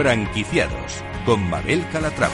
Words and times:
Franquiciados 0.00 1.04
con 1.26 1.50
Mabel 1.50 1.84
Calatrava. 1.92 2.32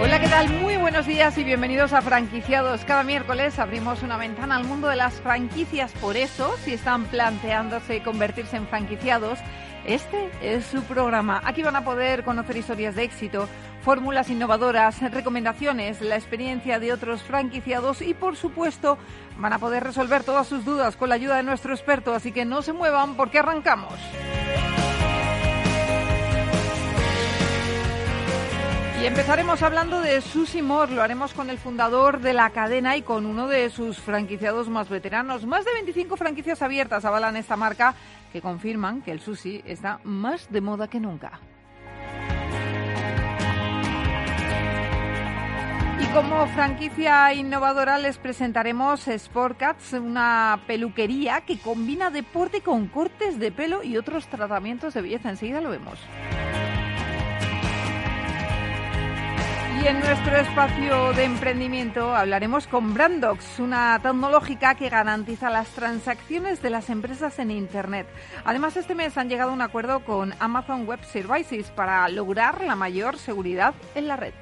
Hola, 0.00 0.18
¿qué 0.18 0.28
tal? 0.28 0.48
Muy 0.62 0.78
buenos 0.78 1.06
días 1.06 1.36
y 1.36 1.44
bienvenidos 1.44 1.92
a 1.92 2.00
Franquiciados. 2.00 2.86
Cada 2.86 3.02
miércoles 3.02 3.58
abrimos 3.58 4.02
una 4.02 4.16
ventana 4.16 4.56
al 4.56 4.64
mundo 4.64 4.88
de 4.88 4.96
las 4.96 5.20
franquicias. 5.20 5.92
Por 6.00 6.16
eso, 6.16 6.56
si 6.64 6.72
están 6.72 7.04
planteándose 7.04 8.02
convertirse 8.02 8.56
en 8.56 8.66
franquiciados, 8.66 9.38
este 9.84 10.30
es 10.42 10.64
su 10.66 10.82
programa. 10.82 11.40
Aquí 11.44 11.62
van 11.62 11.76
a 11.76 11.84
poder 11.84 12.24
conocer 12.24 12.56
historias 12.56 12.94
de 12.94 13.04
éxito, 13.04 13.48
fórmulas 13.82 14.30
innovadoras, 14.30 15.00
recomendaciones, 15.10 16.00
la 16.00 16.16
experiencia 16.16 16.78
de 16.78 16.92
otros 16.92 17.22
franquiciados 17.22 18.02
y, 18.02 18.14
por 18.14 18.36
supuesto, 18.36 18.98
van 19.38 19.52
a 19.52 19.58
poder 19.58 19.84
resolver 19.84 20.22
todas 20.22 20.46
sus 20.46 20.64
dudas 20.64 20.96
con 20.96 21.08
la 21.08 21.14
ayuda 21.14 21.36
de 21.36 21.42
nuestro 21.42 21.74
experto. 21.74 22.14
Así 22.14 22.32
que 22.32 22.44
no 22.44 22.62
se 22.62 22.72
muevan 22.72 23.14
porque 23.14 23.38
arrancamos. 23.38 23.94
Y 29.00 29.06
empezaremos 29.06 29.62
hablando 29.62 30.02
de 30.02 30.20
Susi 30.20 30.60
Moore. 30.60 30.92
Lo 30.92 31.02
haremos 31.02 31.32
con 31.32 31.48
el 31.48 31.56
fundador 31.56 32.20
de 32.20 32.34
la 32.34 32.50
cadena 32.50 32.98
y 32.98 33.02
con 33.02 33.24
uno 33.24 33.48
de 33.48 33.70
sus 33.70 33.98
franquiciados 33.98 34.68
más 34.68 34.90
veteranos. 34.90 35.46
Más 35.46 35.64
de 35.64 35.72
25 35.72 36.18
franquicias 36.18 36.60
abiertas 36.60 37.06
avalan 37.06 37.38
esta 37.38 37.56
marca 37.56 37.94
que 38.30 38.42
confirman 38.42 39.00
que 39.00 39.12
el 39.12 39.20
sushi 39.20 39.62
está 39.64 40.00
más 40.04 40.52
de 40.52 40.60
moda 40.60 40.86
que 40.88 41.00
nunca. 41.00 41.40
Y 45.98 46.04
como 46.12 46.46
franquicia 46.48 47.32
innovadora 47.32 47.96
les 47.96 48.18
presentaremos 48.18 49.08
Sportcats, 49.16 49.94
una 49.94 50.60
peluquería 50.66 51.40
que 51.40 51.58
combina 51.58 52.10
deporte 52.10 52.60
con 52.60 52.88
cortes 52.88 53.38
de 53.38 53.50
pelo 53.50 53.82
y 53.82 53.96
otros 53.96 54.26
tratamientos 54.26 54.92
de 54.92 55.00
belleza. 55.00 55.30
Enseguida 55.30 55.62
lo 55.62 55.70
vemos. 55.70 55.98
Y 59.82 59.86
en 59.86 59.98
nuestro 60.00 60.36
espacio 60.36 61.14
de 61.14 61.24
emprendimiento 61.24 62.14
hablaremos 62.14 62.66
con 62.66 62.92
Brandox, 62.92 63.58
una 63.60 63.98
tecnológica 64.02 64.74
que 64.74 64.90
garantiza 64.90 65.48
las 65.48 65.68
transacciones 65.68 66.60
de 66.60 66.68
las 66.68 66.90
empresas 66.90 67.38
en 67.38 67.50
Internet. 67.50 68.06
Además, 68.44 68.76
este 68.76 68.94
mes 68.94 69.16
han 69.16 69.30
llegado 69.30 69.52
a 69.52 69.54
un 69.54 69.62
acuerdo 69.62 70.04
con 70.04 70.34
Amazon 70.38 70.86
Web 70.86 71.02
Services 71.04 71.70
para 71.70 72.06
lograr 72.10 72.62
la 72.62 72.76
mayor 72.76 73.16
seguridad 73.16 73.72
en 73.94 74.06
la 74.06 74.16
red. 74.16 74.34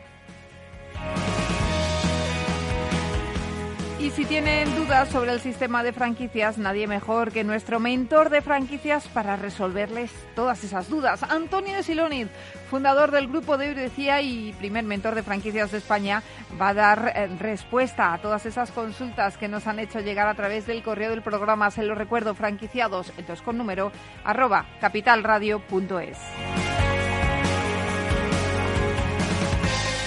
Y 4.00 4.10
si 4.10 4.24
tienen 4.24 4.72
dudas 4.76 5.08
sobre 5.08 5.32
el 5.32 5.40
sistema 5.40 5.82
de 5.82 5.92
franquicias, 5.92 6.56
nadie 6.56 6.86
mejor 6.86 7.32
que 7.32 7.42
nuestro 7.42 7.80
mentor 7.80 8.30
de 8.30 8.42
franquicias 8.42 9.08
para 9.08 9.34
resolverles 9.34 10.12
todas 10.36 10.62
esas 10.62 10.88
dudas. 10.88 11.24
Antonio 11.24 11.82
Siloniz, 11.82 12.28
fundador 12.70 13.10
del 13.10 13.26
grupo 13.26 13.58
de 13.58 13.70
Eurecía 13.70 14.22
y 14.22 14.52
primer 14.52 14.84
mentor 14.84 15.16
de 15.16 15.24
franquicias 15.24 15.72
de 15.72 15.78
España, 15.78 16.22
va 16.60 16.68
a 16.68 16.74
dar 16.74 17.12
eh, 17.16 17.26
respuesta 17.40 18.12
a 18.12 18.18
todas 18.18 18.46
esas 18.46 18.70
consultas 18.70 19.36
que 19.36 19.48
nos 19.48 19.66
han 19.66 19.80
hecho 19.80 19.98
llegar 19.98 20.28
a 20.28 20.34
través 20.34 20.64
del 20.68 20.84
correo 20.84 21.10
del 21.10 21.22
programa. 21.22 21.72
Se 21.72 21.82
lo 21.82 21.96
recuerdo, 21.96 22.36
franquiciados, 22.36 23.12
entonces 23.18 23.44
con 23.44 23.58
número, 23.58 23.90
arroba 24.22 24.66
capitalradio.es. 24.80 26.77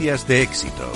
Franquicias 0.00 0.28
de 0.28 0.42
éxito. 0.42 0.92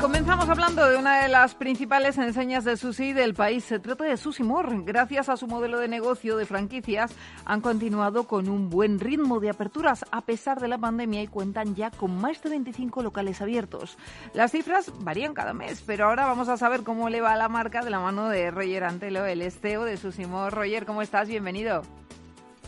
Comenzamos 0.00 0.48
hablando 0.48 0.88
de 0.88 0.96
una 0.96 1.22
de 1.22 1.28
las 1.28 1.56
principales 1.56 2.18
enseñas 2.18 2.64
de 2.64 2.76
sushi 2.76 3.12
del 3.12 3.34
país. 3.34 3.64
Se 3.64 3.80
trata 3.80 4.04
de 4.04 4.16
Sushi 4.16 4.44
More. 4.44 4.82
Gracias 4.84 5.28
a 5.28 5.36
su 5.36 5.48
modelo 5.48 5.80
de 5.80 5.88
negocio 5.88 6.36
de 6.36 6.46
franquicias, 6.46 7.12
han 7.46 7.60
continuado 7.60 8.28
con 8.28 8.48
un 8.48 8.70
buen 8.70 9.00
ritmo 9.00 9.40
de 9.40 9.50
aperturas 9.50 10.04
a 10.12 10.20
pesar 10.20 10.60
de 10.60 10.68
la 10.68 10.78
pandemia 10.78 11.20
y 11.20 11.26
cuentan 11.26 11.74
ya 11.74 11.90
con 11.90 12.20
más 12.20 12.40
de 12.40 12.50
25 12.50 13.02
locales 13.02 13.42
abiertos. 13.42 13.98
Las 14.34 14.52
cifras 14.52 14.92
varían 15.00 15.34
cada 15.34 15.52
mes, 15.52 15.82
pero 15.84 16.04
ahora 16.06 16.26
vamos 16.26 16.48
a 16.48 16.56
saber 16.56 16.84
cómo 16.84 17.08
le 17.08 17.20
va 17.20 17.34
la 17.34 17.48
marca 17.48 17.82
de 17.82 17.90
la 17.90 17.98
mano 17.98 18.28
de 18.28 18.52
Roger 18.52 18.84
Antelo, 18.84 19.26
el 19.26 19.42
esteo 19.42 19.84
de 19.84 19.96
Sushi 19.96 20.26
More. 20.26 20.54
Roger, 20.54 20.86
¿cómo 20.86 21.02
estás? 21.02 21.26
Bienvenido. 21.26 21.82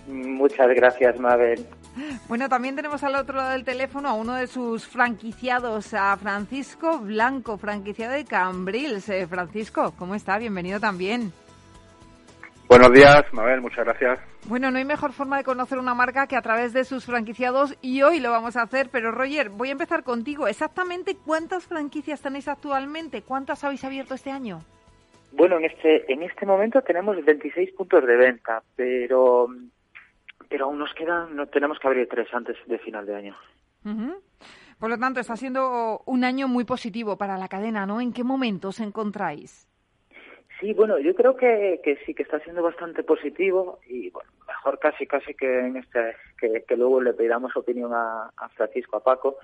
Muchas 0.06 0.68
gracias, 0.74 1.18
Mabel. 1.18 1.66
Bueno, 2.28 2.48
también 2.48 2.76
tenemos 2.76 3.02
al 3.02 3.16
otro 3.16 3.36
lado 3.36 3.50
del 3.50 3.64
teléfono 3.64 4.08
a 4.08 4.14
uno 4.14 4.34
de 4.34 4.46
sus 4.46 4.86
franquiciados, 4.86 5.92
a 5.94 6.16
Francisco 6.16 6.98
Blanco, 6.98 7.58
franquiciado 7.58 8.14
de 8.14 8.24
Cambrils. 8.24 9.08
Eh, 9.08 9.26
Francisco, 9.26 9.92
¿cómo 9.98 10.14
está? 10.14 10.38
Bienvenido 10.38 10.78
también. 10.80 11.32
Buenos 12.68 12.92
días, 12.92 13.24
Mabel, 13.32 13.60
muchas 13.60 13.84
gracias. 13.84 14.20
Bueno, 14.46 14.70
no 14.70 14.78
hay 14.78 14.84
mejor 14.84 15.12
forma 15.12 15.36
de 15.36 15.44
conocer 15.44 15.78
una 15.78 15.92
marca 15.92 16.28
que 16.28 16.36
a 16.36 16.42
través 16.42 16.72
de 16.72 16.84
sus 16.84 17.04
franquiciados 17.04 17.76
y 17.82 18.02
hoy 18.02 18.20
lo 18.20 18.30
vamos 18.30 18.56
a 18.56 18.62
hacer, 18.62 18.88
pero 18.90 19.10
Roger, 19.10 19.50
voy 19.50 19.70
a 19.70 19.72
empezar 19.72 20.04
contigo. 20.04 20.46
Exactamente 20.46 21.16
cuántas 21.16 21.66
franquicias 21.66 22.22
tenéis 22.22 22.46
actualmente, 22.46 23.22
cuántas 23.22 23.64
habéis 23.64 23.84
abierto 23.84 24.14
este 24.14 24.30
año. 24.30 24.60
Bueno, 25.32 25.58
en 25.58 25.64
este 25.64 26.12
en 26.12 26.22
este 26.22 26.46
momento 26.46 26.80
tenemos 26.82 27.22
26 27.24 27.72
puntos 27.72 28.06
de 28.06 28.16
venta, 28.16 28.62
pero 28.76 29.48
pero 30.50 30.66
aún 30.66 30.78
nos 30.78 30.92
quedan, 30.94 31.36
no 31.36 31.46
tenemos 31.46 31.78
que 31.78 31.86
abrir 31.86 32.08
tres 32.08 32.28
antes 32.34 32.56
de 32.66 32.78
final 32.80 33.06
de 33.06 33.14
año. 33.14 33.36
Por 34.78 34.90
lo 34.90 34.98
tanto, 34.98 35.20
está 35.20 35.36
siendo 35.36 36.02
un 36.06 36.24
año 36.24 36.48
muy 36.48 36.64
positivo 36.64 37.16
para 37.16 37.38
la 37.38 37.48
cadena, 37.48 37.86
¿no? 37.86 38.00
¿En 38.00 38.12
qué 38.12 38.24
momento 38.24 38.68
os 38.68 38.80
encontráis? 38.80 39.68
Sí, 40.58 40.74
bueno, 40.74 40.98
yo 40.98 41.14
creo 41.14 41.36
que, 41.36 41.80
que 41.82 41.96
sí 42.04 42.14
que 42.14 42.24
está 42.24 42.40
siendo 42.40 42.62
bastante 42.62 43.02
positivo 43.02 43.78
y 43.88 44.10
bueno, 44.10 44.30
mejor 44.46 44.78
casi 44.78 45.06
casi 45.06 45.32
que 45.34 45.60
en 45.60 45.76
este 45.76 46.16
que, 46.38 46.64
que 46.68 46.76
luego 46.76 47.00
le 47.00 47.14
pidamos 47.14 47.56
opinión 47.56 47.94
a, 47.94 48.30
a, 48.36 48.48
Francisco, 48.50 48.98
a 48.98 49.02
Paco, 49.02 49.36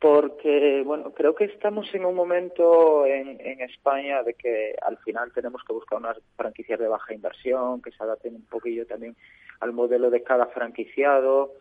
porque 0.00 0.82
bueno, 0.84 1.12
creo 1.12 1.34
que 1.34 1.44
estamos 1.44 1.92
en 1.94 2.04
un 2.04 2.14
momento 2.14 3.06
en, 3.06 3.40
en 3.40 3.60
España 3.62 4.22
de 4.22 4.34
que 4.34 4.74
al 4.82 4.98
final 4.98 5.32
tenemos 5.32 5.62
que 5.64 5.72
buscar 5.72 5.98
unas 5.98 6.18
franquicias 6.36 6.78
de 6.78 6.88
baja 6.88 7.14
inversión 7.14 7.80
que 7.80 7.92
se 7.92 8.02
adapten 8.02 8.36
un 8.36 8.46
poquillo 8.46 8.86
también 8.86 9.16
al 9.60 9.72
modelo 9.72 10.10
de 10.10 10.22
cada 10.22 10.46
franquiciado 10.46 11.54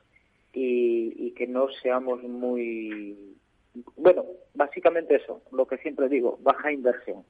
y, 0.53 1.13
y 1.17 1.31
que 1.31 1.47
no 1.47 1.69
seamos 1.81 2.21
muy 2.23 3.35
bueno, 3.95 4.25
básicamente 4.53 5.15
eso, 5.15 5.41
lo 5.51 5.67
que 5.67 5.77
siempre 5.77 6.09
digo, 6.09 6.37
baja 6.41 6.71
inversión. 6.71 7.23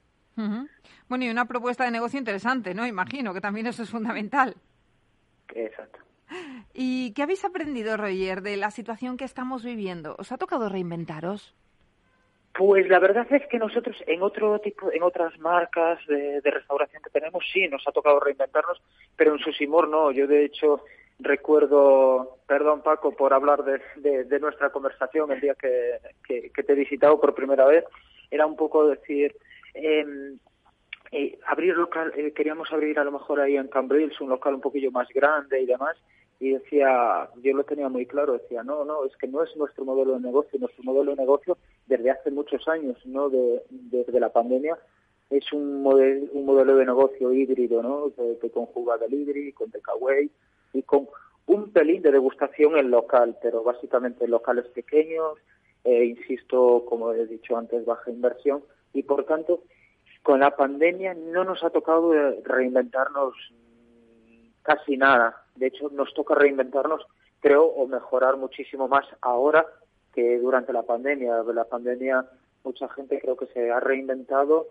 Bueno, 1.08 1.24
y 1.24 1.30
una 1.30 1.46
propuesta 1.46 1.84
de 1.84 1.90
negocio 1.90 2.18
interesante, 2.18 2.74
¿no? 2.74 2.86
Imagino 2.86 3.32
que 3.32 3.40
también 3.40 3.66
eso 3.66 3.82
es 3.82 3.90
fundamental. 3.90 4.54
Exacto. 5.54 5.98
¿Y 6.74 7.12
qué 7.14 7.22
habéis 7.22 7.44
aprendido, 7.44 7.96
Roger, 7.96 8.42
de 8.42 8.56
la 8.56 8.70
situación 8.70 9.16
que 9.16 9.24
estamos 9.24 9.64
viviendo? 9.64 10.16
¿Os 10.18 10.32
ha 10.32 10.38
tocado 10.38 10.68
reinventaros? 10.68 11.54
Pues 12.56 12.88
la 12.88 12.98
verdad 12.98 13.26
es 13.30 13.46
que 13.48 13.58
nosotros 13.58 13.96
en 14.06 14.22
otro 14.22 14.58
tipo, 14.60 14.90
en 14.90 15.02
otras 15.02 15.38
marcas 15.38 15.98
de, 16.06 16.40
de 16.40 16.50
restauración 16.50 17.02
que 17.02 17.10
tenemos 17.10 17.44
sí 17.52 17.68
nos 17.68 17.86
ha 17.86 17.92
tocado 17.92 18.18
reinventarnos, 18.18 18.80
pero 19.14 19.34
en 19.34 19.38
Susimor 19.40 19.88
no. 19.88 20.10
Yo 20.10 20.26
de 20.26 20.46
hecho 20.46 20.82
recuerdo, 21.18 22.38
perdón 22.46 22.82
Paco 22.82 23.12
por 23.12 23.32
hablar 23.32 23.64
de, 23.64 24.24
de, 24.24 24.40
nuestra 24.40 24.70
conversación 24.70 25.32
el 25.32 25.40
día 25.40 25.54
que, 25.54 26.00
te 26.26 26.72
he 26.72 26.76
visitado 26.76 27.20
por 27.20 27.34
primera 27.34 27.64
vez, 27.66 27.84
era 28.30 28.46
un 28.46 28.56
poco 28.56 28.86
decir, 28.86 29.34
eh, 29.74 30.34
eh, 31.12 31.38
abrir 31.46 31.76
local, 31.76 32.12
eh, 32.16 32.32
queríamos 32.32 32.70
abrir 32.72 32.98
a 32.98 33.04
lo 33.04 33.12
mejor 33.12 33.40
ahí 33.40 33.56
en 33.56 33.68
Cambrils 33.68 34.20
un 34.20 34.28
local 34.28 34.54
un 34.54 34.60
poquillo 34.60 34.90
más 34.90 35.08
grande 35.08 35.60
y 35.60 35.66
demás, 35.66 35.96
y 36.38 36.50
decía, 36.50 37.30
yo 37.42 37.54
lo 37.54 37.64
tenía 37.64 37.88
muy 37.88 38.06
claro, 38.06 38.34
decía, 38.34 38.62
no, 38.62 38.84
no, 38.84 39.04
es 39.04 39.16
que 39.16 39.26
no 39.26 39.42
es 39.42 39.56
nuestro 39.56 39.84
modelo 39.84 40.14
de 40.14 40.20
negocio, 40.20 40.58
nuestro 40.58 40.84
modelo 40.84 41.12
de 41.12 41.22
negocio 41.22 41.56
desde 41.86 42.10
hace 42.10 42.30
muchos 42.30 42.66
años, 42.68 42.98
no 43.06 43.30
de, 43.30 43.62
desde 43.70 44.20
la 44.20 44.30
pandemia, 44.30 44.78
es 45.30 45.52
un, 45.52 45.82
modelo 45.82 46.26
un 46.32 46.44
modelo 46.44 46.76
de 46.76 46.86
negocio 46.86 47.32
híbrido, 47.32 47.82
¿no? 47.82 48.12
Que, 48.14 48.38
que 48.40 48.50
conjuga 48.50 48.98
delivery 48.98 49.52
con 49.52 49.70
takeaway 49.70 50.30
y 50.72 50.82
con 50.82 51.08
un 51.46 51.72
pelín 51.72 52.02
de 52.02 52.12
degustación 52.12 52.76
en 52.76 52.90
local, 52.90 53.36
pero 53.40 53.62
básicamente 53.62 54.24
en 54.24 54.30
locales 54.30 54.66
pequeños, 54.66 55.38
eh, 55.84 56.04
insisto, 56.04 56.84
como 56.88 57.12
he 57.12 57.26
dicho 57.26 57.56
antes, 57.56 57.84
baja 57.84 58.10
inversión 58.10 58.62
y 58.92 59.04
por 59.04 59.24
tanto, 59.24 59.62
con 60.22 60.40
la 60.40 60.56
pandemia 60.56 61.14
no 61.14 61.44
nos 61.44 61.62
ha 61.62 61.70
tocado 61.70 62.12
reinventarnos 62.42 63.34
casi 64.62 64.96
nada. 64.96 65.45
De 65.56 65.66
hecho, 65.66 65.88
nos 65.90 66.12
toca 66.14 66.34
reinventarnos, 66.34 67.06
creo, 67.40 67.64
o 67.64 67.86
mejorar 67.86 68.36
muchísimo 68.36 68.88
más 68.88 69.06
ahora 69.20 69.66
que 70.14 70.38
durante 70.38 70.72
la 70.72 70.82
pandemia. 70.82 71.42
La 71.54 71.64
pandemia, 71.64 72.24
mucha 72.64 72.88
gente 72.88 73.20
creo 73.20 73.36
que 73.36 73.46
se 73.46 73.70
ha 73.70 73.80
reinventado, 73.80 74.66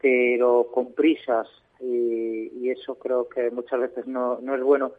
pero 0.00 0.68
con 0.72 0.92
prisas, 0.92 1.48
y, 1.80 2.70
eso 2.70 2.96
creo 2.96 3.28
que 3.28 3.50
muchas 3.50 3.78
veces 3.78 4.06
no, 4.06 4.38
no 4.40 4.54
es 4.54 4.62
bueno. 4.62 4.92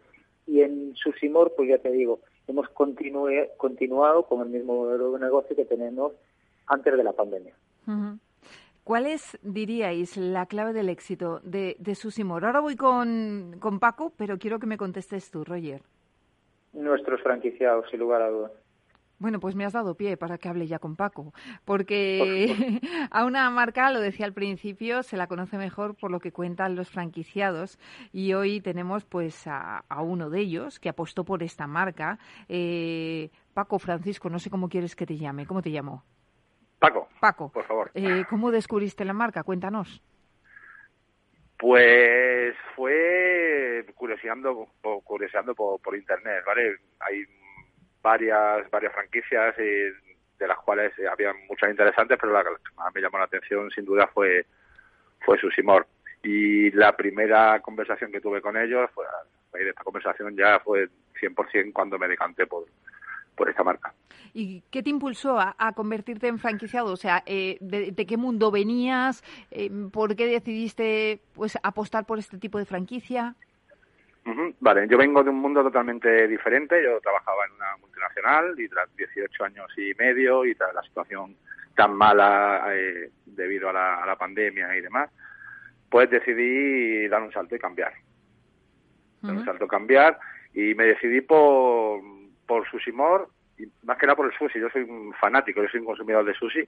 Y 0.47 0.61
en 0.61 0.95
Susimor, 0.95 1.53
pues 1.55 1.69
ya 1.69 1.77
te 1.79 1.91
digo, 1.91 2.19
hemos 2.47 2.69
continuado 2.69 4.23
con 4.23 4.41
el 4.41 4.49
mismo 4.49 4.75
modelo 4.75 5.11
de 5.11 5.19
negocio 5.19 5.55
que 5.55 5.65
tenemos 5.65 6.13
antes 6.67 6.95
de 6.95 7.03
la 7.03 7.13
pandemia. 7.13 7.53
¿Cuál 8.85 9.07
es, 9.07 9.35
diríais, 9.41 10.15
la 10.15 10.45
clave 10.45 10.71
del 10.71 10.89
éxito 10.89 11.39
de, 11.43 11.75
de 11.79 11.95
Susimor? 11.95 12.45
Ahora 12.45 12.59
voy 12.59 12.75
con, 12.75 13.55
con 13.59 13.79
Paco, 13.79 14.13
pero 14.15 14.37
quiero 14.37 14.59
que 14.59 14.67
me 14.67 14.77
contestes 14.77 15.31
tú, 15.31 15.43
Roger. 15.43 15.81
Nuestros 16.71 17.19
franquiciados, 17.23 17.89
sin 17.89 17.99
lugar 17.99 18.21
a 18.21 18.29
dudas. 18.29 18.51
Bueno, 19.17 19.39
pues 19.39 19.55
me 19.55 19.65
has 19.65 19.73
dado 19.73 19.95
pie 19.95 20.17
para 20.17 20.37
que 20.37 20.49
hable 20.49 20.67
ya 20.67 20.77
con 20.77 20.95
Paco, 20.95 21.33
porque 21.65 22.79
a 23.09 23.25
una 23.25 23.49
marca, 23.49 23.89
lo 23.89 23.99
decía 24.01 24.27
al 24.27 24.33
principio, 24.33 25.01
se 25.01 25.17
la 25.17 25.25
conoce 25.25 25.57
mejor 25.57 25.95
por 25.95 26.11
lo 26.11 26.19
que 26.19 26.31
cuentan 26.31 26.75
los 26.75 26.91
franquiciados 26.91 27.79
y 28.13 28.33
hoy 28.33 28.61
tenemos 28.61 29.03
pues 29.03 29.47
a, 29.47 29.83
uno 29.99 30.29
de 30.29 30.41
ellos 30.41 30.79
que 30.79 30.89
apostó 30.89 31.23
por 31.23 31.41
esta 31.41 31.65
marca. 31.65 32.19
Eh, 32.47 33.31
Paco 33.55 33.79
Francisco, 33.79 34.29
no 34.29 34.37
sé 34.37 34.51
cómo 34.51 34.69
quieres 34.69 34.95
que 34.95 35.07
te 35.07 35.17
llame, 35.17 35.47
¿cómo 35.47 35.63
te 35.63 35.71
llamo? 35.71 36.03
Paco. 36.79 37.09
Paco. 37.19 37.49
Por 37.51 37.63
favor. 37.65 37.91
Eh, 37.93 38.25
¿Cómo 38.29 38.51
descubriste 38.51 39.05
la 39.05 39.13
marca? 39.13 39.43
Cuéntanos. 39.43 40.01
Pues 41.57 42.55
fue 42.75 43.85
curioseando, 43.95 44.67
curioseando 45.03 45.55
por, 45.55 45.79
por 45.79 45.95
internet, 45.95 46.43
¿vale? 46.45 46.77
Hay 46.99 47.23
varias 48.01 48.69
varias 48.69 48.93
franquicias 48.93 49.55
y 49.57 49.61
de 50.37 50.47
las 50.47 50.57
cuales 50.57 50.91
había 51.09 51.33
muchas 51.49 51.69
interesantes, 51.69 52.17
pero 52.19 52.33
la 52.33 52.43
que 52.43 52.49
más 52.75 52.93
me 52.93 53.01
llamó 53.01 53.17
la 53.17 53.23
atención 53.23 53.71
sin 53.71 53.85
duda 53.85 54.07
fue 54.13 54.45
fue 55.25 55.39
Susimor. 55.39 55.87
Y 56.23 56.71
la 56.71 56.95
primera 56.95 57.59
conversación 57.61 58.11
que 58.11 58.21
tuve 58.21 58.41
con 58.41 58.57
ellos, 58.57 58.89
de 59.53 59.69
esta 59.69 59.83
conversación 59.83 60.35
ya 60.35 60.59
fue 60.59 60.89
100% 61.21 61.71
cuando 61.71 61.97
me 61.97 62.07
decanté 62.07 62.45
por, 62.47 62.65
por 63.35 63.49
esta 63.49 63.63
marca. 63.63 63.93
¿Y 64.33 64.61
qué 64.69 64.83
te 64.83 64.89
impulsó 64.89 65.39
a, 65.39 65.71
convertirte 65.73 66.27
en 66.27 66.39
franquiciado? 66.39 66.91
O 66.91 66.97
sea, 66.97 67.23
eh, 67.25 67.57
de, 67.61 68.05
qué 68.05 68.17
mundo 68.17 68.51
venías? 68.51 69.23
Eh, 69.51 69.69
¿Por 69.91 70.15
qué 70.15 70.27
decidiste 70.27 71.21
pues 71.33 71.57
apostar 71.63 72.05
por 72.05 72.19
este 72.19 72.37
tipo 72.37 72.57
de 72.57 72.65
franquicia? 72.65 73.35
Vale, 74.59 74.87
yo 74.89 74.97
vengo 74.97 75.23
de 75.23 75.29
un 75.29 75.39
mundo 75.39 75.61
totalmente 75.63 76.27
diferente. 76.27 76.83
Yo 76.83 76.99
trabajaba 76.99 77.45
en 77.45 77.53
una 77.53 77.77
multinacional 77.79 78.59
y 78.59 78.67
tras 78.67 78.93
18 78.95 79.43
años 79.43 79.67
y 79.77 79.93
medio 79.93 80.43
y 80.43 80.55
tras 80.55 80.73
la 80.73 80.81
situación 80.81 81.35
tan 81.75 81.93
mala 81.93 82.65
eh, 82.73 83.11
debido 83.25 83.69
a 83.69 83.73
la, 83.73 84.03
a 84.03 84.05
la, 84.05 84.15
pandemia 84.15 84.75
y 84.75 84.81
demás, 84.81 85.11
pues 85.89 86.09
decidí 86.09 87.07
dar 87.07 87.21
un 87.21 87.31
salto 87.31 87.55
y 87.55 87.59
cambiar. 87.59 87.93
Dar 89.21 89.35
un 89.35 89.45
salto, 89.45 89.67
cambiar 89.67 90.19
y 90.53 90.73
me 90.73 90.85
decidí 90.85 91.21
por, 91.21 92.01
por 92.45 92.69
Sushimor 92.69 93.29
y 93.57 93.65
más 93.83 93.97
que 93.97 94.05
nada 94.05 94.15
por 94.15 94.25
el 94.25 94.37
sushi. 94.37 94.59
Yo 94.59 94.69
soy 94.69 94.83
un 94.83 95.13
fanático, 95.13 95.61
yo 95.61 95.69
soy 95.69 95.79
un 95.79 95.85
consumidor 95.85 96.25
de 96.25 96.33
sushi 96.33 96.67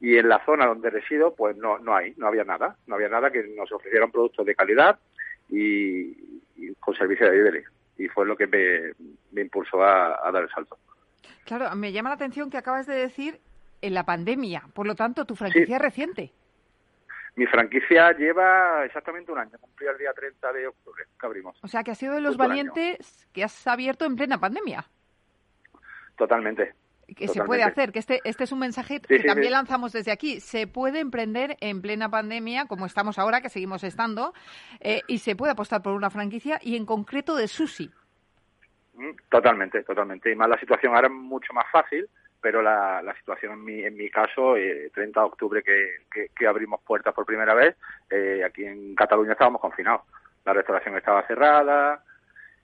y 0.00 0.18
en 0.18 0.28
la 0.28 0.44
zona 0.44 0.66
donde 0.66 0.90
resido 0.90 1.34
pues 1.34 1.56
no, 1.56 1.78
no 1.78 1.94
hay, 1.94 2.12
no 2.16 2.26
había 2.26 2.44
nada. 2.44 2.76
No 2.86 2.96
había 2.96 3.08
nada 3.08 3.30
que 3.30 3.44
nos 3.56 3.70
ofreciera 3.72 4.04
un 4.04 4.12
producto 4.12 4.44
de 4.44 4.54
calidad 4.54 4.98
y, 5.48 6.40
con 6.80 6.94
servicio 6.94 7.26
de 7.26 7.32
delivery. 7.32 7.64
Y 7.98 8.08
fue 8.08 8.26
lo 8.26 8.36
que 8.36 8.46
me, 8.46 9.40
impulsó 9.40 9.82
a, 9.82 10.30
dar 10.32 10.42
el 10.42 10.50
salto. 10.50 10.78
Claro, 11.44 11.74
me 11.76 11.92
llama 11.92 12.10
la 12.10 12.16
atención 12.16 12.50
que 12.50 12.56
acabas 12.56 12.86
de 12.86 12.94
decir 12.94 13.40
en 13.80 13.94
la 13.94 14.04
pandemia. 14.04 14.64
Por 14.74 14.86
lo 14.86 14.94
tanto, 14.94 15.24
tu 15.24 15.36
franquicia 15.36 15.76
es 15.76 15.82
reciente. 15.82 16.32
Mi 17.34 17.46
franquicia 17.46 18.12
lleva 18.12 18.84
exactamente 18.84 19.32
un 19.32 19.38
año. 19.38 19.58
Cumplí 19.58 19.86
el 19.86 19.98
día 19.98 20.12
30 20.12 20.52
de 20.52 20.66
octubre 20.66 21.04
que 21.18 21.26
abrimos. 21.26 21.58
O 21.62 21.68
sea, 21.68 21.82
que 21.82 21.90
ha 21.90 21.94
sido 21.94 22.14
de 22.14 22.20
los 22.20 22.36
valientes 22.36 23.26
que 23.32 23.42
has 23.44 23.66
abierto 23.66 24.04
en 24.04 24.16
plena 24.16 24.38
pandemia. 24.38 24.84
Totalmente 26.16 26.74
que 27.14 27.28
se 27.28 27.42
puede 27.44 27.62
hacer, 27.62 27.92
que 27.92 27.98
este, 27.98 28.20
este 28.24 28.44
es 28.44 28.52
un 28.52 28.58
mensaje 28.58 29.00
que 29.00 29.20
también 29.20 29.52
lanzamos 29.52 29.92
desde 29.92 30.12
aquí. 30.12 30.40
Se 30.40 30.66
puede 30.66 31.00
emprender 31.00 31.56
en 31.60 31.82
plena 31.82 32.08
pandemia, 32.08 32.66
como 32.66 32.86
estamos 32.86 33.18
ahora, 33.18 33.40
que 33.40 33.48
seguimos 33.48 33.84
estando, 33.84 34.32
eh, 34.80 35.02
y 35.06 35.18
se 35.18 35.36
puede 35.36 35.52
apostar 35.52 35.82
por 35.82 35.92
una 35.92 36.10
franquicia 36.10 36.58
y 36.62 36.76
en 36.76 36.86
concreto 36.86 37.36
de 37.36 37.48
sushi. 37.48 37.90
Mm, 38.94 39.10
totalmente, 39.30 39.82
totalmente. 39.82 40.30
Y 40.30 40.36
más 40.36 40.48
la 40.48 40.58
situación 40.58 40.94
ahora 40.94 41.08
es 41.08 41.14
mucho 41.14 41.52
más 41.52 41.66
fácil, 41.70 42.08
pero 42.42 42.60
la, 42.60 43.00
la 43.02 43.14
situación 43.14 43.52
en 43.52 43.64
mi, 43.64 43.84
en 43.84 43.96
mi 43.96 44.10
caso, 44.10 44.56
eh, 44.56 44.90
30 44.92 45.20
de 45.20 45.26
octubre 45.26 45.62
que, 45.62 46.46
abrimos 46.46 46.82
puertas 46.82 47.14
por 47.14 47.24
primera 47.24 47.54
vez, 47.54 47.76
eh, 48.10 48.42
aquí 48.44 48.64
en 48.64 48.96
Cataluña 48.96 49.32
estábamos 49.32 49.60
confinados. 49.60 50.02
La 50.44 50.52
restauración 50.52 50.96
estaba 50.96 51.26
cerrada, 51.26 52.02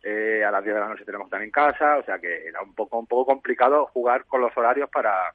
eh, 0.02 0.44
a 0.44 0.50
las 0.50 0.64
10 0.64 0.74
de 0.74 0.80
la 0.80 0.88
noche 0.88 1.04
tenemos 1.04 1.26
que 1.26 1.28
estar 1.28 1.42
en 1.42 1.50
casa, 1.52 1.98
o 1.98 2.02
sea 2.02 2.18
que 2.18 2.48
era 2.48 2.60
un 2.60 2.74
poco 2.74 2.98
un 2.98 3.06
poco 3.06 3.26
complicado 3.26 3.86
jugar 3.86 4.24
con 4.24 4.40
los 4.40 4.54
horarios 4.56 4.90
para 4.90 5.32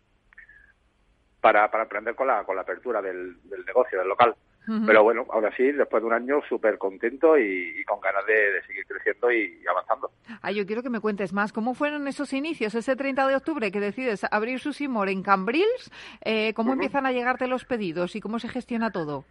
para, 1.40 1.70
para 1.70 1.84
aprender 1.84 2.16
con 2.16 2.28
la, 2.28 2.44
con 2.44 2.56
la 2.56 2.62
apertura 2.62 3.02
del, 3.02 3.36
del 3.50 3.66
negocio, 3.66 4.00
del 4.00 4.08
local. 4.08 4.34
Pero 4.66 5.04
bueno, 5.04 5.26
ahora 5.30 5.54
sí, 5.58 5.72
después 5.72 6.02
de 6.02 6.08
un 6.08 6.14
año 6.14 6.42
súper 6.48 6.78
contento 6.78 7.38
y, 7.38 7.84
con 7.86 8.00
ganas 8.00 8.26
de, 8.26 8.62
seguir 8.66 8.86
creciendo 8.86 9.32
y, 9.32 9.62
avanzando. 9.70 10.12
Ah, 10.42 10.52
yo 10.52 10.66
quiero 10.66 10.82
que 10.82 10.90
me 10.90 11.02
cuentes 11.02 11.34
más. 11.34 11.52
¿Cómo 11.52 11.74
fueron 11.74 12.08
esos 12.08 12.32
inicios, 12.32 12.74
ese 12.74 12.96
30 12.96 13.28
de 13.28 13.36
octubre 13.36 13.72
que 13.72 13.82
decides 13.82 14.26
abrir 14.32 14.60
su 14.60 14.72
Simor 14.72 15.10
en 15.10 15.22
Cambrils? 15.22 15.92
Eh, 16.24 16.54
¿Cómo 16.54 16.74
empiezan 16.74 17.06
a 17.06 17.12
llegarte 17.12 17.48
los 17.48 17.66
pedidos 17.66 18.16
y 18.16 18.22
cómo 18.22 18.40
se 18.40 18.48
gestiona 18.48 18.92
todo? 18.92 19.26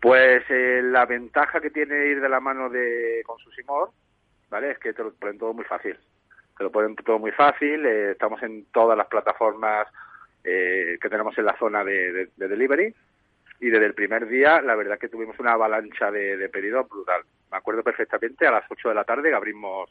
Pues 0.00 0.44
eh, 0.48 0.80
la 0.82 1.06
ventaja 1.06 1.60
que 1.60 1.70
tiene 1.70 2.06
ir 2.06 2.20
de 2.20 2.28
la 2.28 2.40
mano 2.40 2.68
de 2.68 3.22
con 3.26 3.38
Susimor, 3.38 3.90
¿vale? 4.48 4.72
Es 4.72 4.78
que 4.78 4.92
te 4.92 5.02
lo 5.02 5.12
ponen 5.12 5.38
todo 5.38 5.52
muy 5.52 5.64
fácil. 5.64 5.98
Te 6.56 6.64
lo 6.64 6.70
ponen 6.70 6.94
todo 6.96 7.18
muy 7.18 7.32
fácil. 7.32 7.84
Eh, 7.84 8.12
estamos 8.12 8.42
en 8.42 8.66
todas 8.66 8.96
las 8.96 9.08
plataformas 9.08 9.88
eh, 10.44 10.98
que 11.00 11.08
tenemos 11.08 11.36
en 11.36 11.46
la 11.46 11.58
zona 11.58 11.82
de, 11.84 12.30
delivery. 12.36 12.94
Y 13.60 13.70
desde 13.70 13.86
el 13.86 13.94
primer 13.94 14.28
día, 14.28 14.60
la 14.60 14.76
verdad 14.76 14.98
que 14.98 15.08
tuvimos 15.08 15.38
una 15.40 15.52
avalancha 15.52 16.10
de, 16.10 16.48
pedidos 16.48 16.88
brutal. 16.88 17.22
Me 17.50 17.56
acuerdo 17.56 17.82
perfectamente, 17.82 18.46
a 18.46 18.52
las 18.52 18.64
8 18.70 18.90
de 18.90 18.94
la 18.94 19.04
tarde 19.04 19.34
abrimos 19.34 19.90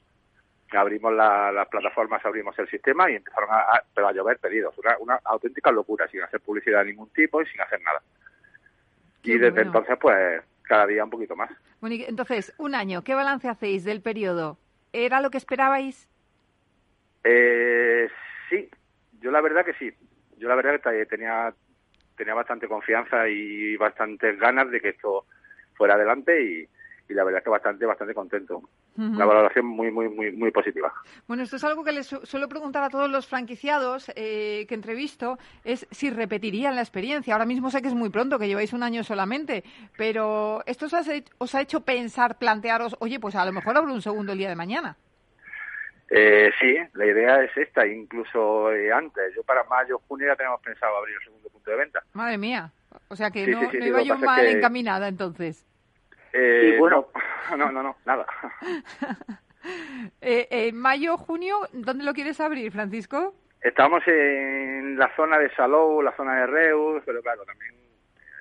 abrimos 0.69 1.13
las 1.13 1.67
plataformas, 1.69 2.25
abrimos 2.25 2.57
el 2.59 2.69
sistema 2.69 3.09
y 3.09 3.15
empezaron 3.15 3.49
a, 3.49 3.83
a 3.95 4.11
llover 4.11 4.37
pedidos. 4.37 4.77
Una, 4.77 4.97
una 4.99 5.19
auténtica 5.23 5.71
locura, 5.71 6.07
sin 6.09 6.21
hacer 6.21 6.41
publicidad 6.41 6.79
de 6.79 6.91
ningún 6.91 7.09
tipo 7.11 7.41
y 7.41 7.45
sin 7.45 7.61
hacer 7.61 7.81
nada 7.81 8.01
y 9.27 9.37
desde 9.37 9.61
entonces, 9.61 9.97
pues, 9.99 10.41
cada 10.63 10.87
día 10.87 11.03
un 11.03 11.09
poquito 11.09 11.35
más. 11.35 11.51
Bueno, 11.81 11.95
entonces, 12.07 12.53
un 12.57 12.75
año, 12.75 13.03
¿qué 13.03 13.13
balance 13.13 13.47
hacéis 13.47 13.83
del 13.83 14.01
periodo? 14.01 14.57
¿Era 14.93 15.21
lo 15.21 15.29
que 15.29 15.37
esperabais? 15.37 16.07
Eh, 17.23 18.07
sí, 18.49 18.69
yo 19.19 19.31
la 19.31 19.41
verdad 19.41 19.65
que 19.65 19.73
sí. 19.73 19.91
Yo 20.37 20.47
la 20.47 20.55
verdad 20.55 20.79
que 20.81 21.05
tenía, 21.05 21.53
tenía 22.17 22.33
bastante 22.33 22.67
confianza 22.67 23.29
y 23.29 23.77
bastantes 23.77 24.37
ganas 24.39 24.69
de 24.71 24.81
que 24.81 24.89
esto 24.89 25.25
fuera 25.75 25.93
adelante 25.93 26.43
y, 26.43 26.67
y 27.09 27.13
la 27.13 27.23
verdad 27.23 27.43
que 27.43 27.49
bastante, 27.49 27.85
bastante 27.85 28.13
contento. 28.13 28.61
Una 28.97 29.25
valoración 29.25 29.67
muy, 29.67 29.91
muy, 29.91 30.09
muy, 30.09 30.31
muy 30.31 30.49
positiva. 30.49 30.91
Bueno, 31.27 31.43
esto 31.43 31.57
es 31.57 31.63
algo 31.63 31.83
que 31.83 31.91
les 31.91 32.07
suelo 32.07 32.49
preguntar 32.49 32.83
a 32.83 32.89
todos 32.89 33.07
los 33.07 33.27
franquiciados 33.27 34.11
eh, 34.15 34.65
que 34.67 34.73
entrevisto, 34.73 35.37
es 35.63 35.85
si 35.91 36.09
repetirían 36.09 36.75
la 36.75 36.81
experiencia. 36.81 37.35
Ahora 37.35 37.45
mismo 37.45 37.69
sé 37.69 37.83
que 37.83 37.89
es 37.89 37.93
muy 37.93 38.09
pronto, 38.09 38.39
que 38.39 38.47
lleváis 38.47 38.73
un 38.73 38.81
año 38.81 39.03
solamente, 39.03 39.63
pero 39.95 40.63
¿esto 40.65 40.87
os, 40.87 41.55
ha 41.55 41.61
hecho 41.61 41.81
pensar, 41.81 42.39
plantearos, 42.39 42.95
oye, 42.99 43.19
pues 43.19 43.35
a 43.35 43.45
lo 43.45 43.53
mejor 43.53 43.77
abro 43.77 43.93
un 43.93 44.01
segundo 44.01 44.31
el 44.31 44.39
día 44.39 44.49
de 44.49 44.55
mañana? 44.55 44.97
Eh, 46.09 46.51
sí, 46.59 46.77
la 46.93 47.05
idea 47.05 47.43
es 47.43 47.55
esta, 47.57 47.85
incluso 47.85 48.71
eh, 48.71 48.91
antes. 48.91 49.35
Yo 49.35 49.43
para 49.43 49.63
mayo, 49.65 49.99
junio 50.07 50.27
ya 50.27 50.35
tenemos 50.35 50.61
pensado 50.61 50.95
abrir 50.97 51.15
el 51.15 51.23
segundo 51.23 51.49
punto 51.49 51.71
de 51.71 51.77
venta. 51.77 52.03
Madre 52.13 52.37
mía. 52.37 52.71
O 53.09 53.15
sea 53.15 53.29
que 53.29 53.45
no, 53.47 53.69
iba 53.73 54.01
yo 54.01 54.17
mal 54.17 54.45
encaminada 54.45 55.07
entonces. 55.07 55.65
Eh, 56.33 56.75
bueno. 56.79 57.07
No, 57.57 57.71
no, 57.71 57.83
no, 57.83 57.95
nada. 58.05 58.25
Eh, 60.21 60.47
en 60.49 60.77
mayo, 60.77 61.17
junio, 61.17 61.57
¿dónde 61.73 62.05
lo 62.05 62.13
quieres 62.13 62.39
abrir, 62.39 62.71
Francisco? 62.71 63.33
Estamos 63.59 64.01
en 64.07 64.97
la 64.97 65.13
zona 65.13 65.37
de 65.39 65.53
Salou, 65.55 66.01
la 66.01 66.15
zona 66.15 66.39
de 66.39 66.47
Reus, 66.47 67.03
pero 67.05 67.21
claro, 67.21 67.43
también 67.43 67.75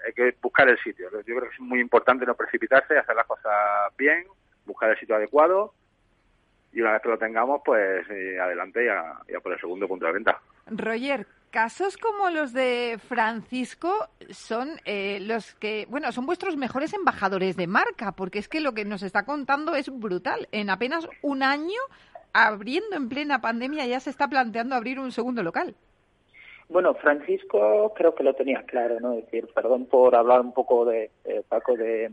hay 0.07 0.13
que 0.13 0.37
buscar 0.41 0.69
el 0.69 0.79
sitio. 0.79 1.11
Yo 1.11 1.23
creo 1.25 1.41
que 1.41 1.55
es 1.55 1.61
muy 1.61 1.81
importante 1.81 2.25
no 2.27 2.37
precipitarse, 2.37 2.97
hacer 2.97 3.17
las 3.17 3.27
cosas 3.27 3.53
bien, 3.97 4.25
buscar 4.67 4.91
el 4.91 4.99
sitio 5.01 5.17
adecuado 5.17 5.75
y 6.77 6.83
una 6.83 6.93
vez 6.93 7.01
que 7.01 7.09
lo 7.09 7.17
tengamos, 7.17 7.63
pues 7.65 8.07
eh, 8.11 8.39
adelante 8.39 8.85
ya, 8.85 9.19
ya 9.33 9.41
por 9.41 9.55
el 9.55 9.59
segundo 9.59 9.89
punto 9.89 10.05
de 10.05 10.13
venta. 10.13 10.39
Roger, 10.67 11.27
casos 11.51 11.97
como 11.97 12.29
los 12.29 12.53
de 12.53 12.99
Francisco 13.09 14.11
son 14.29 14.79
eh, 14.85 15.19
los 15.23 15.55
que, 15.55 15.87
bueno, 15.89 16.13
son 16.13 16.27
vuestros 16.27 16.59
mejores 16.59 16.93
embajadores 16.93 17.57
de 17.57 17.67
marca, 17.67 18.13
porque 18.13 18.39
es 18.39 18.49
que 18.49 18.61
lo 18.61 18.75
que 18.75 18.85
nos 18.85 19.03
está 19.03 19.25
contando 19.25 19.75
es 19.75 19.89
brutal. 19.89 20.49
En 20.53 20.69
apenas 20.69 21.09
un 21.23 21.43
año, 21.43 21.81
abriendo 22.35 22.95
en 22.95 23.09
plena 23.09 23.41
pandemia, 23.41 23.87
ya 23.87 23.99
se 23.99 24.11
está 24.11 24.29
planteando 24.29 24.75
abrir 24.75 25.01
un 25.01 25.13
segundo 25.13 25.43
local. 25.43 25.75
Bueno, 26.69 26.95
Francisco 26.95 27.93
creo 27.95 28.15
que 28.15 28.25
lo 28.25 28.35
tenía 28.35 28.63
claro, 28.65 28.99
¿no? 29.01 29.13
Es 29.13 29.25
decir, 29.27 29.49
perdón 29.55 29.87
por 29.87 30.17
hablar 30.17 30.41
un 30.41 30.53
poco 30.53 30.85
de 30.85 31.11
Paco 31.49 31.77
de, 31.77 32.11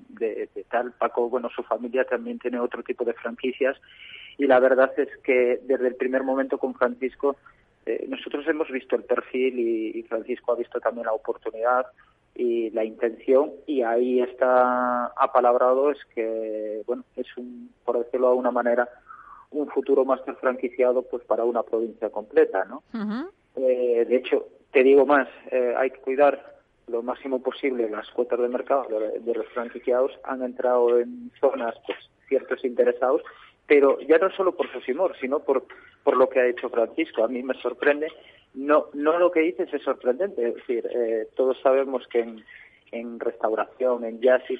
tal. 0.69 0.91
Paco, 0.93 1.27
bueno, 1.29 1.49
su 1.49 1.63
familia 1.63 2.05
también 2.05 2.37
tiene 2.37 2.59
otro 2.59 2.83
tipo 2.83 3.03
de 3.03 3.13
franquicias 3.13 3.77
y 4.37 4.47
la 4.47 4.59
verdad 4.59 4.91
es 4.97 5.09
que 5.23 5.59
desde 5.63 5.87
el 5.87 5.95
primer 5.95 6.23
momento 6.23 6.57
con 6.57 6.75
Francisco 6.75 7.35
eh, 7.85 8.05
nosotros 8.07 8.47
hemos 8.47 8.69
visto 8.69 8.95
el 8.95 9.03
perfil 9.03 9.59
y, 9.59 10.03
Francisco 10.03 10.53
ha 10.53 10.55
visto 10.55 10.79
también 10.79 11.07
la 11.07 11.13
oportunidad 11.13 11.87
y 12.35 12.69
la 12.71 12.83
intención 12.83 13.51
y 13.65 13.81
ahí 13.81 14.21
está 14.21 15.07
apalabrado 15.17 15.91
es 15.91 15.97
que 16.15 16.81
bueno 16.87 17.03
es 17.15 17.27
un 17.37 17.71
por 17.85 17.99
decirlo 17.99 18.27
de 18.27 18.31
alguna 18.31 18.51
manera 18.51 18.89
un 19.51 19.67
futuro 19.69 20.05
máster 20.05 20.35
franquiciado 20.35 21.03
pues 21.03 21.23
para 21.25 21.43
una 21.43 21.63
provincia 21.63 22.09
completa 22.09 22.65
no 22.65 22.83
eh, 23.55 24.05
de 24.07 24.15
hecho 24.15 24.47
te 24.71 24.83
digo 24.83 25.05
más 25.05 25.27
eh, 25.51 25.73
hay 25.77 25.91
que 25.91 25.99
cuidar 25.99 26.53
lo 26.87 27.01
máximo 27.01 27.41
posible 27.41 27.89
las 27.89 28.09
cuotas 28.11 28.39
de 28.39 28.47
mercado 28.49 28.87
de, 28.89 29.33
los 29.33 29.47
franquiciados 29.49 30.11
han 30.23 30.43
entrado 30.43 30.99
en 30.99 31.31
zonas 31.39 31.75
pues 31.85 31.97
ciertos 32.27 32.63
interesados 32.65 33.21
pero 33.65 33.99
ya 34.01 34.17
no 34.17 34.29
solo 34.31 34.55
por 34.55 34.71
Sosimor, 34.71 35.15
sino 35.19 35.39
por, 35.39 35.65
por 36.03 36.17
lo 36.17 36.29
que 36.29 36.39
ha 36.39 36.47
hecho 36.47 36.69
Francisco. 36.69 37.23
A 37.23 37.27
mí 37.27 37.43
me 37.43 37.53
sorprende, 37.55 38.07
no, 38.53 38.87
no 38.93 39.17
lo 39.17 39.31
que 39.31 39.41
dices 39.41 39.73
es 39.73 39.81
sorprendente, 39.83 40.47
es 40.47 40.55
decir, 40.55 40.87
eh, 40.93 41.27
todos 41.35 41.57
sabemos 41.61 42.05
que 42.07 42.19
en, 42.19 42.43
en 42.91 43.19
restauración, 43.19 44.03
en 44.03 44.21
jazzis, 44.21 44.59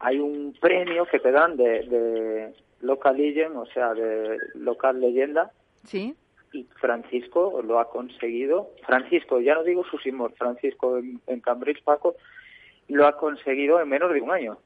hay 0.00 0.18
un 0.18 0.54
premio 0.60 1.06
que 1.06 1.18
te 1.18 1.30
dan 1.30 1.56
de, 1.56 1.86
de 1.86 2.52
local 2.80 3.16
legend, 3.16 3.56
o 3.56 3.66
sea, 3.66 3.92
de 3.94 4.38
local 4.54 5.00
leyenda. 5.00 5.50
Sí. 5.84 6.14
Y 6.52 6.64
Francisco 6.80 7.60
lo 7.62 7.78
ha 7.78 7.90
conseguido. 7.90 8.70
Francisco, 8.86 9.40
ya 9.40 9.54
no 9.54 9.64
digo 9.64 9.84
Susimor, 9.84 10.32
Francisco 10.34 10.98
en, 10.98 11.20
en 11.26 11.40
Cambridge, 11.40 11.82
Paco, 11.82 12.16
lo 12.88 13.06
ha 13.06 13.16
conseguido 13.16 13.80
en 13.80 13.88
menos 13.88 14.12
de 14.12 14.20
un 14.20 14.30
año, 14.30 14.58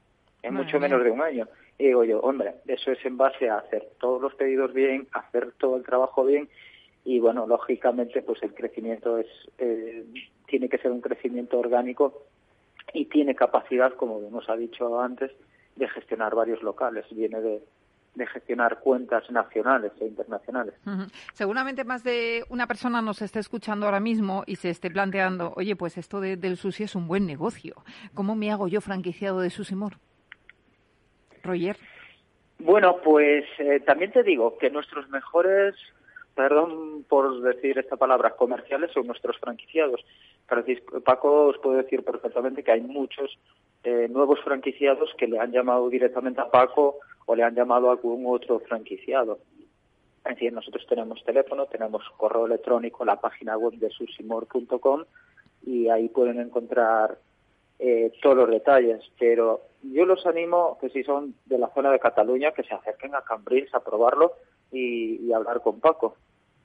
en 0.42 0.54
mucho 0.54 0.78
menos 0.78 1.02
de 1.02 1.10
un 1.10 1.20
año. 1.20 1.48
Y 1.78 1.86
digo 1.86 2.04
yo, 2.04 2.20
hombre, 2.20 2.54
eso 2.66 2.92
es 2.92 3.04
en 3.04 3.16
base 3.16 3.48
a 3.48 3.58
hacer 3.58 3.88
todos 3.98 4.22
los 4.22 4.34
pedidos 4.34 4.72
bien, 4.72 5.08
hacer 5.12 5.52
todo 5.58 5.76
el 5.76 5.82
trabajo 5.82 6.24
bien 6.24 6.48
y 7.04 7.18
bueno, 7.18 7.46
lógicamente 7.46 8.22
pues 8.22 8.42
el 8.42 8.54
crecimiento 8.54 9.18
es 9.18 9.26
eh, 9.58 10.04
tiene 10.46 10.68
que 10.68 10.78
ser 10.78 10.92
un 10.92 11.00
crecimiento 11.00 11.58
orgánico 11.58 12.26
y 12.92 13.06
tiene 13.06 13.34
capacidad, 13.34 13.94
como 13.94 14.20
nos 14.30 14.48
ha 14.48 14.56
dicho 14.56 15.00
antes, 15.00 15.32
de 15.76 15.88
gestionar 15.88 16.34
varios 16.34 16.62
locales. 16.62 17.06
Viene 17.10 17.40
de, 17.40 17.62
de 18.14 18.26
gestionar 18.26 18.80
cuentas 18.80 19.30
nacionales 19.30 19.92
e 20.00 20.06
internacionales. 20.06 20.74
Seguramente 21.32 21.84
más 21.84 22.04
de 22.04 22.44
una 22.50 22.66
persona 22.66 23.00
nos 23.00 23.22
esté 23.22 23.38
escuchando 23.38 23.86
ahora 23.86 24.00
mismo 24.00 24.44
y 24.46 24.56
se 24.56 24.68
esté 24.70 24.90
planteando, 24.90 25.52
oye, 25.56 25.76
pues 25.76 25.96
esto 25.96 26.20
del 26.20 26.56
sushi 26.56 26.84
es 26.84 26.94
un 26.94 27.08
buen 27.08 27.26
negocio. 27.26 27.74
¿Cómo 28.14 28.34
me 28.36 28.50
hago 28.50 28.68
yo 28.68 28.80
franquiciado 28.80 29.40
de 29.40 29.50
Susimor? 29.50 29.94
Roger. 31.42 31.76
Bueno, 32.58 32.98
pues 33.02 33.44
eh, 33.58 33.80
también 33.80 34.12
te 34.12 34.22
digo 34.22 34.56
que 34.58 34.70
nuestros 34.70 35.08
mejores, 35.08 35.74
perdón 36.34 37.04
por 37.08 37.40
decir 37.40 37.78
esta 37.78 37.96
palabra, 37.96 38.36
comerciales 38.36 38.92
son 38.92 39.06
nuestros 39.06 39.38
franquiciados. 39.38 40.00
Francisco, 40.46 41.00
Paco 41.00 41.46
os 41.46 41.58
puede 41.58 41.82
decir 41.82 42.04
perfectamente 42.04 42.62
que 42.62 42.72
hay 42.72 42.82
muchos 42.82 43.36
eh, 43.82 44.06
nuevos 44.08 44.38
franquiciados 44.44 45.10
que 45.18 45.26
le 45.26 45.40
han 45.40 45.50
llamado 45.50 45.88
directamente 45.88 46.40
a 46.40 46.50
Paco 46.50 46.98
o 47.26 47.34
le 47.34 47.42
han 47.42 47.54
llamado 47.54 47.88
a 47.88 47.92
algún 47.92 48.24
otro 48.26 48.60
franquiciado. 48.60 49.38
Es 50.24 50.34
decir, 50.34 50.52
nosotros 50.52 50.86
tenemos 50.88 51.22
teléfono, 51.24 51.66
tenemos 51.66 52.02
correo 52.16 52.46
electrónico, 52.46 53.04
la 53.04 53.20
página 53.20 53.56
web 53.56 53.74
de 53.74 53.90
susimor.com 53.90 55.04
y 55.64 55.88
ahí 55.88 56.08
pueden 56.08 56.40
encontrar 56.40 57.18
eh, 57.78 58.12
todos 58.22 58.36
los 58.36 58.50
detalles, 58.50 59.02
pero 59.18 59.62
yo 59.82 60.06
los 60.06 60.24
animo 60.26 60.78
que 60.80 60.90
si 60.90 61.02
son 61.02 61.34
de 61.46 61.58
la 61.58 61.68
zona 61.74 61.90
de 61.90 61.98
Cataluña 61.98 62.52
que 62.52 62.62
se 62.62 62.74
acerquen 62.74 63.14
a 63.14 63.22
Cambrils 63.22 63.74
a 63.74 63.80
probarlo 63.80 64.34
y, 64.70 65.32
hablar 65.32 65.60
con 65.60 65.80
Paco. 65.80 66.16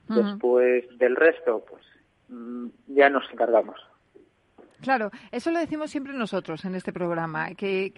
Después 0.07 0.85
del 0.97 1.17
resto, 1.17 1.65
pues 1.67 1.83
mm, 2.29 2.67
ya 2.87 3.09
nos 3.09 3.29
encargamos. 3.31 3.77
Claro, 4.81 5.09
eso 5.31 5.49
lo 5.49 5.59
decimos 5.59 5.89
siempre 5.89 6.13
nosotros 6.13 6.63
en 6.63 6.75
este 6.75 6.93
programa, 6.93 7.55
que, 7.55 7.93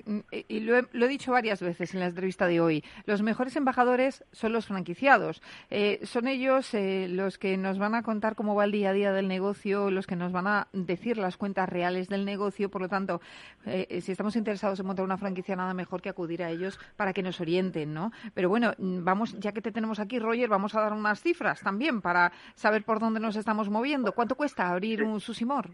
y 0.47 0.59
lo 0.61 0.77
he, 0.77 1.07
dicho 1.09 1.33
varias 1.33 1.61
veces 1.61 1.93
en 1.93 1.99
la 1.99 2.05
entrevista 2.05 2.47
de 2.47 2.61
hoy, 2.61 2.83
los 3.05 3.21
mejores 3.21 3.55
embajadores 3.57 4.23
son 4.31 4.53
los 4.53 4.65
franquiciados. 4.65 5.41
Eh, 5.69 5.99
son 6.03 6.27
ellos 6.27 6.73
eh, 6.73 7.07
los 7.09 7.37
que 7.37 7.57
nos 7.57 7.79
van 7.79 7.95
a 7.95 8.03
contar 8.03 8.35
cómo 8.35 8.55
va 8.55 8.63
el 8.63 8.71
día 8.71 8.91
a 8.91 8.93
día 8.93 9.11
del 9.11 9.27
negocio, 9.27 9.91
los 9.91 10.07
que 10.07 10.15
nos 10.15 10.31
van 10.31 10.47
a 10.47 10.67
decir 10.71 11.17
las 11.17 11.35
cuentas 11.35 11.67
reales 11.67 12.07
del 12.07 12.23
negocio. 12.23 12.69
Por 12.69 12.81
lo 12.81 12.87
tanto, 12.87 13.19
eh, 13.65 13.99
si 14.01 14.13
estamos 14.13 14.37
interesados 14.37 14.79
en 14.79 14.85
montar 14.85 15.03
una 15.03 15.17
franquicia, 15.17 15.57
nada 15.57 15.73
mejor 15.73 16.01
que 16.01 16.09
acudir 16.09 16.43
a 16.43 16.49
ellos 16.49 16.79
para 16.95 17.11
que 17.11 17.21
nos 17.21 17.41
orienten, 17.41 17.93
¿no? 17.93 18.13
Pero 18.33 18.47
bueno, 18.47 18.73
vamos, 18.77 19.37
ya 19.37 19.51
que 19.51 19.61
te 19.61 19.73
tenemos 19.73 19.99
aquí, 19.99 20.17
Roger, 20.17 20.47
vamos 20.47 20.73
a 20.75 20.81
dar 20.81 20.93
unas 20.93 21.21
cifras 21.21 21.59
también 21.59 22.01
para 22.01 22.31
saber 22.55 22.85
por 22.85 22.99
dónde 22.99 23.19
nos 23.19 23.35
estamos 23.35 23.69
moviendo. 23.69 24.13
¿Cuánto 24.13 24.35
cuesta 24.35 24.69
abrir 24.69 25.03
un 25.03 25.19
Susimor? 25.19 25.71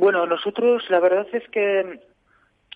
Bueno, 0.00 0.24
nosotros 0.24 0.82
la 0.88 0.98
verdad 0.98 1.26
es 1.30 1.46
que 1.50 2.00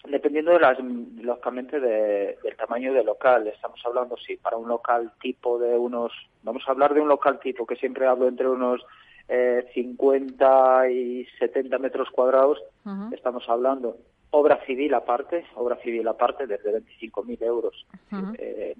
dependiendo 0.06 0.52
de 0.52 0.60
las, 0.60 0.78
lógicamente 0.78 1.80
de, 1.80 2.36
del 2.42 2.56
tamaño 2.58 2.92
del 2.92 3.06
local, 3.06 3.46
estamos 3.46 3.80
hablando, 3.86 4.18
sí, 4.18 4.36
para 4.36 4.58
un 4.58 4.68
local 4.68 5.10
tipo 5.22 5.58
de 5.58 5.74
unos, 5.78 6.12
vamos 6.42 6.62
a 6.66 6.72
hablar 6.72 6.92
de 6.92 7.00
un 7.00 7.08
local 7.08 7.40
tipo 7.40 7.64
que 7.64 7.76
siempre 7.76 8.06
hablo 8.06 8.28
entre 8.28 8.46
unos 8.46 8.84
eh, 9.28 9.64
50 9.72 10.90
y 10.90 11.24
70 11.38 11.78
metros 11.78 12.10
cuadrados, 12.10 12.62
estamos 13.10 13.48
hablando 13.48 13.96
obra 14.28 14.62
civil 14.66 14.92
aparte, 14.92 15.46
obra 15.54 15.76
civil 15.76 16.06
aparte 16.06 16.46
desde 16.46 16.78
25.000 16.78 17.42
euros. 17.42 17.86
eh, 18.36 18.74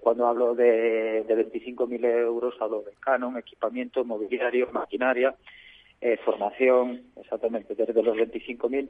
cuando 0.00 0.26
hablo 0.26 0.54
de, 0.54 1.22
de 1.28 1.52
25.000 1.52 2.02
euros 2.06 2.54
hablo 2.60 2.80
de 2.80 2.92
canon, 2.98 3.36
equipamiento, 3.36 4.06
mobiliario, 4.06 4.70
maquinaria, 4.72 5.34
eh, 6.00 6.16
formación, 6.24 7.02
exactamente, 7.16 7.74
desde 7.74 8.02
los 8.02 8.16
25.000. 8.16 8.88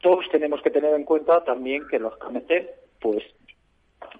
Todos 0.00 0.28
tenemos 0.30 0.60
que 0.62 0.70
tener 0.70 0.94
en 0.94 1.04
cuenta 1.04 1.42
también 1.44 1.86
que 1.88 1.98
los 1.98 2.16
KMT, 2.18 2.52
pues, 3.00 3.24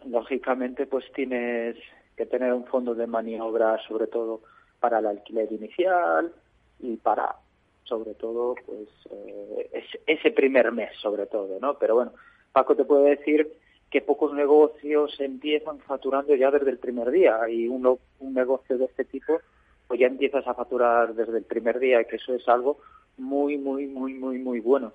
lógicamente, 0.06 0.86
pues 0.86 1.04
tienes 1.12 1.76
que 2.16 2.26
tener 2.26 2.52
un 2.52 2.64
fondo 2.64 2.94
de 2.94 3.06
maniobra, 3.06 3.78
sobre 3.86 4.06
todo 4.06 4.40
para 4.80 5.00
el 5.00 5.06
alquiler 5.06 5.52
inicial 5.52 6.32
y 6.80 6.96
para, 6.96 7.36
sobre 7.84 8.14
todo, 8.14 8.54
pues, 8.64 8.88
eh, 9.10 9.84
ese 10.06 10.30
primer 10.30 10.72
mes, 10.72 10.96
sobre 11.00 11.26
todo, 11.26 11.58
¿no? 11.60 11.78
Pero 11.78 11.96
bueno, 11.96 12.12
Paco 12.52 12.74
te 12.74 12.84
puede 12.84 13.16
decir 13.16 13.52
que 13.90 14.00
pocos 14.00 14.32
negocios 14.32 15.20
empiezan 15.20 15.78
facturando 15.80 16.34
ya 16.34 16.50
desde 16.50 16.70
el 16.70 16.78
primer 16.78 17.10
día 17.10 17.38
y 17.48 17.68
un, 17.68 17.98
un 18.18 18.34
negocio 18.34 18.78
de 18.78 18.86
este 18.86 19.04
tipo 19.04 19.40
pues 19.86 20.00
ya 20.00 20.06
empiezas 20.06 20.46
a 20.46 20.54
facturar 20.54 21.14
desde 21.14 21.38
el 21.38 21.44
primer 21.44 21.78
día 21.78 22.00
y 22.00 22.04
que 22.06 22.16
eso 22.16 22.34
es 22.34 22.46
algo 22.48 22.78
muy, 23.18 23.56
muy, 23.56 23.86
muy, 23.86 24.14
muy, 24.14 24.38
muy 24.38 24.60
bueno. 24.60 24.92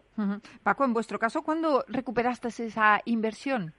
Paco, 0.63 0.85
en 0.85 0.93
vuestro 0.93 1.17
caso, 1.17 1.41
¿cuándo 1.41 1.83
recuperaste 1.87 2.49
esa 2.49 3.01
inversión? 3.05 3.73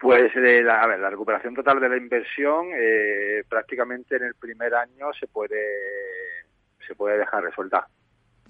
Pues, 0.00 0.34
eh, 0.34 0.62
la, 0.62 0.82
a 0.82 0.86
ver, 0.86 0.98
la 0.98 1.10
recuperación 1.10 1.54
total 1.54 1.80
de 1.80 1.88
la 1.88 1.96
inversión 1.96 2.70
eh, 2.74 3.44
prácticamente 3.48 4.16
en 4.16 4.24
el 4.24 4.34
primer 4.34 4.74
año 4.74 5.12
se 5.18 5.28
puede 5.28 5.62
se 6.86 6.96
puede 6.96 7.18
dejar 7.18 7.44
resuelta. 7.44 7.86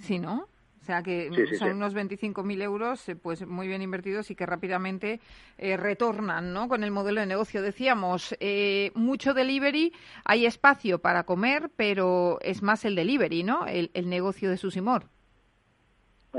Sí, 0.00 0.18
¿no? 0.18 0.48
O 0.82 0.84
sea 0.84 1.00
que 1.00 1.30
son 1.60 1.76
unos 1.76 1.94
25.000 1.94 2.60
euros 2.60 3.08
eh, 3.08 3.14
pues 3.14 3.46
muy 3.46 3.68
bien 3.68 3.82
invertidos 3.82 4.32
y 4.32 4.34
que 4.34 4.44
rápidamente 4.44 5.20
eh, 5.56 5.76
retornan 5.76 6.52
¿no? 6.52 6.66
con 6.66 6.82
el 6.82 6.90
modelo 6.90 7.20
de 7.20 7.26
negocio. 7.26 7.62
Decíamos, 7.62 8.34
eh, 8.40 8.90
mucho 8.94 9.32
delivery, 9.32 9.92
hay 10.24 10.44
espacio 10.44 10.98
para 10.98 11.22
comer, 11.22 11.70
pero 11.76 12.38
es 12.40 12.62
más 12.62 12.84
el 12.84 12.96
delivery, 12.96 13.44
¿no? 13.44 13.64
El, 13.68 13.90
negocio 14.08 14.50
de 14.50 14.56
Susimor. 14.56 15.04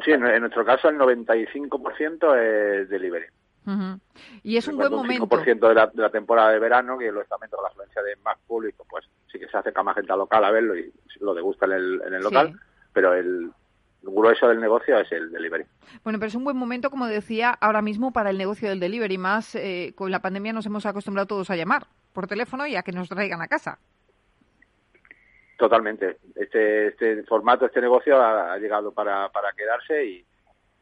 Sí, 0.03 0.11
en, 0.11 0.19
nuestro 0.19 0.65
caso 0.65 0.89
el 0.89 0.97
95% 0.97 2.35
es 2.37 2.89
delivery. 2.89 3.25
Y 4.43 4.57
es 4.57 4.67
un 4.67 4.75
buen 4.75 4.91
momento. 4.91 5.23
Un 5.23 5.29
5% 5.29 5.69
de 5.69 5.73
la, 5.73 5.87
de 5.87 6.01
la 6.01 6.09
temporada 6.09 6.49
de 6.49 6.59
verano, 6.59 6.97
que 6.97 7.09
lógicamente 7.09 7.55
con 7.55 7.63
la 7.63 7.69
afluencia 7.69 8.03
de 8.03 8.17
más 8.17 8.37
público, 8.45 8.85
pues 8.89 9.05
sí 9.31 9.39
que 9.39 9.47
se 9.47 9.55
acerca 9.55 9.83
más 9.83 9.95
gente 9.95 10.11
al 10.11 10.19
local 10.19 10.43
a 10.43 10.51
verlo 10.51 10.77
y 10.77 10.91
lo 11.21 11.33
degusta 11.33 11.65
en 11.65 11.71
el, 11.71 12.01
en 12.05 12.13
el 12.13 12.21
local, 12.21 12.59
pero 12.91 13.13
el, 13.13 13.49
grueso 14.03 14.47
del 14.47 14.59
negocio 14.59 14.97
es 14.99 15.11
el 15.11 15.31
delivery. 15.31 15.65
Bueno, 16.03 16.19
pero 16.19 16.27
es 16.27 16.35
un 16.35 16.43
buen 16.43 16.57
momento, 16.57 16.89
como 16.89 17.07
decía, 17.07 17.51
ahora 17.51 17.81
mismo 17.81 18.11
para 18.11 18.29
el 18.29 18.37
negocio 18.37 18.69
del 18.69 18.79
delivery. 18.79 19.17
Más 19.17 19.55
eh, 19.55 19.93
con 19.95 20.11
la 20.11 20.21
pandemia 20.21 20.53
nos 20.53 20.65
hemos 20.65 20.85
acostumbrado 20.85 21.27
todos 21.27 21.49
a 21.49 21.55
llamar 21.55 21.87
por 22.13 22.27
teléfono 22.27 22.67
y 22.67 22.75
a 22.75 22.83
que 22.83 22.91
nos 22.91 23.09
traigan 23.09 23.41
a 23.41 23.47
casa. 23.47 23.79
Totalmente. 25.57 26.17
Este, 26.35 26.87
este 26.87 27.23
formato, 27.23 27.65
este 27.65 27.81
negocio 27.81 28.21
ha, 28.21 28.57
llegado 28.57 28.91
para, 28.91 29.29
para 29.29 29.51
quedarse 29.53 30.05
y 30.05 30.25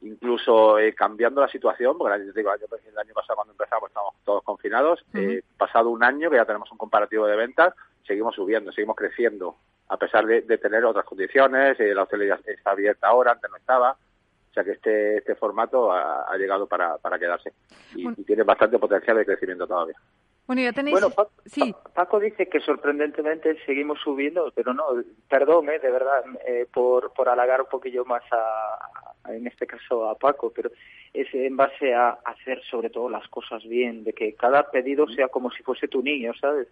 incluso 0.01 0.80
eh, 0.80 0.94
cambiando 0.94 1.42
la 1.42 1.48
situación, 1.48 1.98
porque 1.98 2.16
el 2.16 2.22
año, 2.22 3.13
pasado 3.13 3.36
cuando 3.36 3.51
empezamos 3.51 3.90
estábamos 3.90 4.16
todos 4.25 4.44
confinados, 4.44 5.06
eh, 5.13 5.44
pasado 5.58 5.90
un 5.90 6.04
año 6.04 6.30
que 6.30 6.38
ya 6.38 6.46
tenemos 6.46 6.72
un 6.72 6.78
comparativo 6.78 7.28
de 7.28 7.36
ventas, 7.36 7.75
seguimos 8.06 8.36
subiendo, 8.36 8.72
seguimos 8.72 8.96
creciendo, 8.96 9.58
a 9.91 9.98
pesar 9.98 10.25
de, 10.25 10.41
tener 10.57 10.86
otras 10.86 11.03
condiciones, 11.03 11.77
eh, 11.81 11.93
la 11.93 12.03
hostelería 12.03 12.39
está 12.45 12.71
abierta 12.71 13.07
ahora, 13.07 13.33
antes 13.33 13.51
no 13.51 13.57
estaba, 13.57 13.91
o 13.91 14.53
sea 14.53 14.63
que 14.63 14.71
este, 14.71 15.17
este 15.17 15.36
formato 15.36 15.91
ha, 15.91 16.33
llegado 16.38 16.65
para, 16.65 16.98
para 16.98 17.19
quedarse 17.19 17.51
y 17.93 18.10
tiene 18.24 18.43
bastante 18.43 18.79
potencial 18.79 19.17
de 19.17 19.25
crecimiento 19.25 19.67
todavía. 19.67 19.98
Bueno, 20.48 20.62
ya 20.63 20.74
tenéis... 20.74 21.00
Bueno, 21.00 21.10
Paco, 21.93 22.19
dice 22.19 22.48
que 22.48 22.60
sorprendentemente 22.60 23.57
seguimos 23.65 24.00
subiendo, 24.01 24.51
pero 24.53 24.74
no, 24.74 24.83
perdón, 25.29 25.69
eh, 25.69 25.79
de 25.79 25.91
verdad, 25.91 26.24
eh, 26.45 26.67
por, 26.74 27.13
por 27.13 27.29
halagar 27.29 27.62
un 27.62 27.67
poquillo 27.67 28.03
más 28.05 28.24
a, 28.31 29.31
en 29.31 29.48
este 29.48 29.67
caso 29.67 30.10
a 30.10 30.15
Paco, 30.15 30.51
pero 30.53 30.71
es 31.13 31.27
en 31.33 31.55
base 31.55 31.93
a 31.93 32.19
hacer 32.25 32.62
sobre 32.69 32.89
todo 32.89 33.10
las 33.10 33.27
cosas 33.27 33.63
bien, 33.63 34.03
de 34.03 34.13
que 34.13 34.33
cada 34.33 34.69
pedido 34.71 35.07
sea 35.07 35.27
como 35.27 35.51
si 35.51 35.63
fuese 35.63 35.88
tu 35.88 36.01
niño, 36.01 36.33
¿sabes? 36.39 36.67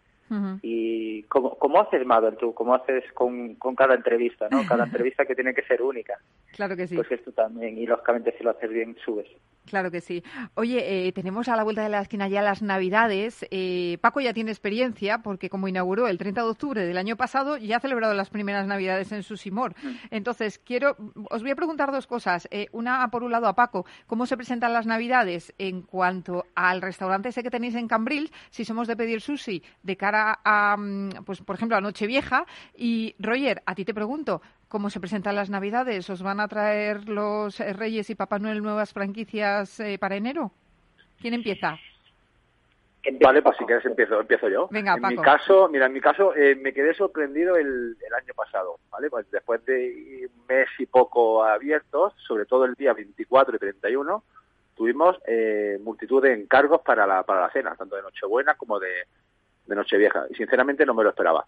Y 0.62 1.24
como, 1.24 1.58
como 1.58 1.82
haces, 1.82 2.06
Mabel, 2.06 2.38
tú, 2.38 2.54
como 2.54 2.76
haces 2.76 3.04
con, 3.14 3.56
con 3.56 3.76
cada 3.76 3.96
entrevista, 3.96 4.48
¿no? 4.52 4.62
Cada 4.68 4.84
entrevista 4.86 5.26
que 5.26 5.34
tiene 5.34 5.56
que 5.56 5.64
ser 5.64 5.82
única. 5.82 6.20
Claro 6.52 6.76
que 6.76 6.86
sí. 6.86 6.96
Pues 6.96 7.12
esto 7.12 7.32
también, 7.32 7.80
y 7.80 7.88
lógicamente 7.88 8.36
si 8.38 8.44
lo 8.44 8.52
haces 8.52 8.70
bien, 8.70 8.96
subes. 9.04 9.28
Claro 9.70 9.92
que 9.92 10.02
sí. 10.02 10.24
Oye, 10.56 11.08
eh, 11.08 11.12
tenemos 11.12 11.48
a 11.48 11.56
la 11.56 11.64
vuelta 11.64 11.84
de 11.84 11.90
la 11.90 12.02
esquina 12.02 12.28
ya 12.28 12.42
las 12.42 12.64
Navidades. 12.64 13.46
Eh, 13.52 14.00
Paco 14.02 14.20
ya 14.20 14.34
tiene 14.34 14.50
experiencia 14.50 15.20
porque 15.20 15.48
como 15.48 15.68
inauguró 15.68 16.08
el 16.08 16.18
30 16.18 16.42
de 16.42 16.50
octubre 16.50 16.86
del 16.86 16.98
año 16.98 17.16
pasado, 17.16 17.56
ya 17.58 17.78
ha 17.78 17.80
celebrado 17.80 18.16
las 18.16 18.32
primeras 18.32 18.66
Navidades 18.66 19.12
en 19.12 19.22
su 19.22 19.38
Simor. 19.38 19.76
Mm. 19.82 19.96
Entonces, 20.10 20.58
quiero, 20.58 20.98
os 21.30 21.44
voy 21.44 21.52
a 21.52 21.56
preguntar 21.56 21.92
dos 21.92 22.08
cosas. 22.08 22.48
Eh, 22.50 22.68
una, 22.72 23.08
por 23.12 23.24
un 23.24 23.32
lado, 23.32 23.48
a 23.48 23.54
Paco, 23.54 23.86
¿cómo 24.08 24.26
se 24.26 24.38
presentan 24.38 24.74
las 24.74 24.88
Navidades 24.88 25.54
en 25.60 25.84
cuanto 25.84 26.46
al 26.56 26.82
restaurante 26.82 27.30
ese 27.30 27.44
que 27.44 27.52
tenéis 27.52 27.76
en 27.76 27.88
Cambril? 27.88 28.32
Si 28.50 28.66
somos 28.66 28.88
de 28.88 28.98
pedir 28.98 29.22
sushi 29.22 29.62
de 29.84 29.98
cara 29.98 30.40
a, 30.44 30.78
mm, 30.78 31.26
pues 31.26 31.42
por 31.42 31.56
ejemplo, 31.56 31.78
a 31.78 31.82
Nochevieja. 31.82 32.46
Y, 32.76 33.14
Roger, 33.20 33.62
a 33.68 33.76
ti 33.76 33.86
te 33.86 33.94
pregunto, 33.94 34.42
cómo 34.70 34.90
se 34.90 35.00
presentan 35.00 35.36
las 35.36 35.50
Navidades. 35.50 36.10
¿Os 36.10 36.24
van 36.24 36.40
a 36.40 36.48
traer 36.48 37.10
los 37.10 37.60
eh, 37.60 37.74
Reyes 37.74 38.10
y 38.10 38.16
Papá 38.16 38.40
Noel 38.40 38.64
nuevas 38.64 38.94
franquicias 38.94 39.80
eh, 39.80 39.98
para 40.00 40.16
enero? 40.16 40.52
¿Quién 41.20 41.34
empieza? 41.34 41.78
Vale, 43.20 43.42
pues 43.42 43.58
si 43.58 43.66
quieres 43.66 43.86
empiezo, 43.86 44.20
empiezo 44.20 44.48
yo. 44.50 44.68
Venga, 44.70 44.96
en 44.96 45.08
mi 45.08 45.18
caso, 45.18 45.68
mira, 45.70 45.88
en 45.88 45.94
mi 45.94 46.02
caso 46.02 46.36
eh, 46.36 46.56
me 46.56 46.74
quedé 46.74 46.94
sorprendido 46.94 47.56
el, 47.56 47.98
año 48.16 48.34
pasado, 48.36 48.78
¿vale? 48.92 49.10
Pues 49.10 49.30
después 49.32 49.66
de 49.66 50.30
un 50.30 50.46
mes 50.48 50.68
y 50.78 50.86
poco 50.86 51.44
abiertos, 51.44 52.14
sobre 52.28 52.46
todo 52.46 52.66
el 52.66 52.76
día 52.76 52.94
24 52.94 53.56
y 53.56 53.60
31, 53.60 54.24
tuvimos 54.76 55.18
multitud 55.82 56.22
de 56.22 56.34
encargos 56.34 56.82
para 56.82 57.08
la, 57.08 57.24
para 57.24 57.42
la 57.42 57.50
cena, 57.52 57.76
tanto 57.76 57.96
de 57.96 58.02
Nochebuena 58.02 58.56
como 58.56 58.80
de, 58.80 59.06
de 59.66 59.76
Nochevieja. 59.76 60.26
Y 60.30 60.36
sinceramente 60.36 60.86
no 60.86 60.94
me 60.94 61.04
lo 61.04 61.10
esperaba. 61.10 61.46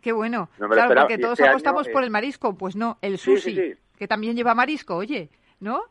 Qué 0.00 0.12
bueno. 0.12 0.48
claro, 0.56 0.94
porque 0.94 1.18
todos 1.18 1.38
este 1.38 1.48
apostamos 1.48 1.88
por 1.88 2.02
el 2.02 2.10
marisco. 2.10 2.54
Pues 2.54 2.76
no, 2.76 2.98
el 3.02 3.18
sushi, 3.18 3.76
que 3.96 4.08
también 4.08 4.36
lleva 4.36 4.54
marisco, 4.54 4.96
oye, 4.96 5.30
¿no? 5.60 5.84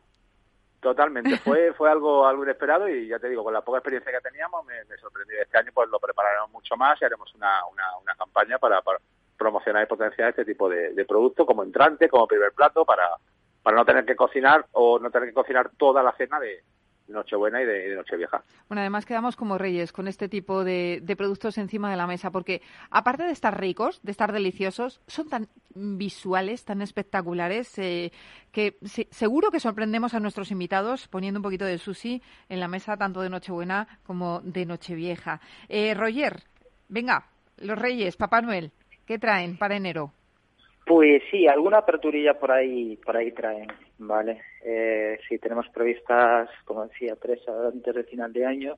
Totalmente, 0.80 1.36
fue 1.44 1.72
fue 1.74 1.90
algo 1.90 2.26
algo 2.26 2.42
inesperado 2.42 2.88
y 2.88 3.08
ya 3.08 3.18
te 3.18 3.28
digo, 3.28 3.44
con 3.44 3.52
la 3.52 3.60
poca 3.60 3.78
experiencia 3.78 4.12
que 4.12 4.28
teníamos 4.28 4.64
me, 4.64 4.96
sorprendió. 4.96 5.40
Este 5.40 5.58
año 5.58 5.70
pues 5.74 5.88
lo 5.90 5.98
prepararemos 5.98 6.50
mucho 6.50 6.76
más 6.76 7.00
y 7.00 7.04
haremos 7.04 7.34
una, 7.34 7.64
una, 7.66 8.14
campaña 8.16 8.58
para, 8.58 8.80
promocionar 9.36 9.84
y 9.84 9.86
potenciar 9.86 10.30
este 10.30 10.44
tipo 10.44 10.68
de, 10.68 10.92
de 10.92 11.04
producto 11.04 11.46
como 11.46 11.62
entrante, 11.62 12.08
como 12.08 12.26
primer 12.26 12.52
plato, 12.52 12.84
para, 12.84 13.08
para 13.62 13.76
no 13.76 13.84
tener 13.84 14.04
que 14.04 14.16
cocinar 14.16 14.66
o 14.72 14.98
no 14.98 15.10
tener 15.10 15.28
que 15.28 15.34
cocinar 15.34 15.70
toda 15.78 16.02
la 16.02 16.12
cena 16.12 16.38
de, 16.38 16.62
Nochebuena 17.10 17.62
y 17.62 17.66
de, 17.66 17.94
Nochevieja. 17.96 18.42
Bueno, 18.68 18.80
además 18.80 19.04
quedamos 19.04 19.36
como 19.36 19.58
reyes 19.58 19.92
con 19.92 20.08
este 20.08 20.28
tipo 20.28 20.64
de, 20.64 21.02
productos 21.16 21.58
encima 21.58 21.90
de 21.90 21.96
la 21.96 22.06
mesa, 22.06 22.30
porque 22.30 22.62
aparte 22.90 23.24
de 23.24 23.32
estar 23.32 23.58
ricos, 23.60 24.00
de 24.02 24.12
estar 24.12 24.32
deliciosos, 24.32 25.00
son 25.06 25.28
tan 25.28 25.48
visuales, 25.74 26.64
tan 26.64 26.82
espectaculares, 26.82 27.78
eh, 27.78 28.12
que 28.52 28.78
seguro 29.10 29.50
que 29.50 29.60
sorprendemos 29.60 30.14
a 30.14 30.20
nuestros 30.20 30.50
invitados 30.50 31.08
poniendo 31.08 31.38
un 31.38 31.42
poquito 31.42 31.64
de 31.64 31.78
sushi 31.78 32.22
en 32.48 32.60
la 32.60 32.68
mesa, 32.68 32.96
tanto 32.96 33.20
de 33.20 33.30
Nochebuena 33.30 33.86
como 34.04 34.40
de 34.42 34.66
Nochevieja. 34.66 35.40
Eh, 35.68 35.94
Roger, 35.94 36.42
venga, 36.88 37.26
los 37.58 37.78
reyes, 37.78 38.16
Papá 38.16 38.40
Noel, 38.40 38.72
¿qué 39.06 39.18
traen 39.18 39.58
para 39.58 39.76
enero? 39.76 40.12
Pues 40.90 41.22
sí, 41.30 41.46
alguna 41.46 41.78
aperturilla 41.78 42.34
por 42.36 42.50
ahí, 42.50 42.96
por 42.96 43.16
ahí 43.16 43.30
traen, 43.30 43.68
¿vale? 43.98 44.40
Eh, 44.64 45.20
sí, 45.28 45.38
tenemos 45.38 45.68
previstas, 45.68 46.50
como 46.64 46.84
decía, 46.84 47.14
tres 47.14 47.38
antes 47.48 47.94
del 47.94 48.06
final 48.06 48.32
de 48.32 48.44
año 48.44 48.76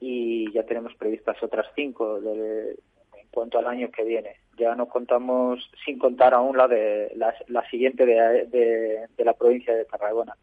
y 0.00 0.50
ya 0.50 0.64
tenemos 0.64 0.92
previstas 0.96 1.40
otras 1.40 1.68
cinco 1.76 2.18
en 2.18 3.28
cuanto 3.30 3.60
al 3.60 3.68
año 3.68 3.92
que 3.92 4.02
viene. 4.02 4.38
Ya 4.58 4.74
no 4.74 4.88
contamos, 4.88 5.70
sin 5.84 6.00
contar 6.00 6.34
aún 6.34 6.56
la 6.56 6.66
de 6.66 7.12
la, 7.14 7.70
siguiente 7.70 8.06
de, 8.06 9.06
de, 9.16 9.24
la 9.24 9.34
provincia 9.34 9.72
de 9.72 9.84
Tarragona. 9.84 10.34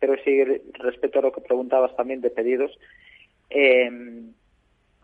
Pero 0.00 0.16
sí, 0.24 0.42
respecto 0.72 1.20
a 1.20 1.22
lo 1.22 1.30
que 1.30 1.40
preguntabas 1.40 1.94
también 1.94 2.20
de 2.20 2.30
pedidos, 2.30 2.76
eh, 3.48 3.88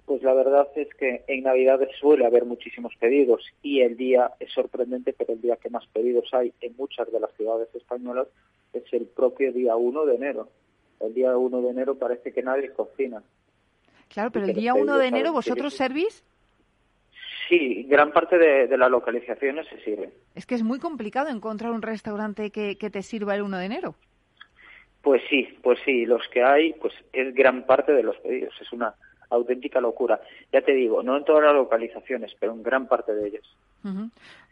pues 0.06 0.22
la 0.22 0.34
verdad 0.34 0.68
es 0.76 0.88
que 0.94 1.24
en 1.26 1.44
Navidades 1.44 1.88
suele 1.98 2.26
haber 2.26 2.44
muchísimos 2.44 2.94
pedidos 2.96 3.42
y 3.62 3.80
el 3.80 3.96
día 3.96 4.32
es 4.38 4.52
sorprendente, 4.52 5.14
pero 5.16 5.32
el 5.32 5.40
día 5.40 5.56
que 5.56 5.70
más 5.70 5.86
pedidos 5.86 6.28
hay 6.32 6.52
en 6.60 6.76
muchas 6.76 7.10
de 7.10 7.20
las 7.20 7.32
ciudades 7.36 7.68
españolas 7.74 8.28
es 8.72 8.84
el 8.92 9.06
propio 9.06 9.52
día 9.52 9.76
1 9.76 10.04
de 10.04 10.14
enero. 10.14 10.48
El 11.00 11.14
día 11.14 11.36
1 11.36 11.62
de 11.62 11.70
enero 11.70 11.94
parece 11.96 12.32
que 12.32 12.42
nadie 12.42 12.72
cocina. 12.72 13.22
Claro, 14.08 14.30
pero 14.30 14.44
el 14.44 14.54
día 14.54 14.74
1 14.74 14.98
de 14.98 15.06
enero 15.06 15.32
vosotros 15.32 15.74
servís. 15.74 16.22
Sí, 17.48 17.84
gran 17.84 18.12
parte 18.12 18.38
de, 18.38 18.76
las 18.76 18.90
localizaciones 18.90 19.66
se 19.68 19.80
sirve. 19.80 20.10
Es 20.34 20.46
que 20.46 20.54
es 20.54 20.62
muy 20.62 20.78
complicado 20.78 21.28
encontrar 21.28 21.72
un 21.72 21.82
restaurante 21.82 22.50
que, 22.50 22.76
que 22.76 22.90
te 22.90 23.02
sirva 23.02 23.34
el 23.34 23.42
1 23.42 23.58
de 23.58 23.64
enero. 23.64 23.94
Pues 25.02 25.22
sí, 25.28 25.48
pues 25.62 25.78
sí, 25.84 26.06
los 26.06 26.26
que 26.28 26.42
hay, 26.42 26.72
pues 26.74 26.94
es 27.12 27.34
gran 27.34 27.66
parte 27.66 27.92
de 27.92 28.02
los 28.02 28.16
pedidos. 28.18 28.54
Es 28.60 28.72
una 28.72 28.94
auténtica 29.34 29.80
locura. 29.80 30.20
Ya 30.52 30.62
te 30.62 30.72
digo, 30.72 31.02
no 31.02 31.16
en 31.16 31.24
todas 31.24 31.44
las 31.44 31.54
localizaciones, 31.54 32.32
pero 32.38 32.52
en 32.52 32.62
gran 32.62 32.86
parte 32.86 33.14
de 33.14 33.28
ellas. 33.28 33.44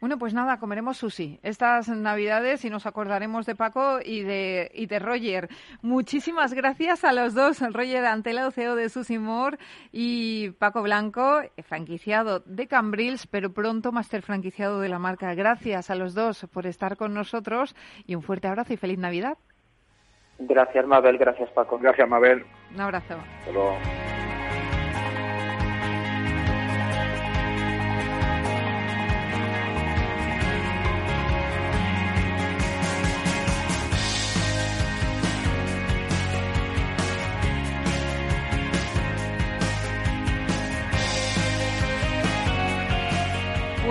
Bueno, 0.00 0.18
pues 0.18 0.34
nada, 0.34 0.58
comeremos 0.58 0.98
sushi 0.98 1.38
estas 1.42 1.88
Navidades 1.88 2.66
y 2.66 2.70
nos 2.70 2.84
acordaremos 2.84 3.46
de 3.46 3.54
Paco 3.54 3.98
y 4.04 4.22
de, 4.22 4.70
y 4.74 4.86
de 4.86 4.98
Roger. 4.98 5.48
Muchísimas 5.80 6.52
gracias 6.52 7.02
a 7.04 7.12
los 7.12 7.34
dos, 7.34 7.60
Roger 7.72 8.04
Antela, 8.04 8.50
CEO 8.50 8.76
de 8.76 8.90
Susimor, 8.90 9.56
y 9.90 10.50
Paco 10.58 10.82
Blanco, 10.82 11.40
franquiciado 11.62 12.40
de 12.40 12.66
Cambrils, 12.66 13.26
pero 13.26 13.52
pronto 13.52 13.90
máster 13.90 14.20
franquiciado 14.20 14.80
de 14.80 14.90
la 14.90 14.98
marca. 14.98 15.34
Gracias 15.34 15.88
a 15.88 15.94
los 15.94 16.14
dos 16.14 16.46
por 16.52 16.66
estar 16.66 16.96
con 16.98 17.14
nosotros 17.14 17.74
y 18.06 18.14
un 18.14 18.22
fuerte 18.22 18.48
abrazo 18.48 18.74
y 18.74 18.76
feliz 18.76 18.98
Navidad. 18.98 19.38
Gracias, 20.38 20.86
Mabel. 20.86 21.18
Gracias, 21.18 21.50
Paco. 21.50 21.78
Gracias, 21.78 22.08
Mabel. 22.08 22.44
Un 22.74 22.80
abrazo. 22.80 23.16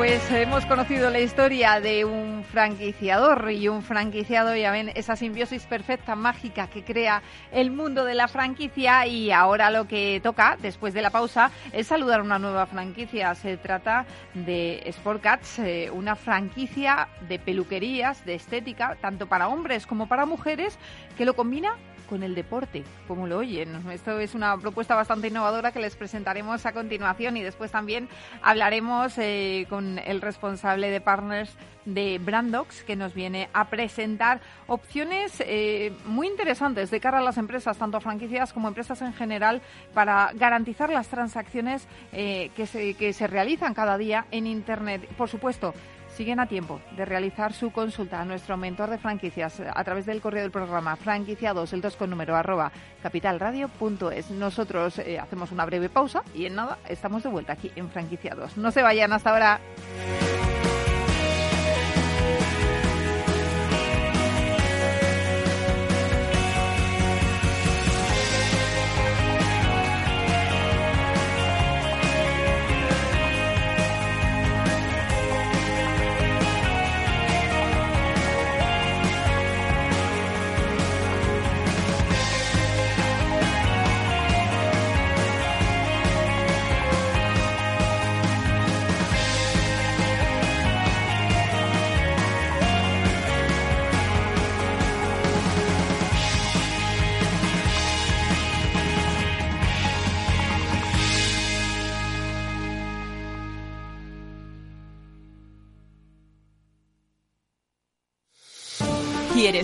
Pues 0.02 0.32
hemos 0.32 0.66
conocido 0.66 1.12
la 1.12 1.20
historia 1.20 1.80
de 1.80 2.06
un 2.06 2.44
franquiciador 2.44 3.52
y 3.52 3.68
un 3.68 3.84
franquiciado, 3.84 4.56
ya 4.56 4.72
ven, 4.72 4.90
esa 4.96 5.16
simbiosis 5.16 5.68
perfecta, 5.68 6.16
mágica 6.16 6.66
que 6.66 6.84
crea 6.84 7.22
el 7.52 7.70
mundo 7.70 8.04
de 8.04 8.16
la 8.16 8.28
franquicia 8.28 9.06
y 9.06 9.30
ahora 9.30 9.70
lo 9.70 9.88
que 9.88 10.20
toca, 10.24 10.58
después 10.60 10.96
de 10.96 11.04
la 11.04 11.12
pausa, 11.12 11.52
es 11.72 11.86
saludar 11.86 12.24
una 12.24 12.40
nueva 12.40 12.66
franquicia. 12.66 13.36
Se 13.36 13.58
trata 13.58 14.08
de 14.34 14.92
Sportcats, 14.92 15.60
eh, 15.60 15.92
una 15.94 16.16
franquicia 16.16 17.08
de 17.30 17.38
peluquerías, 17.38 18.26
de 18.26 18.34
estética, 18.34 18.98
tanto 19.02 19.28
para 19.28 19.50
hombres 19.50 19.86
como 19.86 20.08
para 20.08 20.26
mujeres, 20.26 20.80
que 21.16 21.26
lo 21.26 21.36
combina 21.36 21.76
con 22.12 22.24
el 22.24 22.36
deporte, 22.36 22.84
como 23.08 23.26
lo 23.26 23.38
oyen. 23.38 23.90
Esto 23.90 24.20
es 24.20 24.36
una 24.36 24.58
propuesta 24.58 24.96
bastante 24.96 25.30
innovadora 25.30 25.72
que 25.72 25.80
les 25.80 25.96
presentaremos 25.96 26.66
a 26.66 26.74
continuación 26.74 27.38
y 27.38 27.42
después 27.42 27.72
también 27.72 28.10
hablaremos 28.42 29.18
eh, 29.18 29.66
con 29.70 29.98
el 29.98 30.20
responsable 30.20 30.90
de 30.90 31.00
partners 31.00 31.56
de 31.86 32.20
Brandox 32.20 32.84
que 32.84 32.98
nos 32.98 33.14
viene 33.14 33.48
a 33.54 33.70
presentar 33.70 34.42
opciones 34.68 35.36
eh, 35.40 35.94
muy 36.04 36.28
interesantes 36.28 36.92
de 36.92 37.00
cara 37.00 37.20
a 37.20 37.24
las 37.24 37.38
empresas, 37.38 37.78
tanto 37.78 38.02
franquicias 38.02 38.52
como 38.52 38.68
empresas 38.68 39.02
en 39.02 39.14
general, 39.14 39.62
para 39.94 40.32
garantizar 40.36 40.90
las 40.90 41.08
transacciones 41.08 41.88
eh, 42.12 42.52
que, 42.58 42.68
se, 42.68 42.94
que 42.96 43.14
se 43.14 43.26
realizan 43.28 43.74
cada 43.74 43.98
día 43.98 44.26
en 44.32 44.48
Internet. 44.48 45.08
Por 45.18 45.30
supuesto, 45.30 45.74
siguen 46.16 46.40
a 46.40 46.48
tiempo 46.48 46.82
de 46.96 47.06
realizar 47.06 47.54
su 47.54 47.72
consulta 47.72 48.22
a 48.22 48.26
nuestro 48.26 48.58
mentor 48.58 48.90
de 48.90 48.98
franquicias 48.98 49.62
a 49.62 49.84
través 49.84 50.06
del 50.06 50.22
correo 50.22 50.42
del 50.42 50.52
programa 50.52 50.96
franquiciados, 50.96 51.74
el 51.74 51.82
2 51.82 51.96
con 51.96 52.10
número 52.10 52.36
arroba 52.36 52.72
capitalradio.es. 53.02 54.32
Nosotros 54.32 55.00
eh, 55.00 55.20
hacemos 55.20 55.52
una 55.52 55.66
breve 55.66 55.90
pausa 55.90 56.24
y 56.34 56.46
en 56.46 56.56
nada 56.56 56.80
estamos 56.88 57.24
de 57.24 57.30
vuelta 57.30 57.54
aquí 57.54 57.72
en 57.76 57.90
franquiciados. 57.90 58.58
No 58.58 58.72
se 58.72 58.82
vayan 58.82 59.14
hasta 59.14 59.32
ahora. 59.32 59.60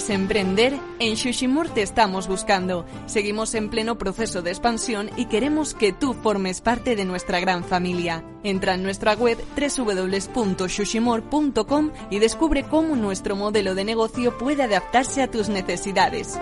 ¿Quieres 0.07 0.21
emprender? 0.21 0.79
En 0.99 1.15
Shushimur 1.15 1.67
te 1.67 1.81
estamos 1.81 2.29
buscando. 2.29 2.85
Seguimos 3.07 3.53
en 3.55 3.69
pleno 3.69 3.97
proceso 3.97 4.41
de 4.41 4.51
expansión 4.51 5.09
y 5.17 5.25
queremos 5.25 5.73
que 5.73 5.91
tú 5.91 6.13
formes 6.13 6.61
parte 6.61 6.95
de 6.95 7.03
nuestra 7.03 7.41
gran 7.41 7.65
familia. 7.65 8.23
Entra 8.41 8.75
en 8.75 8.83
nuestra 8.83 9.15
web 9.15 9.37
www.shushimor.com 9.57 11.91
y 12.09 12.19
descubre 12.19 12.63
cómo 12.63 12.95
nuestro 12.95 13.35
modelo 13.35 13.75
de 13.75 13.83
negocio 13.83 14.37
puede 14.37 14.63
adaptarse 14.63 15.21
a 15.21 15.29
tus 15.29 15.49
necesidades. 15.49 16.39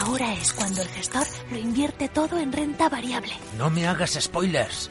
Ahora 0.00 0.32
es 0.32 0.52
cuando 0.54 0.82
el 0.82 0.88
gestor 0.88 1.28
lo 1.52 1.58
invierte 1.58 2.08
todo 2.08 2.36
en 2.38 2.50
renta 2.50 2.88
variable. 2.88 3.34
No 3.56 3.70
me 3.70 3.86
hagas 3.86 4.18
spoilers. 4.20 4.90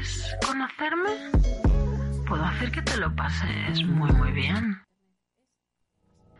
¿Quieres 0.00 0.36
conocerme? 0.46 1.10
Puedo 2.26 2.42
hacer 2.42 2.70
que 2.70 2.80
te 2.80 2.96
lo 2.96 3.14
pases 3.14 3.84
muy 3.84 4.10
muy 4.12 4.32
bien. 4.32 4.80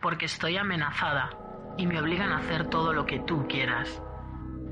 Porque 0.01 0.25
estoy 0.25 0.57
amenazada 0.57 1.29
y 1.77 1.87
me 1.87 2.01
obligan 2.01 2.33
a 2.33 2.39
hacer 2.39 2.69
todo 2.71 2.95
lo 2.95 3.05
que 3.05 3.19
tú 3.21 3.47
quieras. 3.49 4.01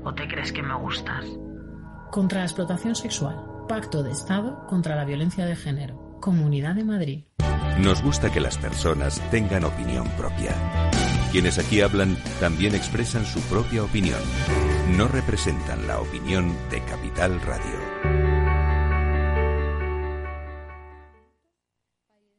¿O 0.03 0.15
te 0.15 0.27
crees 0.27 0.51
que 0.51 0.63
me 0.63 0.73
gustas? 0.75 1.23
Contra 2.09 2.39
la 2.39 2.45
explotación 2.45 2.95
sexual. 2.95 3.39
Pacto 3.67 4.01
de 4.01 4.11
Estado 4.11 4.65
contra 4.65 4.95
la 4.95 5.05
violencia 5.05 5.45
de 5.45 5.55
género. 5.55 6.17
Comunidad 6.19 6.73
de 6.73 6.83
Madrid. 6.83 7.25
Nos 7.77 8.01
gusta 8.01 8.31
que 8.31 8.39
las 8.39 8.57
personas 8.57 9.21
tengan 9.29 9.65
opinión 9.65 10.07
propia. 10.17 10.55
Quienes 11.31 11.59
aquí 11.59 11.81
hablan 11.81 12.17
también 12.39 12.73
expresan 12.73 13.23
su 13.23 13.39
propia 13.41 13.83
opinión. 13.83 14.19
No 14.97 15.07
representan 15.07 15.85
la 15.85 15.99
opinión 15.99 16.57
de 16.71 16.83
Capital 16.85 17.39
Radio. 17.41 17.88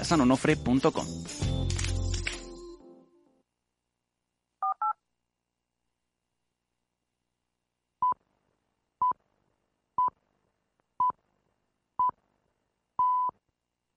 www.pasteleriasanonofre.com. 0.00 1.06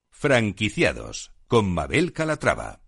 Franquiciados 0.09 1.33
con 1.47 1.73
Mabel 1.73 2.13
Calatrava. 2.13 2.79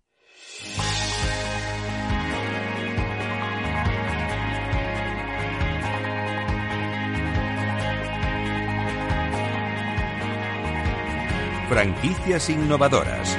Franquicias 11.70 12.50
innovadoras. 12.50 13.38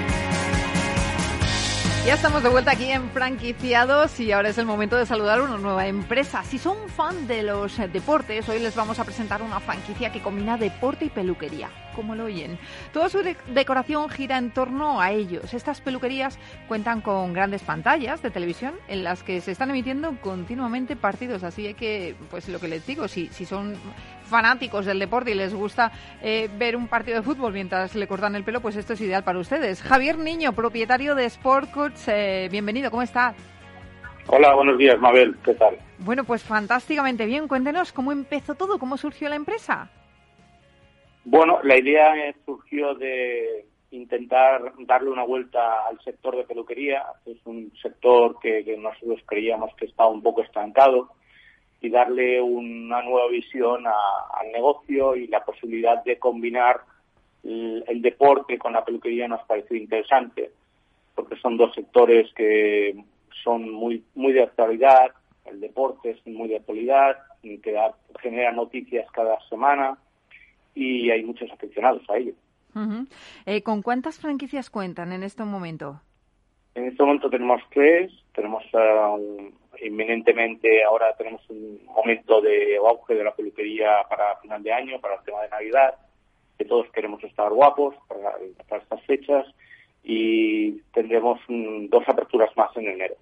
Ya 2.04 2.14
estamos 2.14 2.40
de 2.44 2.48
vuelta 2.48 2.70
aquí 2.70 2.84
en 2.92 3.10
Franquiciados 3.10 4.20
y 4.20 4.30
ahora 4.30 4.50
es 4.50 4.58
el 4.58 4.66
momento 4.66 4.94
de 4.96 5.06
saludar 5.06 5.40
una 5.42 5.56
nueva 5.58 5.88
empresa. 5.88 6.44
Si 6.44 6.56
son 6.56 6.76
fan 6.88 7.26
de 7.26 7.42
los 7.42 7.76
deportes, 7.92 8.48
hoy 8.48 8.60
les 8.60 8.76
vamos 8.76 9.00
a 9.00 9.04
presentar 9.04 9.42
una 9.42 9.58
franquicia 9.58 10.12
que 10.12 10.20
combina 10.22 10.56
deporte 10.56 11.06
y 11.06 11.08
peluquería, 11.10 11.68
como 11.96 12.14
lo 12.14 12.26
oyen. 12.26 12.60
Toda 12.92 13.08
su 13.08 13.22
de- 13.24 13.36
decoración 13.52 14.08
gira 14.08 14.38
en 14.38 14.52
torno 14.52 15.00
a 15.00 15.10
ellos. 15.10 15.52
Estas 15.52 15.80
peluquerías 15.80 16.38
cuentan 16.68 17.00
con 17.00 17.32
grandes 17.32 17.62
pantallas 17.62 18.22
de 18.22 18.30
televisión 18.30 18.74
en 18.86 19.02
las 19.02 19.24
que 19.24 19.40
se 19.40 19.50
están 19.50 19.70
emitiendo 19.70 20.16
continuamente 20.20 20.94
partidos. 20.94 21.42
Así 21.42 21.74
que, 21.74 22.14
pues 22.30 22.48
lo 22.48 22.60
que 22.60 22.68
les 22.68 22.86
digo, 22.86 23.08
si, 23.08 23.30
si 23.32 23.44
son 23.46 23.74
fanáticos 24.26 24.86
del 24.86 24.98
deporte 24.98 25.30
y 25.30 25.34
les 25.34 25.54
gusta 25.54 25.92
eh, 26.22 26.48
ver 26.58 26.76
un 26.76 26.88
partido 26.88 27.16
de 27.16 27.22
fútbol 27.22 27.52
mientras 27.52 27.94
le 27.94 28.06
cortan 28.06 28.34
el 28.34 28.44
pelo, 28.44 28.60
pues 28.60 28.76
esto 28.76 28.92
es 28.92 29.00
ideal 29.00 29.24
para 29.24 29.38
ustedes. 29.38 29.82
Javier 29.82 30.18
Niño, 30.18 30.52
propietario 30.52 31.14
de 31.14 31.24
Sport 31.26 31.70
Coach, 31.70 32.08
eh, 32.08 32.48
bienvenido, 32.50 32.90
¿cómo 32.90 33.02
está? 33.02 33.34
Hola, 34.28 34.54
buenos 34.54 34.76
días, 34.76 34.98
Mabel. 34.98 35.36
¿Qué 35.44 35.54
tal? 35.54 35.78
Bueno, 35.98 36.24
pues 36.24 36.42
fantásticamente 36.42 37.26
bien. 37.26 37.46
Cuéntenos 37.46 37.92
cómo 37.92 38.10
empezó 38.10 38.56
todo, 38.56 38.78
cómo 38.78 38.96
surgió 38.96 39.28
la 39.28 39.36
empresa. 39.36 39.88
Bueno, 41.24 41.60
la 41.62 41.76
idea 41.78 42.16
eh, 42.16 42.34
surgió 42.44 42.94
de 42.94 43.66
intentar 43.92 44.72
darle 44.80 45.10
una 45.10 45.24
vuelta 45.24 45.86
al 45.88 46.00
sector 46.00 46.36
de 46.36 46.42
peluquería. 46.42 47.04
Es 47.24 47.38
un 47.44 47.72
sector 47.80 48.38
que, 48.40 48.64
que 48.64 48.76
nosotros 48.76 49.20
creíamos 49.26 49.72
que 49.76 49.86
estaba 49.86 50.10
un 50.10 50.22
poco 50.22 50.42
estancado 50.42 51.10
y 51.80 51.90
darle 51.90 52.40
una 52.40 53.02
nueva 53.02 53.28
visión 53.28 53.86
a- 53.86 53.92
al 54.40 54.50
negocio 54.52 55.14
y 55.16 55.26
la 55.28 55.44
posibilidad 55.44 56.02
de 56.04 56.18
combinar 56.18 56.80
el, 57.44 57.84
el 57.86 58.02
deporte 58.02 58.58
con 58.58 58.72
la 58.72 58.84
peluquería 58.84 59.28
nos 59.28 59.42
pareció 59.46 59.76
interesante 59.76 60.50
porque 61.14 61.36
son 61.36 61.56
dos 61.56 61.74
sectores 61.74 62.32
que 62.34 62.94
son 63.44 63.70
muy 63.70 64.02
muy 64.14 64.32
de 64.32 64.42
actualidad. 64.42 65.12
El 65.44 65.60
deporte 65.60 66.10
es 66.10 66.26
muy 66.26 66.48
de 66.48 66.56
actualidad, 66.56 67.16
que 67.42 67.72
da- 67.72 67.94
genera 68.20 68.50
noticias 68.52 69.08
cada 69.12 69.38
semana 69.48 69.96
y 70.74 71.10
hay 71.10 71.22
muchos 71.24 71.50
aficionados 71.52 72.02
a 72.10 72.16
ello. 72.16 72.32
Eh, 73.46 73.62
¿Con 73.62 73.80
cuántas 73.82 74.18
franquicias 74.18 74.68
cuentan 74.68 75.12
en 75.12 75.22
este 75.22 75.44
momento? 75.44 76.00
En 76.74 76.84
este 76.86 77.02
momento 77.02 77.30
tenemos 77.30 77.62
tres, 77.70 78.12
tenemos 78.34 78.62
un- 78.74 79.54
inminentemente 79.82 80.84
ahora 80.84 81.14
tenemos 81.16 81.42
un 81.48 81.84
momento 81.86 82.40
de 82.40 82.76
auge 82.76 83.14
de 83.14 83.24
la 83.24 83.34
peluquería 83.34 84.04
para 84.08 84.36
final 84.36 84.62
de 84.62 84.72
año, 84.72 85.00
para 85.00 85.16
el 85.16 85.24
tema 85.24 85.42
de 85.42 85.48
Navidad, 85.48 85.94
que 86.58 86.64
todos 86.64 86.90
queremos 86.90 87.22
estar 87.24 87.50
guapos 87.50 87.94
para, 88.08 88.34
para 88.68 88.82
estas 88.82 89.02
fechas 89.04 89.46
y 90.02 90.72
tendremos 90.92 91.40
mm, 91.48 91.86
dos 91.88 92.04
aperturas 92.08 92.50
más 92.56 92.74
en 92.76 92.88
enero. 92.88 93.14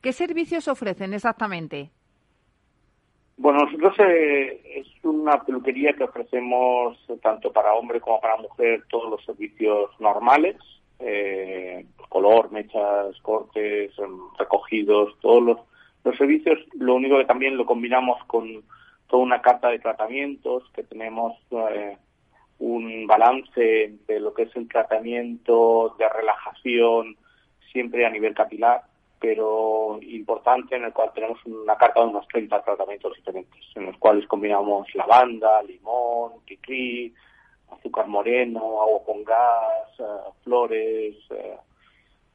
¿Qué 0.00 0.12
servicios 0.12 0.68
ofrecen 0.68 1.12
exactamente? 1.12 1.90
Bueno, 3.36 3.64
nosotros 3.64 3.94
eh, 3.98 4.60
es 4.76 4.86
una 5.04 5.42
peluquería 5.42 5.92
que 5.92 6.04
ofrecemos 6.04 6.96
tanto 7.22 7.52
para 7.52 7.74
hombre 7.74 8.00
como 8.00 8.20
para 8.20 8.36
mujer 8.36 8.84
todos 8.88 9.10
los 9.10 9.24
servicios 9.24 9.90
normales, 10.00 10.56
eh, 10.98 11.86
color, 12.08 12.50
mechas, 12.52 13.18
cortes, 13.22 13.92
em, 13.98 14.18
recogidos, 14.38 15.18
todos 15.20 15.42
los, 15.42 15.58
los 16.04 16.16
servicios. 16.16 16.58
Lo 16.74 16.94
único 16.94 17.18
que 17.18 17.24
también 17.24 17.56
lo 17.56 17.66
combinamos 17.66 18.22
con 18.26 18.62
toda 19.08 19.22
una 19.22 19.40
carta 19.40 19.68
de 19.68 19.78
tratamientos 19.78 20.64
que 20.74 20.82
tenemos 20.82 21.34
eh, 21.50 21.96
un 22.58 23.06
balance 23.06 23.94
de 24.06 24.20
lo 24.20 24.32
que 24.34 24.44
es 24.44 24.56
el 24.56 24.68
tratamiento 24.68 25.94
de 25.98 26.08
relajación 26.08 27.16
siempre 27.70 28.06
a 28.06 28.10
nivel 28.10 28.34
capilar 28.34 28.82
pero 29.18 29.98
importante 30.02 30.76
en 30.76 30.84
el 30.84 30.92
cual 30.92 31.10
tenemos 31.14 31.38
una 31.46 31.76
carta 31.76 32.00
de 32.00 32.06
unos 32.06 32.28
30 32.28 32.62
tratamientos 32.62 33.14
diferentes, 33.16 33.64
en 33.74 33.86
los 33.86 33.96
cuales 33.98 34.26
combinamos 34.26 34.86
lavanda, 34.94 35.62
limón, 35.62 36.32
kikri, 36.44 37.14
azúcar 37.70 38.06
moreno, 38.06 38.60
agua 38.82 39.00
con 39.04 39.24
gas, 39.24 39.88
eh, 39.98 40.30
flores, 40.44 41.16
eh, 41.30 41.56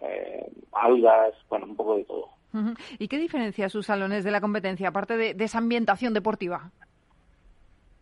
eh, 0.02 0.52
algas, 0.72 1.34
bueno, 1.50 1.66
un 1.66 1.76
poco 1.76 1.98
de 1.98 2.04
todo. 2.06 2.30
¿Y 3.00 3.08
qué 3.08 3.18
diferencia 3.18 3.70
sus 3.70 3.86
salones 3.86 4.24
de 4.24 4.32
la 4.32 4.42
competencia, 4.42 4.90
aparte 4.90 5.16
de, 5.16 5.34
de 5.34 5.46
esa 5.46 5.60
ambientación 5.60 6.14
deportiva? 6.14 6.72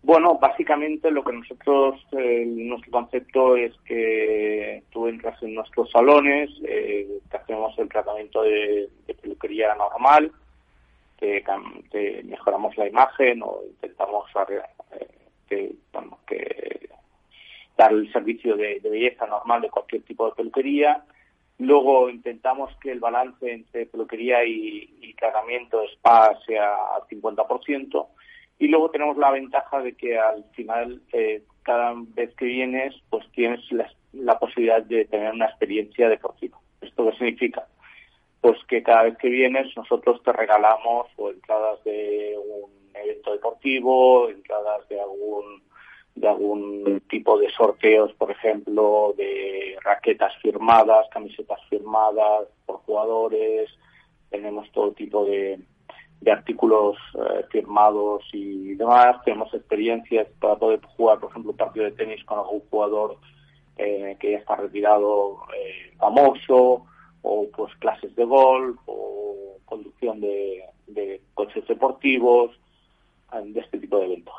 Bueno, 0.02 0.36
básicamente 0.36 1.12
lo 1.12 1.24
que 1.24 1.34
nosotros, 1.34 2.02
eh, 2.14 2.46
nuestro 2.48 2.90
concepto 2.92 3.58
es 3.58 3.74
que 3.86 4.82
tú 4.92 5.08
entras 5.08 5.42
en 5.44 5.56
nuestros 5.56 5.92
salones, 5.92 6.50
eh, 6.66 7.20
te 7.30 7.38
hacemos 7.38 7.78
el 7.78 7.90
tratamiento 7.90 8.42
de, 8.44 8.90
de 9.06 9.14
peluquería 9.14 9.76
normal, 9.76 10.32
te, 11.20 11.44
te 11.92 12.24
mejoramos 12.24 12.78
la 12.78 12.88
imagen 12.88 13.44
o 13.44 13.60
intentamos 13.68 14.26
eh, 14.50 15.08
que, 15.50 15.76
bueno, 15.92 16.18
que 16.26 16.90
dar 17.80 17.94
el 17.94 18.12
servicio 18.12 18.58
de, 18.58 18.82
de 18.82 18.90
belleza 18.90 19.26
normal 19.26 19.62
de 19.62 19.70
cualquier 19.70 20.02
tipo 20.02 20.26
de 20.26 20.36
peluquería. 20.36 21.02
Luego 21.60 22.10
intentamos 22.10 22.70
que 22.82 22.92
el 22.92 23.00
balance 23.00 23.50
entre 23.50 23.86
peluquería 23.86 24.44
y, 24.44 24.98
y 25.02 25.14
tratamiento 25.14 25.82
spa 25.94 26.38
sea 26.46 26.74
al 26.94 27.04
50%. 27.04 28.08
Y 28.60 28.68
luego 28.68 28.92
tenemos 28.92 29.16
la 29.16 29.32
ventaja 29.32 29.80
de 29.82 29.94
que 29.94 30.20
al 30.20 30.44
final, 30.52 31.02
eh, 31.14 31.42
cada 31.64 31.94
vez 31.96 32.36
que 32.36 32.46
vienes, 32.46 32.94
pues 33.10 33.26
tienes 33.32 33.62
la, 33.72 33.90
la 34.12 34.38
posibilidad 34.38 34.84
de 34.84 35.06
tener 35.06 35.32
una 35.32 35.46
experiencia 35.46 36.10
deportiva. 36.10 36.58
¿Esto 36.82 37.06
qué 37.06 37.18
significa? 37.18 37.66
Pues 38.42 38.58
que 38.68 38.84
cada 38.84 39.04
vez 39.04 39.18
que 39.18 39.30
vienes 39.30 39.68
nosotros 39.78 40.22
te 40.24 40.34
regalamos 40.34 41.08
o 41.16 41.30
entradas 41.30 41.82
de 41.86 42.36
un 42.38 42.72
evento 42.94 43.32
deportivo, 43.32 44.28
entradas 44.30 44.86
de 44.90 45.00
algún 45.00 45.69
de 46.16 46.28
algún 46.28 47.02
tipo 47.10 47.38
de 47.40 47.50
sorteos, 47.52 48.14
por 48.14 48.32
ejemplo, 48.32 49.14
de 49.18 49.78
raquetas 49.84 50.36
firmadas, 50.42 51.08
camisetas 51.10 51.60
firmadas 51.70 52.48
por 52.66 52.78
jugadores, 52.80 53.70
tenemos 54.30 54.72
todo 54.72 54.92
tipo 54.92 55.26
de, 55.26 55.60
de 56.22 56.32
artículos 56.32 56.98
eh, 57.16 57.46
firmados 57.50 58.24
y 58.34 58.76
demás. 58.76 59.22
Tenemos 59.24 59.54
experiencias 59.54 60.28
para 60.40 60.56
poder 60.56 60.82
jugar, 60.98 61.20
por 61.20 61.32
ejemplo, 61.32 61.52
un 61.52 61.58
partido 61.58 61.86
de 61.86 61.92
tenis 61.92 62.24
con 62.26 62.40
algún 62.40 62.62
jugador 62.70 63.18
eh, 63.78 64.18
que 64.20 64.32
ya 64.32 64.38
está 64.40 64.56
retirado 64.56 65.40
eh, 65.58 65.94
famoso, 65.98 66.86
o 67.22 67.48
pues 67.56 67.74
clases 67.76 68.16
de 68.16 68.26
golf, 68.26 68.78
o 68.86 69.58
conducción 69.66 70.20
de, 70.20 70.64
de 70.88 71.22
coches 71.34 71.66
deportivos, 71.68 72.52
de 73.44 73.60
este 73.60 73.78
tipo 73.78 74.00
de 74.00 74.06
eventos. 74.06 74.36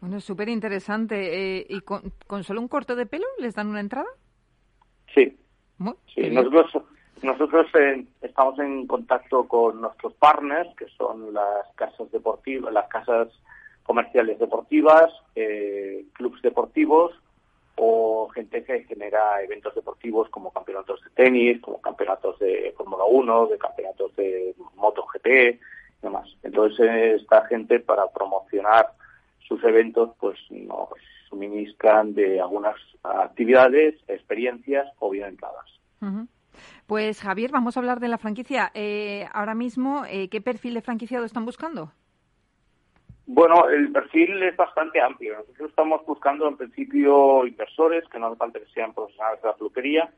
Bueno, 0.00 0.20
súper 0.20 0.48
interesante. 0.48 1.58
Eh, 1.58 1.66
¿Y 1.68 1.80
con, 1.80 2.12
con 2.26 2.44
solo 2.44 2.60
un 2.60 2.68
corte 2.68 2.94
de 2.94 3.06
pelo 3.06 3.26
les 3.38 3.54
dan 3.54 3.68
una 3.68 3.80
entrada? 3.80 4.08
Sí. 5.14 5.36
Nosotros, 5.78 6.82
nosotros 7.22 7.66
eh, 7.74 8.04
estamos 8.22 8.58
en 8.58 8.86
contacto 8.86 9.46
con 9.46 9.80
nuestros 9.80 10.14
partners, 10.14 10.68
que 10.76 10.86
son 10.96 11.32
las 11.34 11.66
casas 11.74 12.10
deportivas, 12.10 12.72
las 12.72 12.88
casas 12.88 13.28
comerciales 13.82 14.38
deportivas, 14.38 15.12
eh, 15.34 16.04
clubs 16.14 16.40
deportivos, 16.42 17.12
o 17.76 18.28
gente 18.34 18.64
que 18.64 18.84
genera 18.84 19.42
eventos 19.42 19.74
deportivos 19.74 20.28
como 20.30 20.50
campeonatos 20.50 21.02
de 21.04 21.10
tenis, 21.10 21.60
como 21.60 21.80
campeonatos 21.80 22.38
de 22.38 22.72
Fórmula 22.76 23.04
1, 23.04 23.46
de 23.48 23.58
campeonatos 23.58 24.16
de 24.16 24.54
MotoGP 24.76 25.26
y 25.26 25.58
demás. 26.02 26.28
Entonces, 26.42 27.20
esta 27.20 27.44
gente 27.46 27.80
para 27.80 28.10
promocionar 28.10 28.92
sus 29.46 29.62
eventos, 29.64 30.10
pues 30.20 30.38
nos 30.50 30.88
suministran 31.28 32.14
de 32.14 32.40
algunas 32.40 32.76
actividades, 33.02 33.94
experiencias 34.08 34.86
o 34.98 35.10
bien 35.10 35.28
entradas. 35.28 35.66
Pues 36.86 37.20
Javier, 37.20 37.50
vamos 37.50 37.76
a 37.76 37.80
hablar 37.80 38.00
de 38.00 38.08
la 38.08 38.18
franquicia. 38.18 38.70
Eh, 38.74 39.26
ahora 39.32 39.54
mismo, 39.54 40.04
eh, 40.08 40.28
¿qué 40.28 40.40
perfil 40.40 40.74
de 40.74 40.82
franquiciado 40.82 41.24
están 41.24 41.44
buscando? 41.44 41.92
Bueno, 43.26 43.68
el 43.68 43.90
perfil 43.90 44.40
es 44.44 44.56
bastante 44.56 45.00
amplio. 45.00 45.36
Nosotros 45.38 45.70
estamos 45.70 46.06
buscando 46.06 46.46
en 46.46 46.56
principio 46.56 47.44
inversores, 47.44 48.04
que 48.08 48.20
no 48.20 48.28
hace 48.28 48.36
falta 48.36 48.60
que 48.60 48.66
sean 48.66 48.94
profesionales 48.94 49.42
de 49.42 49.48
la 49.48 49.56
peluquería, 49.56 50.10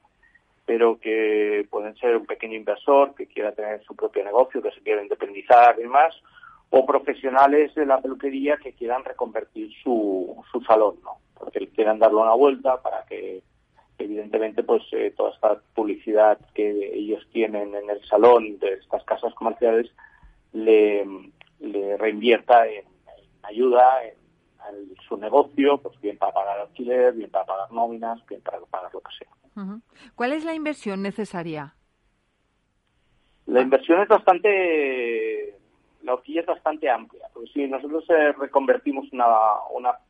pero 0.66 1.00
que 1.00 1.66
pueden 1.70 1.96
ser 1.96 2.18
un 2.18 2.26
pequeño 2.26 2.54
inversor 2.54 3.14
que 3.14 3.26
quiera 3.26 3.52
tener 3.52 3.82
su 3.84 3.96
propio 3.96 4.22
negocio, 4.22 4.60
que 4.60 4.72
se 4.72 4.82
quiera 4.82 5.02
independizar 5.02 5.76
y 5.78 5.84
demás, 5.84 6.14
o 6.70 6.86
profesionales 6.86 7.74
de 7.74 7.86
la 7.86 8.00
peluquería 8.00 8.58
que 8.58 8.72
quieran 8.72 9.04
reconvertir 9.04 9.70
su, 9.82 10.42
su 10.52 10.60
salón, 10.62 10.96
¿no? 11.02 11.18
Porque 11.34 11.68
quieran 11.68 11.98
darle 11.98 12.18
una 12.18 12.34
vuelta 12.34 12.82
para 12.82 13.04
que 13.04 13.42
evidentemente 13.98 14.62
pues 14.62 14.82
eh, 14.92 15.12
toda 15.16 15.30
esta 15.32 15.60
publicidad 15.74 16.38
que 16.54 16.70
ellos 16.94 17.26
tienen 17.32 17.74
en 17.74 17.90
el 17.90 18.04
salón 18.06 18.58
de 18.58 18.74
estas 18.74 19.02
casas 19.04 19.34
comerciales 19.34 19.90
le, 20.52 21.04
le 21.60 21.96
reinvierta 21.96 22.66
en, 22.66 22.84
ayuda 23.42 24.04
en, 24.04 24.18
su 25.08 25.16
negocio, 25.16 25.78
pues 25.78 25.98
bien 26.00 26.18
para 26.18 26.32
pagar 26.32 26.58
alquiler, 26.58 27.14
bien 27.14 27.30
para 27.30 27.46
pagar 27.46 27.72
nóminas, 27.72 28.24
bien 28.26 28.42
para 28.42 28.60
pagar 28.60 28.92
lo 28.92 29.00
que 29.00 29.12
sea. 29.18 29.28
¿Cuál 30.14 30.32
es 30.32 30.44
la 30.44 30.54
inversión 30.54 31.00
necesaria? 31.00 31.74
La 33.46 33.62
inversión 33.62 34.02
es 34.02 34.08
bastante, 34.08 35.57
la 36.02 36.14
horquilla 36.14 36.40
es 36.40 36.46
bastante 36.46 36.88
amplia, 36.88 37.28
porque 37.32 37.50
si 37.52 37.66
nosotros 37.66 38.04
eh, 38.10 38.32
reconvertimos 38.32 39.12
una, 39.12 39.26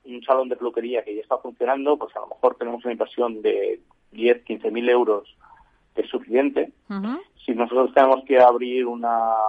un 0.05 0.23
salón 0.23 0.49
de 0.49 0.57
peluquería 0.57 1.03
que 1.03 1.15
ya 1.15 1.23
está 1.23 1.39
funcionando, 1.39 1.97
pues 1.97 2.15
a 2.17 2.21
lo 2.21 2.29
mejor 2.29 2.57
tenemos 2.57 2.85
una 2.85 2.93
inversión 2.93 3.41
de 3.43 3.81
10, 4.13 4.45
15 4.45 4.71
mil 4.71 4.89
euros, 4.89 5.35
que 5.95 6.03
es 6.03 6.09
suficiente. 6.09 6.73
Si 7.45 7.53
nosotros 7.53 7.93
tenemos 7.95 8.25
que 8.25 8.39
abrir 8.39 8.87
una 8.87 9.47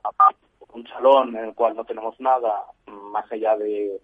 un 0.73 0.87
salón 0.87 1.35
en 1.35 1.45
el 1.45 1.53
cual 1.53 1.75
no 1.75 1.83
tenemos 1.83 2.19
nada 2.19 2.65
más 2.85 3.29
allá 3.31 3.57
de, 3.57 3.99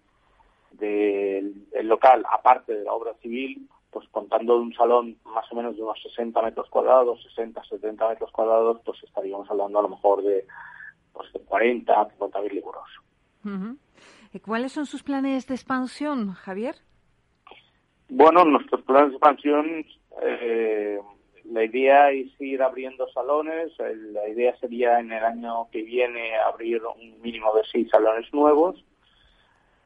el 0.80 1.88
local, 1.88 2.26
aparte 2.32 2.74
de 2.74 2.84
la 2.84 2.94
obra 2.94 3.14
civil, 3.22 3.70
pues 3.92 4.08
contando 4.10 4.58
un 4.58 4.74
salón 4.74 5.18
más 5.24 5.50
o 5.52 5.56
menos 5.56 5.76
de 5.76 5.84
unos 5.84 6.02
60 6.02 6.42
metros 6.42 6.70
cuadrados, 6.70 7.22
60, 7.24 7.64
70 7.64 8.10
metros 8.10 8.32
cuadrados, 8.32 8.82
pues 8.84 9.02
estaríamos 9.04 9.50
hablando 9.50 9.80
a 9.80 9.84
lo 9.84 9.90
mejor 9.90 10.22
de, 10.24 10.46
pues 11.16 11.32
de 11.34 11.40
40, 11.40 12.10
50 12.12 12.42
mil 12.42 12.58
euros. 12.58 12.90
¿Cuáles 14.44 14.74
son 14.74 14.86
sus 14.86 15.04
planes 15.04 15.48
de 15.48 15.56
expansión, 15.56 16.34
Javier? 16.34 16.76
Bueno, 18.10 18.44
nuestros 18.44 18.82
planes 18.82 19.10
de 19.10 19.16
expansión 19.16 19.86
eh, 20.22 21.00
la 21.52 21.64
idea 21.64 22.12
es 22.12 22.30
ir 22.40 22.62
abriendo 22.62 23.08
salones. 23.10 23.72
La 23.78 24.28
idea 24.28 24.56
sería 24.58 25.00
en 25.00 25.12
el 25.12 25.24
año 25.24 25.70
que 25.72 25.84
viene 25.84 26.36
abrir 26.38 26.82
un 26.84 27.22
mínimo 27.22 27.54
de 27.56 27.64
seis 27.72 27.90
salones 27.90 28.32
nuevos. 28.34 28.84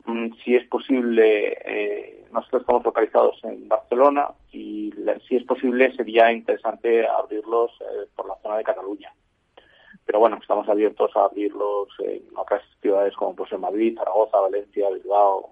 Mm, 0.05 0.29
si 0.43 0.55
es 0.55 0.65
posible, 0.67 1.57
eh, 1.65 2.25
nosotros 2.31 2.61
estamos 2.61 2.83
localizados 2.83 3.39
en 3.43 3.67
Barcelona 3.67 4.29
y 4.51 4.93
si 5.27 5.35
es 5.35 5.43
posible 5.43 5.95
sería 5.95 6.31
interesante 6.31 7.05
abrirlos 7.07 7.71
eh, 7.81 8.07
por 8.15 8.27
la 8.27 8.35
zona 8.41 8.57
de 8.57 8.63
Cataluña. 8.63 9.11
Pero 10.09 10.21
bueno, 10.21 10.39
estamos 10.41 10.67
abiertos 10.67 11.11
a 11.15 11.25
abrirlos 11.25 11.87
en 11.99 12.23
otras 12.35 12.63
ciudades 12.81 13.13
como 13.15 13.35
pues 13.35 13.51
en 13.51 13.61
Madrid, 13.61 13.95
Zaragoza, 13.95 14.39
Valencia, 14.39 14.89
Bilbao, 14.89 15.51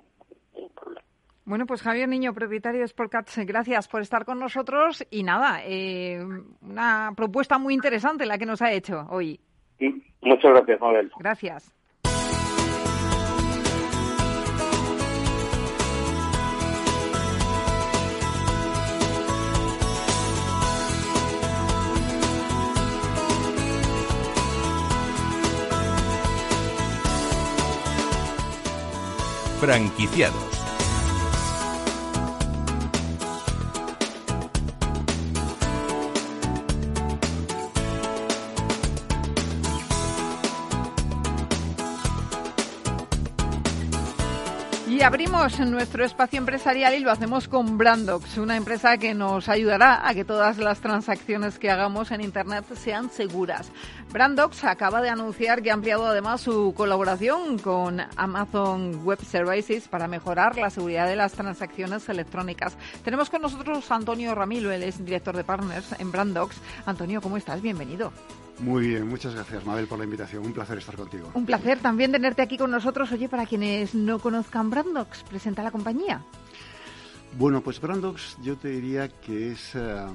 ningún 0.55 0.71
problema. 0.71 1.01
Bueno, 1.45 1.67
pues 1.67 1.83
Javier 1.83 2.09
Niño, 2.09 2.33
propietario 2.33 2.81
de 2.81 2.87
Sportcats, 2.87 3.37
gracias 3.45 3.87
por 3.87 4.01
estar 4.01 4.25
con 4.25 4.39
nosotros 4.39 5.05
y 5.11 5.21
nada, 5.21 5.59
eh, 5.63 6.25
una 6.63 7.11
propuesta 7.15 7.59
muy 7.59 7.75
interesante 7.75 8.25
la 8.25 8.39
que 8.39 8.47
nos 8.47 8.63
ha 8.63 8.71
hecho 8.71 9.05
hoy. 9.11 9.39
muchas 10.21 10.51
gracias, 10.51 10.81
Mabel. 10.81 11.11
Gracias. 11.19 11.75
Franquiciados 29.67 30.56
abrimos 45.07 45.57
nuestro 45.61 46.03
espacio 46.03 46.37
empresarial 46.37 46.93
y 46.93 46.99
lo 46.99 47.09
hacemos 47.09 47.47
con 47.47 47.77
Brandox, 47.77 48.37
una 48.39 48.57
empresa 48.57 48.97
que 48.97 49.13
nos 49.13 49.47
ayudará 49.47 50.05
a 50.05 50.13
que 50.13 50.25
todas 50.25 50.57
las 50.57 50.81
transacciones 50.81 51.57
que 51.57 51.71
hagamos 51.71 52.11
en 52.11 52.19
Internet 52.19 52.65
sean 52.75 53.09
seguras. 53.09 53.71
Brandox 54.11 54.65
acaba 54.65 55.01
de 55.01 55.07
anunciar 55.07 55.61
que 55.61 55.71
ha 55.71 55.75
ampliado 55.75 56.07
además 56.07 56.41
su 56.41 56.73
colaboración 56.75 57.57
con 57.57 58.01
Amazon 58.17 59.05
Web 59.05 59.23
Services 59.23 59.87
para 59.87 60.09
mejorar 60.09 60.57
la 60.57 60.69
seguridad 60.69 61.07
de 61.07 61.15
las 61.15 61.31
transacciones 61.31 62.09
electrónicas. 62.09 62.75
Tenemos 63.05 63.29
con 63.29 63.41
nosotros 63.41 63.89
a 63.89 63.95
Antonio 63.95 64.35
Ramilo, 64.35 64.73
él 64.73 64.83
es 64.83 65.05
director 65.05 65.37
de 65.37 65.45
Partners 65.45 65.95
en 65.99 66.11
Brandox. 66.11 66.57
Antonio, 66.85 67.21
¿cómo 67.21 67.37
estás? 67.37 67.61
Bienvenido. 67.61 68.11
Muy 68.59 68.87
bien, 68.87 69.07
muchas 69.07 69.35
gracias 69.35 69.65
Mabel 69.65 69.87
por 69.87 69.99
la 69.99 70.05
invitación. 70.05 70.45
Un 70.45 70.53
placer 70.53 70.79
estar 70.79 70.95
contigo. 70.95 71.29
Un 71.33 71.45
placer 71.45 71.79
también 71.79 72.11
tenerte 72.11 72.41
aquí 72.41 72.57
con 72.57 72.71
nosotros. 72.71 73.11
Oye, 73.11 73.29
para 73.29 73.45
quienes 73.45 73.93
no 73.93 74.19
conozcan 74.19 74.69
Brandox, 74.69 75.23
presenta 75.23 75.61
la 75.61 75.71
compañía. 75.71 76.23
Bueno, 77.37 77.61
pues 77.61 77.79
Brandox 77.79 78.37
yo 78.41 78.57
te 78.57 78.69
diría 78.69 79.09
que 79.09 79.51
es 79.51 79.75
eh, 79.75 80.07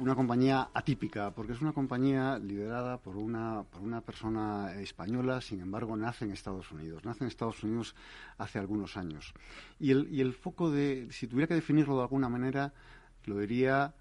una 0.00 0.16
compañía 0.16 0.70
atípica, 0.74 1.30
porque 1.30 1.52
es 1.52 1.60
una 1.60 1.72
compañía 1.72 2.36
liderada 2.38 2.98
por 2.98 3.16
una, 3.16 3.62
por 3.70 3.80
una 3.80 4.00
persona 4.00 4.74
española, 4.80 5.40
sin 5.40 5.60
embargo 5.60 5.96
nace 5.96 6.24
en 6.24 6.32
Estados 6.32 6.72
Unidos. 6.72 7.04
Nace 7.04 7.22
en 7.22 7.28
Estados 7.28 7.62
Unidos 7.62 7.94
hace 8.38 8.58
algunos 8.58 8.96
años. 8.96 9.32
Y 9.78 9.92
el, 9.92 10.08
y 10.10 10.20
el 10.20 10.32
foco 10.32 10.70
de, 10.72 11.06
si 11.12 11.28
tuviera 11.28 11.46
que 11.46 11.54
definirlo 11.54 11.96
de 11.96 12.02
alguna 12.02 12.28
manera, 12.28 12.72
lo 13.26 13.38
diría 13.38 13.94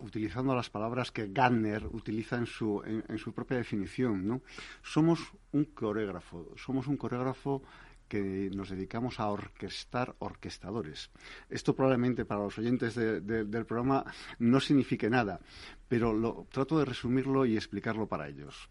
utilizando 0.00 0.54
las 0.54 0.70
palabras 0.70 1.10
que 1.10 1.28
Gardner 1.28 1.86
utiliza 1.86 2.36
en 2.36 2.46
su, 2.46 2.82
en, 2.84 3.18
su 3.18 3.32
propia 3.32 3.56
definición, 3.56 4.26
¿no? 4.26 4.42
Somos 4.82 5.20
un 5.52 5.64
coreógrafo, 5.66 6.54
somos 6.56 6.86
un 6.86 6.96
coreógrafo 6.96 7.62
que 8.08 8.50
nos 8.54 8.68
dedicamos 8.68 9.20
a 9.20 9.28
orquestar 9.28 10.14
orquestadores. 10.18 11.10
Esto 11.48 11.74
probablemente 11.74 12.26
para 12.26 12.42
los 12.42 12.58
oyentes 12.58 12.94
del 12.94 13.66
programa 13.66 14.04
no 14.38 14.60
signifique 14.60 15.08
nada, 15.08 15.40
pero 15.88 16.12
lo, 16.12 16.46
trato 16.50 16.78
de 16.78 16.84
resumirlo 16.84 17.46
y 17.46 17.56
explicarlo 17.56 18.06
para 18.06 18.28
ellos. 18.28 18.68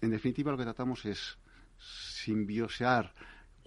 En 0.00 0.10
definitiva, 0.10 0.52
lo 0.52 0.58
que 0.58 0.64
tratamos 0.64 1.04
es 1.06 1.38
simbiosear, 1.76 3.12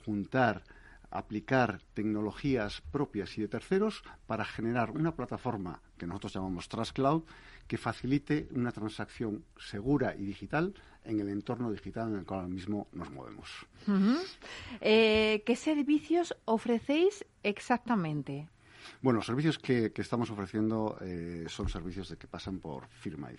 juntar, 0.05 0.63
aplicar 1.11 1.81
tecnologías 1.93 2.81
propias 2.91 3.37
y 3.37 3.41
de 3.41 3.47
terceros 3.47 4.03
para 4.25 4.45
generar 4.45 4.91
una 4.91 5.15
plataforma 5.15 5.81
que 5.97 6.07
nosotros 6.07 6.33
llamamos 6.33 6.69
Trust 6.69 6.93
Cloud 6.93 7.23
que 7.67 7.77
facilite 7.77 8.47
una 8.51 8.71
transacción 8.71 9.43
segura 9.57 10.15
y 10.15 10.25
digital 10.25 10.73
en 11.03 11.19
el 11.19 11.29
entorno 11.29 11.71
digital 11.71 12.09
en 12.09 12.19
el 12.19 12.25
cual 12.25 12.41
ahora 12.41 12.53
mismo 12.53 12.87
nos 12.93 13.09
movemos. 13.11 13.49
Eh, 14.81 15.43
¿Qué 15.45 15.55
servicios 15.55 16.35
ofrecéis 16.45 17.25
exactamente? 17.43 18.47
Bueno, 19.01 19.17
los 19.17 19.25
servicios 19.25 19.59
que, 19.59 19.91
estamos 19.95 20.29
ofreciendo 20.29 20.97
eh, 21.01 21.45
son 21.47 21.69
servicios 21.69 22.09
de 22.09 22.17
que 22.17 22.27
pasan 22.27 22.59
por 22.59 22.87
firma 22.87 23.29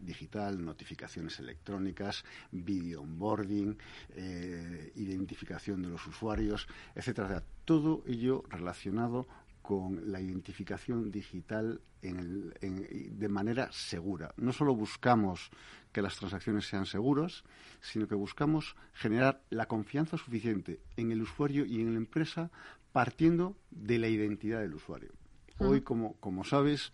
digital, 0.00 0.64
notificaciones 0.64 1.38
electrónicas, 1.38 2.24
video 2.50 3.02
onboarding, 3.02 3.76
eh, 4.10 4.92
identificación 4.96 5.82
de 5.82 5.88
los 5.88 6.06
usuarios, 6.06 6.66
etcétera. 6.94 7.42
Todo 7.64 8.02
ello 8.06 8.44
relacionado 8.48 9.26
con 9.62 10.10
la 10.10 10.20
identificación 10.20 11.10
digital 11.10 11.82
de 12.00 13.28
manera 13.28 13.70
segura. 13.72 14.32
No 14.36 14.52
solo 14.52 14.74
buscamos 14.74 15.50
que 15.92 16.00
las 16.00 16.16
transacciones 16.16 16.66
sean 16.66 16.86
seguras, 16.86 17.44
sino 17.80 18.06
que 18.06 18.14
buscamos 18.14 18.76
generar 18.94 19.42
la 19.50 19.66
confianza 19.66 20.16
suficiente 20.16 20.80
en 20.96 21.12
el 21.12 21.22
usuario 21.22 21.66
y 21.66 21.80
en 21.80 21.92
la 21.92 21.98
empresa 21.98 22.50
partiendo 22.92 23.56
de 23.70 23.98
la 23.98 24.08
identidad 24.08 24.60
del 24.60 24.74
usuario. 24.74 25.10
Hoy, 25.60 25.80
como, 25.80 26.14
como 26.20 26.44
sabes, 26.44 26.92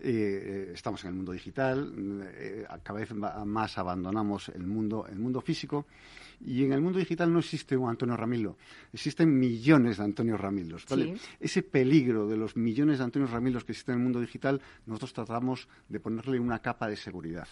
eh, 0.00 0.70
estamos 0.72 1.04
en 1.04 1.10
el 1.10 1.16
mundo 1.16 1.32
digital, 1.32 1.92
eh, 2.34 2.64
cada 2.82 3.00
vez 3.00 3.12
más 3.12 3.76
abandonamos 3.76 4.48
el 4.48 4.66
mundo, 4.66 5.06
el 5.06 5.18
mundo 5.18 5.42
físico 5.42 5.86
y 6.40 6.64
en 6.64 6.72
el 6.72 6.80
mundo 6.80 6.98
digital 6.98 7.32
no 7.32 7.40
existe 7.40 7.76
un 7.76 7.90
Antonio 7.90 8.16
Ramilo, 8.16 8.56
existen 8.92 9.38
millones 9.38 9.98
de 9.98 10.04
Antonio 10.04 10.36
Ramilos. 10.36 10.86
Ese 11.40 11.62
peligro 11.62 12.26
de 12.28 12.36
los 12.36 12.56
millones 12.56 12.98
de 12.98 13.04
Antonio 13.04 13.28
Ramilos 13.28 13.64
que 13.64 13.72
existen 13.72 13.94
en 13.94 14.00
el 14.00 14.04
mundo 14.04 14.20
digital, 14.20 14.60
nosotros 14.86 15.12
tratamos 15.12 15.68
de 15.88 16.00
ponerle 16.00 16.38
una 16.38 16.60
capa 16.60 16.88
de 16.88 16.96
seguridad 16.96 17.48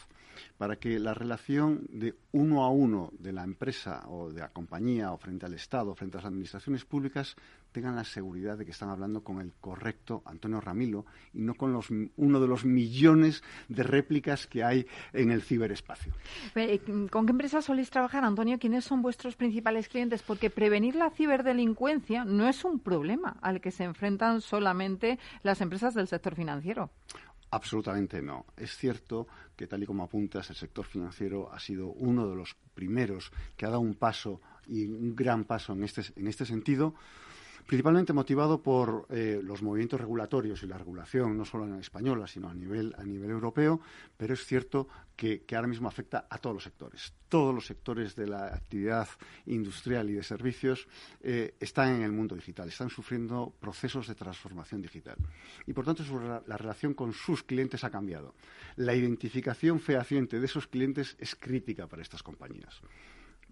para 0.57 0.77
que 0.77 0.99
la 0.99 1.15
relación 1.15 1.87
de 1.89 2.15
uno 2.33 2.65
a 2.65 2.71
uno 2.71 3.13
de 3.19 3.33
la 3.33 3.43
empresa 3.43 4.05
o 4.09 4.31
de 4.31 4.41
la 4.41 4.51
compañía 4.51 5.13
o 5.13 5.19
frente 5.19 5.47
al 5.47 5.55
Estado, 5.55 5.95
frente 5.95 6.17
a 6.17 6.21
las 6.21 6.27
administraciones 6.27 6.85
públicas, 6.85 7.37
tengan 7.77 7.95
la 7.95 8.05
seguridad 8.05 8.57
de 8.57 8.65
que 8.65 8.71
están 8.71 8.89
hablando 8.89 9.23
con 9.23 9.39
el 9.39 9.53
correcto 9.61 10.23
Antonio 10.25 10.63
Ramilo 10.63 11.05
y 11.35 11.43
no 11.43 11.57
con 11.57 11.75
los, 11.75 11.89
uno 12.17 12.41
de 12.41 12.49
los 12.49 12.65
millones 12.65 13.45
de 13.69 13.83
réplicas 13.83 14.47
que 14.47 14.65
hay 14.65 14.87
en 15.13 15.31
el 15.31 15.43
ciberespacio. 15.43 16.15
Eh, 16.55 16.81
¿Con 17.11 17.27
qué 17.27 17.33
empresas 17.33 17.67
soléis 17.67 17.91
trabajar, 17.91 18.25
Antonio? 18.25 18.59
¿Quiénes 18.59 18.87
son 18.87 19.03
vuestros 19.03 19.37
principales 19.37 19.91
clientes? 19.91 20.23
Porque 20.23 20.49
prevenir 20.49 20.97
la 20.97 21.11
ciberdelincuencia 21.11 22.25
no 22.25 22.49
es 22.49 22.65
un 22.65 22.81
problema 22.81 23.37
al 23.43 23.61
que 23.61 23.71
se 23.71 23.85
enfrentan 23.85 24.41
solamente 24.41 25.19
las 25.43 25.61
empresas 25.61 25.93
del 25.93 26.09
sector 26.09 26.35
financiero. 26.35 26.91
Absolutamente 27.51 28.23
no. 28.23 28.47
Es 28.57 28.75
cierto 28.75 29.27
que, 29.55 29.67
tal 29.67 29.83
y 29.83 29.87
como 29.87 30.03
apuntas, 30.03 30.49
el 30.49 30.57
sector 30.57 30.87
financiero 30.87 31.53
ha 31.53 31.59
sido 31.59 31.89
uno 31.89 32.27
de 32.27 32.37
los 32.37 32.57
primeros 32.75 33.31
que 33.55 33.67
ha 33.67 33.69
dado 33.69 33.81
un 33.81 33.97
paso 33.97 34.41
y 34.67 34.87
un 34.87 35.15
gran 35.15 35.45
paso 35.45 35.75
en 35.75 35.85
este, 35.85 36.03
en 36.17 36.27
este 36.27 36.45
sentido 36.45 36.95
principalmente 37.67 38.13
motivado 38.13 38.63
por 38.63 39.07
eh, 39.11 39.41
los 39.43 39.61
movimientos 39.61 40.01
regulatorios 40.01 40.63
y 40.63 40.67
la 40.67 40.79
regulación, 40.79 41.37
no 41.37 41.45
solo 41.45 41.65
en 41.65 41.73
la 41.73 41.81
española, 41.81 42.27
sino 42.27 42.49
a 42.49 42.55
nivel, 42.55 42.95
a 42.97 43.03
nivel 43.03 43.31
europeo, 43.31 43.81
pero 44.17 44.35
es 44.35 44.47
cierto 44.47 44.89
que, 45.17 45.45
ahora 45.55 45.67
mismo 45.67 45.89
afecta 45.89 46.27
a 46.31 46.39
todos 46.39 46.55
los 46.55 46.63
sectores. 46.63 47.13
Todos 47.29 47.55
los 47.55 47.67
sectores 47.67 48.15
de 48.15 48.29
la 48.29 48.47
actividad 48.47 49.09
industrial 49.47 50.09
y 50.11 50.15
de 50.15 50.23
servicios 50.23 50.87
eh, 51.21 51.55
están 51.59 51.97
en 51.97 52.03
el 52.03 52.13
mundo 52.13 52.37
digital, 52.37 52.69
están 52.69 52.89
sufriendo 52.89 53.53
procesos 53.59 54.07
de 54.07 54.15
transformación 54.15 54.81
digital. 54.81 55.17
Y 55.67 55.73
por 55.73 55.85
tanto, 55.85 56.05
la 56.47 56.57
relación 56.57 56.95
con 56.95 57.13
sus 57.13 57.43
clientes 57.43 57.83
ha 57.83 57.91
cambiado. 57.91 58.35
La 58.77 58.95
identificación 58.95 59.81
fehaciente 59.81 60.39
de 60.39 60.47
esos 60.47 60.69
clientes 60.69 61.17
es 61.19 61.35
crítica 61.35 61.89
para 61.89 62.03
estas 62.03 62.23
compañías 62.23 62.81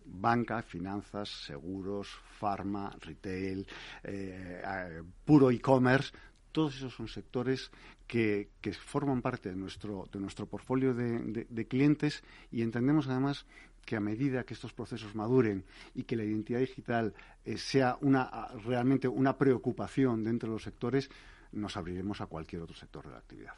banca, 0.05 0.63
finanzas, 0.63 1.29
seguros, 1.29 2.09
farma, 2.39 2.95
retail, 3.01 3.67
eh, 4.03 5.03
puro 5.25 5.51
e-commerce, 5.51 6.13
todos 6.53 6.77
esos 6.77 6.95
son 6.95 7.09
sectores 7.09 7.71
que, 8.07 8.49
forman 8.87 9.23
parte 9.23 9.51
de 9.51 9.57
nuestro, 9.57 10.09
de 10.13 10.21
nuestro 10.21 10.47
portfolio 10.47 10.95
de, 10.95 11.67
clientes 11.67 12.23
y 12.53 12.63
entendemos 12.63 13.09
además 13.09 13.45
que 13.85 13.97
a 13.97 14.01
medida 14.01 14.45
que 14.45 14.55
estos 14.55 14.73
procesos 14.73 15.15
maduren 15.15 15.65
y 15.95 16.05
que 16.05 16.17
la 16.17 16.25
identidad 16.25 16.61
digital 16.61 17.13
eh, 17.45 17.59
sea 17.59 17.99
una, 18.01 18.49
realmente 18.65 19.09
una 19.09 19.37
preocupación 19.37 20.23
dentro 20.25 20.49
de 20.49 20.55
los 20.55 20.63
sectores, 20.63 21.11
nos 21.53 21.77
abriremos 21.77 22.21
a 22.21 22.27
cualquier 22.27 22.63
otro 22.63 22.77
sector 22.77 23.05
de 23.05 23.11
la 23.11 23.19
actividad. 23.19 23.55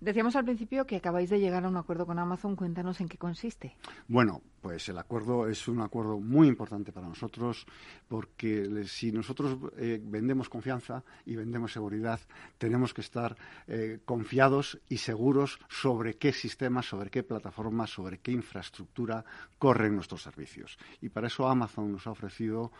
Decíamos 0.00 0.36
al 0.36 0.44
principio 0.44 0.86
que 0.86 0.96
acabáis 0.96 1.30
de 1.30 1.40
llegar 1.40 1.64
a 1.64 1.68
un 1.68 1.76
acuerdo 1.76 2.04
con 2.04 2.18
Amazon. 2.18 2.56
Cuéntanos 2.56 3.00
en 3.00 3.08
qué 3.08 3.16
consiste. 3.16 3.74
Bueno, 4.06 4.42
pues 4.64 4.88
el 4.88 4.96
acuerdo 4.96 5.46
es 5.46 5.68
un 5.68 5.82
acuerdo 5.82 6.18
muy 6.18 6.48
importante 6.48 6.90
para 6.90 7.06
nosotros 7.06 7.66
porque 8.08 8.86
si 8.86 9.12
nosotros 9.12 9.58
eh, 9.76 10.00
vendemos 10.02 10.48
confianza 10.48 11.04
y 11.26 11.36
vendemos 11.36 11.74
seguridad, 11.74 12.18
tenemos 12.56 12.94
que 12.94 13.02
estar 13.02 13.36
eh, 13.66 13.98
confiados 14.06 14.78
y 14.88 14.96
seguros 14.96 15.58
sobre 15.68 16.14
qué 16.14 16.32
sistemas, 16.32 16.86
sobre 16.86 17.10
qué 17.10 17.22
plataformas, 17.22 17.90
sobre 17.90 18.20
qué 18.20 18.32
infraestructura 18.32 19.22
corren 19.58 19.96
nuestros 19.96 20.22
servicios. 20.22 20.78
Y 21.02 21.10
para 21.10 21.26
eso 21.26 21.46
Amazon 21.46 21.92
nos 21.92 22.06
ha 22.06 22.12
ofrecido 22.12 22.72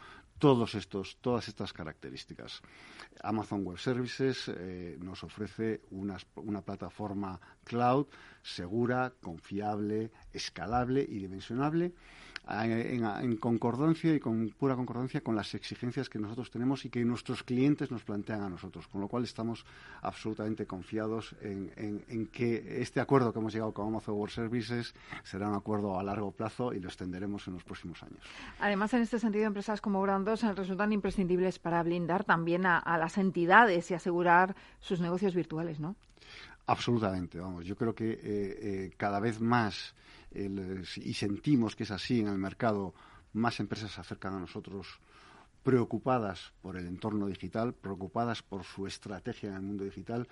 todos 0.44 0.74
estos, 0.74 1.16
todas 1.22 1.48
estas 1.48 1.72
características. 1.72 2.60
Amazon 3.22 3.64
Web 3.64 3.78
Services 3.78 4.52
eh, 4.54 4.98
nos 5.00 5.24
ofrece 5.24 5.80
una 5.90 6.60
plataforma 6.60 7.40
cloud 7.64 8.08
segura, 8.42 9.14
confiable, 9.22 10.10
escalable 10.34 11.00
y 11.00 11.18
dimensionable 11.18 11.94
en, 12.48 13.36
concordancia 13.36 14.14
y 14.14 14.20
con 14.20 14.50
pura 14.50 14.76
concordancia 14.76 15.22
con 15.22 15.34
las 15.34 15.54
exigencias 15.54 16.08
que 16.08 16.18
nosotros 16.18 16.50
tenemos 16.50 16.84
y 16.84 16.90
que 16.90 17.04
nuestros 17.04 17.42
clientes 17.42 17.90
nos 17.90 18.04
plantean 18.04 18.42
a 18.42 18.48
nosotros, 18.48 18.86
con 18.88 19.00
lo 19.00 19.08
cual 19.08 19.24
estamos 19.24 19.64
absolutamente 20.02 20.66
confiados 20.66 21.34
en, 21.40 22.28
que 22.32 22.82
este 22.82 23.00
acuerdo 23.00 23.32
que 23.32 23.38
hemos 23.38 23.52
llegado 23.52 23.72
con 23.72 23.88
Amazon 23.88 24.16
Web 24.16 24.30
Services 24.30 24.94
será 25.22 25.48
un 25.48 25.54
acuerdo 25.54 25.98
a 25.98 26.02
largo 26.02 26.30
plazo 26.32 26.72
y 26.72 26.80
lo 26.80 26.88
extenderemos 26.88 27.46
en 27.48 27.54
los 27.54 27.64
próximos 27.64 28.02
años. 28.02 28.20
Además, 28.60 28.92
en 28.94 29.02
este 29.02 29.18
sentido, 29.18 29.46
empresas 29.46 29.80
como 29.80 30.02
Brandos 30.02 30.42
resultan 30.42 30.92
imprescindibles 30.92 31.58
para 31.58 31.82
blindar 31.82 32.24
también 32.24 32.66
a, 32.66 32.98
las 32.98 33.18
entidades 33.18 33.90
y 33.90 33.94
asegurar 33.94 34.54
sus 34.80 35.00
negocios 35.00 35.34
virtuales, 35.34 35.80
¿no? 35.80 35.96
Absolutamente, 36.66 37.38
vamos. 37.38 37.66
Yo 37.66 37.76
creo 37.76 37.94
que 37.94 38.12
eh, 38.12 38.18
eh, 38.22 38.90
cada 38.96 39.20
vez 39.20 39.40
más 39.40 39.94
y 40.34 41.14
sentimos 41.14 41.76
que 41.76 41.84
es 41.84 41.90
así 41.90 42.20
en 42.20 42.28
el 42.28 42.38
mercado, 42.38 42.94
más 43.32 43.60
empresas 43.60 43.92
se 43.92 44.00
acercan 44.00 44.34
a 44.34 44.40
nosotros 44.40 45.00
preocupadas 45.62 46.52
por 46.62 46.76
el 46.76 46.86
entorno 46.86 47.26
digital, 47.26 47.74
preocupadas 47.74 48.42
por 48.42 48.64
su 48.64 48.86
estrategia 48.86 49.48
en 49.48 49.56
el 49.56 49.62
mundo 49.62 49.84
digital, 49.84 50.28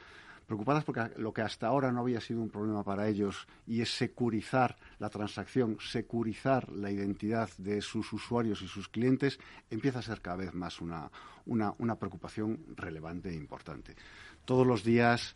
preocupadas 0.46 0.84
porque 0.84 1.10
lo 1.16 1.32
que 1.32 1.40
hasta 1.40 1.66
ahora 1.66 1.90
no 1.90 2.00
había 2.00 2.20
sido 2.20 2.42
un 2.42 2.50
problema 2.50 2.84
para 2.84 3.08
ellos 3.08 3.46
y 3.66 3.80
es 3.80 3.90
securizar 3.90 4.76
la 4.98 5.08
transacción, 5.08 5.78
securizar 5.80 6.70
la 6.70 6.90
identidad 6.90 7.48
de 7.56 7.80
sus 7.80 8.12
usuarios 8.12 8.60
y 8.62 8.68
sus 8.68 8.88
clientes, 8.88 9.38
empieza 9.70 10.00
a 10.00 10.02
ser 10.02 10.20
cada 10.20 10.36
vez 10.36 10.52
más 10.52 10.80
una, 10.80 11.10
una, 11.46 11.74
una 11.78 11.96
preocupación 11.96 12.60
relevante 12.76 13.30
e 13.30 13.34
importante. 13.34 13.96
Todos 14.44 14.66
los 14.66 14.84
días 14.84 15.34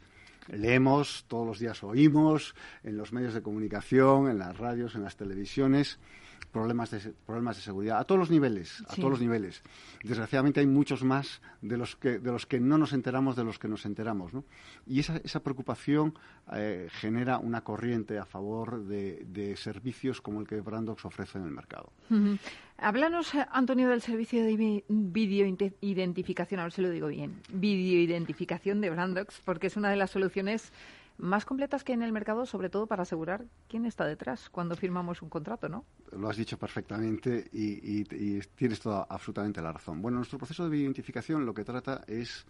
leemos, 0.48 1.24
todos 1.28 1.46
los 1.46 1.58
días 1.58 1.82
oímos 1.82 2.54
en 2.82 2.96
los 2.96 3.12
medios 3.12 3.34
de 3.34 3.42
comunicación, 3.42 4.30
en 4.30 4.38
las 4.38 4.56
radios, 4.56 4.94
en 4.94 5.02
las 5.02 5.16
televisiones, 5.16 5.98
problemas 6.52 6.90
de, 6.90 7.12
problemas 7.26 7.56
de 7.56 7.62
seguridad 7.62 7.98
a 7.98 8.04
todos 8.04 8.18
los 8.18 8.30
niveles, 8.30 8.82
a 8.88 8.96
todos 8.96 9.10
los 9.10 9.20
niveles. 9.20 9.62
Desgraciadamente 10.02 10.60
hay 10.60 10.66
muchos 10.66 11.04
más 11.04 11.42
de 11.60 11.76
los 11.76 11.96
que, 11.96 12.18
de 12.18 12.32
los 12.32 12.46
que 12.46 12.60
no 12.60 12.78
nos 12.78 12.92
enteramos 12.92 13.36
de 13.36 13.44
los 13.44 13.58
que 13.58 13.68
nos 13.68 13.84
enteramos. 13.84 14.32
¿no? 14.32 14.44
Y 14.86 15.00
esa, 15.00 15.16
esa 15.18 15.40
preocupación 15.40 16.14
eh, 16.52 16.88
genera 16.90 17.38
una 17.38 17.62
corriente 17.62 18.18
a 18.18 18.24
favor 18.24 18.84
de, 18.84 19.54
servicios 19.56 20.20
como 20.20 20.40
el 20.40 20.46
que 20.46 20.60
Brandox 20.60 21.04
ofrece 21.04 21.38
en 21.38 21.44
el 21.44 21.50
mercado. 21.50 21.92
Háblanos, 22.78 23.34
eh, 23.34 23.44
Antonio, 23.50 23.88
del 23.88 24.00
servicio 24.00 24.44
de 24.44 24.84
videoidentificación, 24.88 26.60
a 26.60 26.64
ver 26.64 26.72
si 26.72 26.82
lo 26.82 26.90
digo 26.90 27.08
bien, 27.08 27.40
videoidentificación 27.52 28.80
de 28.80 28.90
Brandox, 28.90 29.40
porque 29.44 29.66
es 29.68 29.76
una 29.76 29.90
de 29.90 29.96
las 29.96 30.10
soluciones 30.10 30.72
más 31.18 31.44
completas 31.44 31.84
que 31.84 31.92
en 31.92 32.02
el 32.02 32.12
mercado, 32.12 32.46
sobre 32.46 32.68
todo 32.70 32.86
para 32.86 33.02
asegurar 33.02 33.46
quién 33.68 33.86
está 33.86 34.04
detrás 34.04 34.48
cuando 34.50 34.76
firmamos 34.76 35.22
un 35.22 35.28
contrato, 35.28 35.68
¿no? 35.68 35.84
Lo 36.12 36.28
has 36.28 36.36
dicho 36.36 36.58
perfectamente 36.58 37.48
y, 37.52 38.04
tienes 38.54 38.80
toda 38.80 39.06
absolutamente 39.08 39.60
la 39.62 39.72
razón. 39.72 40.02
Bueno, 40.02 40.18
nuestro 40.18 40.38
proceso 40.38 40.68
de 40.68 40.76
identificación 40.76 41.46
lo 41.46 41.54
que 41.54 41.64
trata 41.64 42.02
es, 42.06 42.44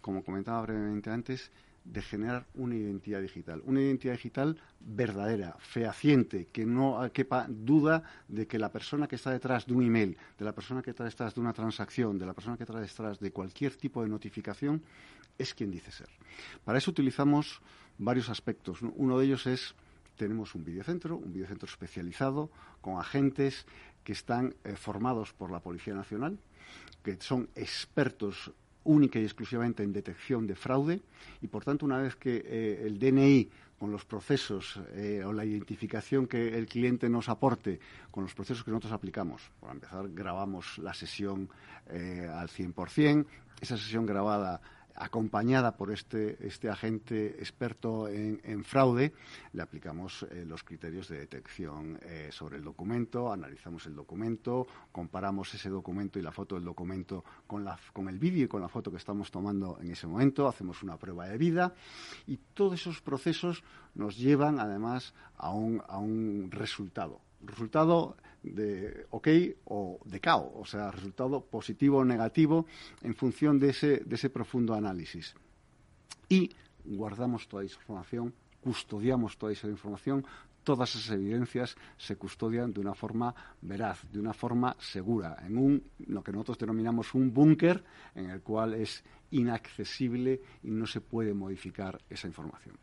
como 0.00 0.24
comentaba 0.24 0.62
brevemente 0.62 1.10
antes, 1.10 1.50
de 1.84 2.02
generar 2.02 2.46
una 2.56 2.74
identidad 2.74 3.22
digital, 3.22 3.62
una 3.64 3.80
identidad 3.80 4.12
digital 4.12 4.60
verdadera, 4.80 5.56
fehaciente, 5.58 6.48
que 6.52 6.66
no 6.66 7.00
quepa 7.12 7.46
duda 7.48 8.02
de 8.28 8.46
que 8.46 8.58
la 8.58 8.70
persona 8.70 9.08
que 9.08 9.16
está 9.16 9.30
detrás 9.30 9.66
de 9.66 9.72
un 9.72 9.84
email, 9.84 10.16
de 10.38 10.44
la 10.44 10.52
persona 10.52 10.82
que 10.82 10.90
está 10.90 11.04
detrás 11.04 11.34
de 11.34 11.40
una 11.40 11.54
transacción, 11.54 12.18
de 12.18 12.26
la 12.26 12.34
persona 12.34 12.56
que 12.58 12.64
está 12.64 12.78
detrás 12.78 13.18
de 13.18 13.32
cualquier 13.32 13.76
tipo 13.76 14.02
de 14.02 14.10
notificación, 14.10 14.82
es 15.38 15.54
quien 15.54 15.70
dice 15.70 15.90
ser. 15.90 16.08
Para 16.64 16.78
eso 16.78 16.90
utilizamos 16.90 17.60
varios 18.00 18.30
aspectos. 18.30 18.80
Uno 18.82 19.18
de 19.18 19.26
ellos 19.26 19.46
es, 19.46 19.74
tenemos 20.16 20.54
un 20.54 20.64
videocentro, 20.64 21.16
un 21.16 21.32
videocentro 21.32 21.68
especializado 21.68 22.50
con 22.80 22.98
agentes 22.98 23.66
que 24.02 24.12
están 24.12 24.54
eh, 24.64 24.74
formados 24.74 25.32
por 25.32 25.50
la 25.50 25.60
Policía 25.60 25.94
Nacional, 25.94 26.38
que 27.02 27.16
son 27.20 27.48
expertos 27.54 28.50
única 28.84 29.18
y 29.18 29.24
exclusivamente 29.24 29.82
en 29.82 29.92
detección 29.92 30.46
de 30.46 30.54
fraude 30.54 31.00
y, 31.42 31.48
por 31.48 31.64
tanto, 31.64 31.84
una 31.84 31.98
vez 31.98 32.16
que 32.16 32.42
eh, 32.44 32.82
el 32.86 32.98
DNI 32.98 33.48
con 33.78 33.92
los 33.92 34.04
procesos 34.04 34.78
eh, 34.92 35.22
o 35.24 35.32
la 35.32 35.44
identificación 35.44 36.26
que 36.26 36.56
el 36.56 36.66
cliente 36.66 37.08
nos 37.08 37.28
aporte 37.28 37.78
con 38.10 38.24
los 38.24 38.34
procesos 38.34 38.64
que 38.64 38.70
nosotros 38.70 38.92
aplicamos. 38.92 39.42
Para 39.60 39.74
empezar, 39.74 40.08
grabamos 40.10 40.78
la 40.78 40.94
sesión 40.94 41.48
al 41.88 42.48
100%. 42.48 43.26
Esa 43.60 43.76
sesión 43.76 44.06
grabada 44.06 44.60
acompañada 45.00 45.76
por 45.76 45.90
este, 45.90 46.36
este 46.46 46.68
agente 46.68 47.36
experto 47.38 48.06
en, 48.08 48.64
fraude, 48.64 49.14
le 49.52 49.62
aplicamos 49.62 50.26
eh, 50.30 50.44
los 50.46 50.62
criterios 50.62 51.08
de 51.08 51.18
detección 51.18 51.98
eh, 52.02 52.28
sobre 52.30 52.58
el 52.58 52.64
documento, 52.64 53.32
analizamos 53.32 53.86
el 53.86 53.94
documento, 53.94 54.66
comparamos 54.92 55.54
ese 55.54 55.70
documento 55.70 56.18
y 56.18 56.22
la 56.22 56.32
foto 56.32 56.54
del 56.56 56.64
documento 56.64 57.24
con, 57.46 57.64
la, 57.64 57.78
con 57.92 58.08
el 58.08 58.18
vídeo 58.18 58.44
y 58.44 58.48
con 58.48 58.60
la 58.60 58.68
foto 58.68 58.90
que 58.90 58.98
estamos 58.98 59.30
tomando 59.30 59.78
en 59.80 59.90
ese 59.90 60.06
momento, 60.06 60.46
hacemos 60.46 60.82
una 60.82 60.98
prueba 60.98 61.26
de 61.26 61.38
vida 61.38 61.74
y 62.26 62.36
todos 62.52 62.74
esos 62.74 63.00
procesos 63.00 63.64
nos 63.94 64.18
llevan 64.18 64.60
además 64.60 65.14
a 65.36 65.50
un, 65.50 65.82
a 65.88 65.98
un 65.98 66.50
resultado. 66.50 67.20
Resultado 67.42 68.16
de 68.42 69.06
OK 69.10 69.28
o 69.64 70.00
de 70.04 70.20
KO, 70.20 70.52
o 70.56 70.64
sea, 70.64 70.90
resultado 70.90 71.44
positivo 71.44 71.98
o 71.98 72.04
negativo 72.04 72.66
en 73.02 73.14
función 73.14 73.58
de 73.58 73.70
ese, 73.70 73.98
de 74.04 74.14
ese 74.14 74.30
profundo 74.30 74.74
análisis. 74.74 75.34
Y 76.28 76.50
guardamos 76.84 77.48
toda 77.48 77.64
esa 77.64 77.76
información, 77.80 78.32
custodiamos 78.62 79.36
toda 79.36 79.52
esa 79.52 79.68
información, 79.68 80.24
todas 80.64 80.94
esas 80.94 81.10
evidencias 81.10 81.76
se 81.96 82.16
custodian 82.16 82.72
de 82.72 82.80
una 82.80 82.94
forma 82.94 83.34
veraz, 83.62 84.04
de 84.10 84.20
una 84.20 84.32
forma 84.32 84.76
segura, 84.78 85.36
en 85.44 85.56
un 85.56 85.82
lo 86.06 86.22
que 86.22 86.32
nosotros 86.32 86.58
denominamos 86.58 87.14
un 87.14 87.32
búnker 87.32 87.82
en 88.14 88.30
el 88.30 88.40
cual 88.42 88.74
es 88.74 89.02
inaccesible 89.30 90.40
y 90.62 90.70
no 90.70 90.86
se 90.86 91.00
puede 91.00 91.34
modificar 91.34 92.00
esa 92.08 92.26
información. 92.26 92.76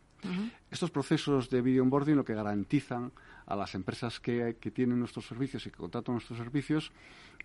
Estos 0.71 0.91
procesos 0.91 1.49
de 1.49 1.61
video 1.61 1.83
onboarding 1.83 2.15
lo 2.15 2.25
que 2.25 2.33
garantizan 2.33 3.11
a 3.45 3.55
las 3.55 3.75
empresas 3.75 4.19
que, 4.19 4.57
tienen 4.73 4.99
nuestros 4.99 5.25
servicios 5.25 5.65
y 5.65 5.71
que 5.71 5.77
contratan 5.77 6.15
nuestros 6.15 6.37
servicios 6.37 6.91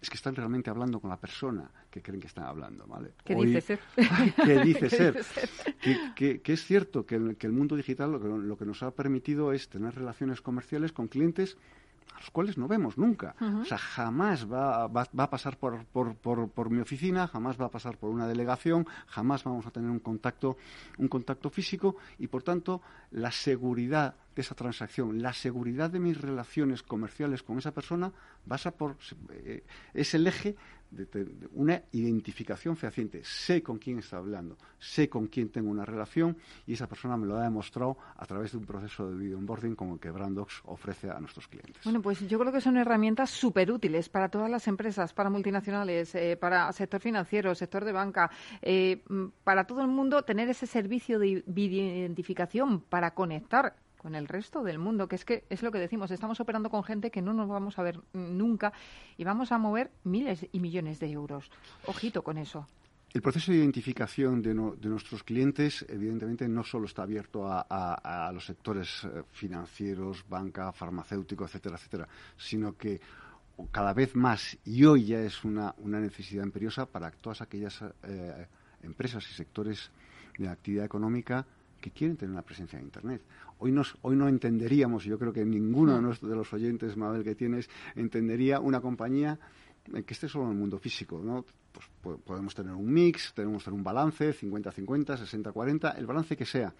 es 0.01 0.11
que 0.11 0.17
están 0.17 0.35
realmente 0.35 0.69
hablando 0.69 0.99
con 0.99 1.11
la 1.11 1.17
persona 1.17 1.71
que 1.91 2.03
creen 2.03 2.21
que 2.21 2.27
están 2.27 2.45
hablando, 2.45 2.87
¿vale? 2.87 3.13
¿Qué 3.25 3.37
dice 3.37 3.61
ser? 3.61 3.81
¿Qué 4.45 4.59
dice 4.65 4.91
ser? 4.91 5.25
Que, 6.17 6.41
es 6.45 6.65
cierto 6.65 7.07
que, 7.07 7.15
el 7.15 7.53
mundo 7.53 7.77
digital 7.77 8.11
lo 8.11 8.21
que, 8.21 8.29
lo 8.29 8.57
que 8.57 8.65
nos 8.65 8.83
ha 8.83 8.91
permitido 8.91 9.53
es 9.53 9.69
tener 9.69 9.95
relaciones 9.95 10.41
comerciales 10.41 10.93
con 10.93 11.07
clientes 11.07 11.57
a 12.15 12.21
los 12.21 12.31
cuales 12.31 12.59
no 12.59 12.69
vemos 12.69 12.99
nunca. 12.99 13.35
O 13.61 13.65
sea, 13.65 13.79
jamás 13.79 14.51
va, 14.51 14.87
va, 14.87 15.07
a 15.17 15.31
pasar 15.31 15.57
por, 15.57 15.85
por, 15.87 16.17
por, 16.17 16.71
mi 16.71 16.81
oficina, 16.81 17.27
jamás 17.27 17.61
va 17.61 17.67
a 17.67 17.71
pasar 17.71 17.99
por 17.99 18.11
una 18.11 18.27
delegación, 18.27 18.87
jamás 19.07 19.45
vamos 19.45 19.67
a 19.67 19.71
tener 19.71 19.91
un 19.91 20.01
contacto, 20.01 20.57
un 20.99 21.09
contacto 21.09 21.51
físico 21.51 21.97
y, 22.19 22.29
por 22.29 22.43
tanto, 22.43 22.83
la 23.11 23.31
seguridad 23.31 24.15
esa 24.41 24.55
transacción, 24.55 25.21
la 25.21 25.33
seguridad 25.33 25.91
de 25.91 26.01
mis 26.01 26.21
relaciones 26.21 26.83
comerciales 26.83 27.43
con 27.43 27.59
esa 27.59 27.73
persona, 27.73 28.13
basa 28.47 28.71
por, 28.71 28.97
eh, 29.31 29.63
es 29.95 30.15
el 30.15 30.27
eje 30.27 30.57
de, 30.93 31.49
una 31.55 31.83
identificación 31.93 32.77
fehaciente. 32.77 33.23
Sé 33.25 33.63
con 33.63 33.79
quién 33.79 33.99
está 33.99 34.19
hablando, 34.19 34.57
sé 34.79 35.09
con 35.09 35.27
quién 35.27 35.49
tengo 35.49 35.71
una 35.71 35.85
relación 35.85 36.37
y 36.67 36.75
esa 36.75 36.87
persona 36.87 37.17
me 37.17 37.27
lo 37.27 37.37
ha 37.37 37.43
demostrado 37.43 37.97
a 38.17 38.27
través 38.27 38.53
de 38.53 38.59
un 38.59 38.67
proceso 38.67 39.11
de 39.11 39.17
video 39.17 39.39
onboarding 39.39 39.75
como 39.75 39.95
el 39.95 40.01
que 40.01 40.11
Brandox 40.11 40.61
ofrece 40.65 41.11
a 41.11 41.19
nuestros 41.19 41.49
clientes. 41.49 41.83
Bueno, 41.85 42.03
pues 42.03 42.27
yo 42.29 42.39
creo 42.39 42.53
que 42.53 42.61
son 42.61 42.77
herramientas 42.77 43.31
súper 43.31 43.71
útiles 43.73 44.09
para 44.09 44.29
todas 44.29 44.51
las 44.51 44.69
empresas, 44.69 45.13
para 45.13 45.31
multinacionales, 45.31 46.15
eh, 46.15 46.37
para 46.37 46.71
sector 46.73 47.01
financiero, 47.01 47.55
sector 47.55 47.85
de 47.85 47.93
banca, 47.93 48.31
eh, 48.61 49.03
para 49.45 49.67
todo 49.67 49.81
el 49.81 49.89
mundo 49.89 50.23
tener 50.23 50.49
ese 50.49 50.67
servicio 50.67 51.19
de 51.19 51.43
identificación 51.47 52.81
para 52.81 53.15
conectar 53.15 53.77
con 54.03 54.15
el 54.15 54.27
resto 54.27 54.63
del 54.63 54.79
mundo, 54.79 55.07
que 55.07 55.17
es 55.17 55.25
que 55.25 55.45
es 55.49 55.63
lo 55.63 55.71
que 55.71 55.79
decimos, 55.79 56.11
estamos 56.11 56.41
operando 56.41 56.69
con 56.69 56.83
gente 56.83 57.11
que 57.11 57.23
no 57.23 57.33
nos 57.33 57.49
vamos 57.49 57.79
a 57.79 57.83
ver 57.83 58.01
nunca 58.13 58.73
y 59.17 59.25
vamos 59.25 59.53
a 59.53 59.59
mover 59.59 59.91
miles 60.05 60.47
y 60.51 60.59
millones 60.59 60.99
de 60.99 61.11
euros. 61.11 61.51
Ojito 61.87 62.23
con 62.23 62.37
eso. 62.37 62.67
El 63.15 63.21
proceso 63.21 63.53
de 63.53 63.59
identificación 63.59 64.41
de, 64.41 64.55
nuestros 64.55 65.23
clientes, 65.23 65.85
evidentemente, 65.89 66.49
no 66.49 66.65
solo 66.65 66.87
está 66.87 67.03
abierto 67.03 67.47
a, 67.47 68.31
los 68.33 68.47
sectores 68.47 69.05
eh, 69.05 69.23
financieros, 69.33 70.25
banca, 70.27 70.73
farmacéutico, 70.73 71.45
etcétera, 71.45 71.77
etcétera, 71.77 72.09
sino 72.39 72.75
que 72.75 73.01
cada 73.71 73.93
vez 73.93 74.17
más, 74.17 74.57
y 74.65 74.85
hoy 74.87 75.05
ya 75.05 75.21
es 75.21 75.45
una, 75.45 75.75
necesidad 75.85 76.43
imperiosa 76.43 76.87
para 76.87 77.11
todas 77.11 77.43
aquellas 77.43 77.85
eh, 78.03 78.47
empresas 78.83 79.29
y 79.31 79.35
sectores 79.35 79.91
de 80.39 80.49
actividad 80.49 80.87
económica 80.87 81.47
que 81.83 81.91
quieren 81.91 82.17
tener 82.17 82.33
una 82.33 82.43
presencia 82.43 82.79
en 82.79 82.87
Internet. 82.87 83.21
Hoy, 83.59 83.75
hoy 84.01 84.17
no 84.17 84.29
entenderíamos, 84.29 85.05
yo 85.05 85.19
creo 85.19 85.33
que 85.35 85.45
ninguno 85.45 86.01
de, 86.01 86.29
de 86.29 86.35
los 86.35 86.51
oyentes, 86.55 86.97
Mabel, 86.97 87.23
que 87.23 87.35
tienes, 87.35 87.69
entendería 87.95 88.61
una 88.61 88.81
compañía 88.81 89.39
que 89.85 90.15
esté 90.15 90.29
solo 90.29 90.47
en 90.47 90.53
el 90.53 90.59
mundo 90.59 90.79
físico, 90.79 91.21
¿no? 91.23 91.45
Pues 91.73 92.19
podemos 92.25 92.55
tener 92.55 92.73
un 92.73 92.93
mix, 92.93 93.33
tenemos 93.35 93.65
tener 93.65 93.77
un 93.77 93.85
balance, 93.85 94.35
50-50, 94.35 95.17
60-40, 95.19 95.97
el 95.97 96.07
balance 96.07 96.37
que 96.37 96.45
sea. 96.45 96.75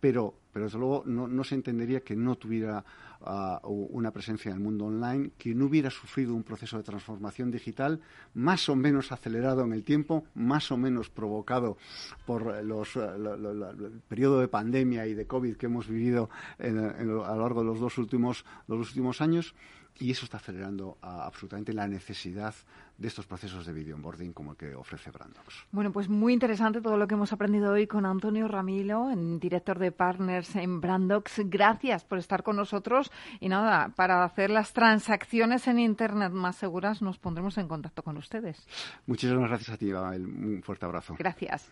Pero, 0.00 0.32
pero 0.52 0.66
desde 0.66 0.78
luego 0.78 1.02
no, 1.06 1.42
se 1.42 1.56
entendería 1.56 2.00
que 2.00 2.14
no 2.14 2.36
tuviera 2.36 2.84
ah, 3.22 3.60
una 3.64 4.12
presencia 4.12 4.50
en 4.50 4.58
el 4.58 4.62
mundo 4.62 4.84
online, 4.84 5.32
que 5.36 5.54
no 5.56 5.66
hubiera 5.66 5.90
sufrido 5.90 6.36
un 6.36 6.44
proceso 6.44 6.76
de 6.76 6.84
transformación 6.84 7.50
digital 7.50 8.00
más 8.34 8.68
o 8.68 8.76
menos 8.76 9.10
acelerado 9.10 9.64
en 9.64 9.72
el 9.72 9.82
tiempo, 9.82 10.24
más 10.36 10.70
o 10.70 10.76
menos 10.76 11.10
provocado 11.10 11.78
por 12.26 12.62
los, 12.62 12.94
eh, 12.94 13.00
el 13.00 14.00
periodo 14.06 14.38
de 14.38 14.46
pandemia 14.46 15.04
y 15.08 15.14
de 15.14 15.26
COVID 15.26 15.56
que 15.56 15.66
hemos 15.66 15.88
vivido 15.88 16.30
a 16.60 17.02
lo 17.02 17.40
largo 17.40 17.62
de 17.62 17.66
los 17.66 17.80
dos 17.80 17.98
últimos, 17.98 18.44
los 18.68 18.90
últimos 18.90 19.20
años 19.20 19.56
y 19.98 20.10
eso 20.10 20.24
está 20.24 20.36
acelerando 20.36 20.98
absolutamente 21.02 21.72
la 21.72 21.86
necesidad 21.86 22.54
de 22.96 23.08
estos 23.08 23.26
procesos 23.26 23.64
de 23.64 23.72
video 23.72 23.96
onboarding 23.96 24.32
como 24.32 24.52
el 24.52 24.56
que 24.56 24.74
ofrece 24.74 25.10
Brandox. 25.10 25.66
Bueno, 25.70 25.92
pues 25.92 26.08
muy 26.08 26.32
interesante 26.32 26.80
todo 26.80 26.96
lo 26.96 27.06
que 27.06 27.14
hemos 27.14 27.32
aprendido 27.32 27.72
hoy 27.72 27.86
con 27.86 28.06
Antonio 28.06 28.48
Ramilo, 28.48 29.08
director 29.38 29.78
de 29.78 29.92
Partners 29.92 30.56
en 30.56 30.80
Brandox. 30.80 31.42
Gracias 31.44 32.04
por 32.04 32.18
estar 32.18 32.42
con 32.42 32.56
nosotros 32.56 33.12
y 33.40 33.48
nada, 33.48 33.90
para 33.90 34.24
hacer 34.24 34.50
las 34.50 34.72
transacciones 34.72 35.68
en 35.68 35.78
Internet 35.78 36.32
más 36.32 36.56
seguras 36.56 37.02
nos 37.02 37.18
pondremos 37.18 37.58
en 37.58 37.68
contacto 37.68 38.02
con 38.02 38.16
ustedes. 38.16 38.66
Muchísimas 39.06 39.48
gracias 39.48 39.70
a 39.70 39.76
ti, 39.76 39.92
Un 39.92 40.62
fuerte 40.64 40.86
abrazo. 40.86 41.14
Gracias. 41.18 41.70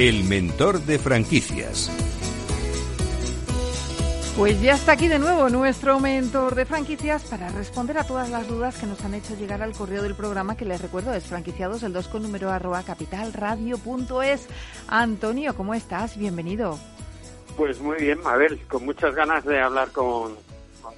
El 0.00 0.24
mentor 0.24 0.80
de 0.80 0.98
franquicias. 0.98 1.90
Pues 4.34 4.58
ya 4.62 4.72
está 4.72 4.92
aquí 4.92 5.08
de 5.08 5.18
nuevo 5.18 5.50
nuestro 5.50 6.00
mentor 6.00 6.54
de 6.54 6.64
franquicias 6.64 7.24
para 7.24 7.50
responder 7.50 7.98
a 7.98 8.04
todas 8.04 8.30
las 8.30 8.48
dudas 8.48 8.78
que 8.78 8.86
nos 8.86 9.04
han 9.04 9.12
hecho 9.12 9.36
llegar 9.36 9.60
al 9.60 9.74
correo 9.74 10.02
del 10.02 10.14
programa, 10.14 10.56
que 10.56 10.64
les 10.64 10.80
recuerdo 10.80 11.12
es 11.12 11.24
franquiciados 11.24 11.82
el 11.82 11.92
2 11.92 12.08
con 12.08 12.22
número 12.22 12.50
arroba 12.50 12.82
capitalradio.es. 12.82 14.48
Antonio, 14.88 15.54
¿cómo 15.54 15.74
estás? 15.74 16.16
Bienvenido. 16.16 16.78
Pues 17.58 17.78
muy 17.78 17.98
bien, 17.98 18.22
Mabel, 18.22 18.58
con 18.68 18.86
muchas 18.86 19.14
ganas 19.14 19.44
de 19.44 19.60
hablar 19.60 19.90
con, 19.90 20.34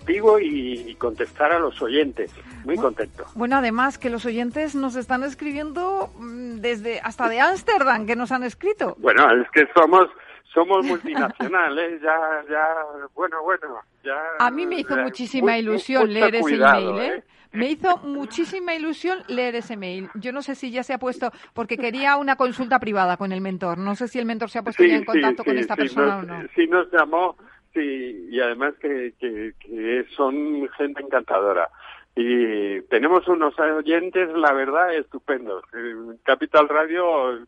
contigo 0.03 0.38
y 0.40 0.94
contestar 0.96 1.53
a 1.53 1.59
los 1.59 1.80
oyentes. 1.80 2.34
Muy 2.64 2.76
contento. 2.76 3.24
Bueno, 3.34 3.57
además 3.57 3.98
que 3.98 4.11
los 4.11 4.26
oyentes 4.26 4.74
nos 4.74 4.96
están 4.96 5.22
escribiendo 5.22 6.11
mm, 6.18 6.57
desde 6.61 7.00
hasta 7.00 7.28
de 7.28 7.40
Ámsterdam, 7.40 8.07
que 8.07 8.16
nos 8.16 8.32
han 8.32 8.42
escrito. 8.42 8.96
Bueno, 8.98 9.24
es 9.40 9.48
que 9.50 9.66
somos 9.74 10.09
somos 10.53 10.84
multinacionales, 10.84 12.03
ya, 12.03 12.18
ya, 12.50 12.66
bueno, 13.14 13.42
bueno, 13.42 13.80
ya. 14.05 14.20
A 14.38 14.50
mí 14.50 14.66
me 14.66 14.80
hizo 14.80 14.96
muchísima 14.96 15.57
ilusión 15.57 16.12
leer 16.12 16.34
ese 16.34 16.57
email, 16.57 16.98
¿eh? 16.98 17.07
¿eh? 17.16 17.24
Me 17.53 17.70
hizo 17.70 17.98
muchísima 17.98 18.74
ilusión 18.74 19.18
leer 19.28 19.57
ese 19.57 19.76
mail. 19.76 20.09
Yo 20.14 20.32
no 20.32 20.40
sé 20.40 20.55
si 20.55 20.70
ya 20.70 20.82
se 20.82 20.94
ha 20.94 20.98
puesto, 20.98 21.30
porque 21.53 21.76
quería 21.76 22.16
una 22.16 22.36
consulta 22.36 22.78
privada 22.78 23.18
con 23.18 23.30
el 23.30 23.42
mentor. 23.42 23.76
No 23.76 23.94
sé 23.94 24.09
si 24.09 24.18
el 24.18 24.24
mentor 24.24 24.48
se 24.48 24.59
ha 24.59 24.62
puesto 24.62 24.82
ya 24.84 24.96
en 24.96 25.05
contacto 25.05 25.44
con 25.44 25.59
esta 25.59 25.76
persona 25.76 26.18
o 26.18 26.22
no. 26.22 26.48
Sí, 26.55 26.66
nos 26.66 26.90
llamó 26.90 27.36
Sí, 27.72 28.28
y 28.30 28.40
además 28.40 28.74
que, 28.80 29.14
que, 29.18 30.04
son 30.14 30.68
gente 30.76 31.02
encantadora. 31.02 31.68
Y 32.14 32.82
tenemos 32.82 33.26
unos 33.28 33.58
oyentes, 33.58 34.28
la 34.34 34.52
verdad, 34.52 34.94
estupendos. 34.94 35.64
Capital 36.24 36.68
Radio, 36.68 37.38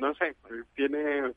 no 0.00 0.14
sé, 0.14 0.36
tiene 0.74 1.32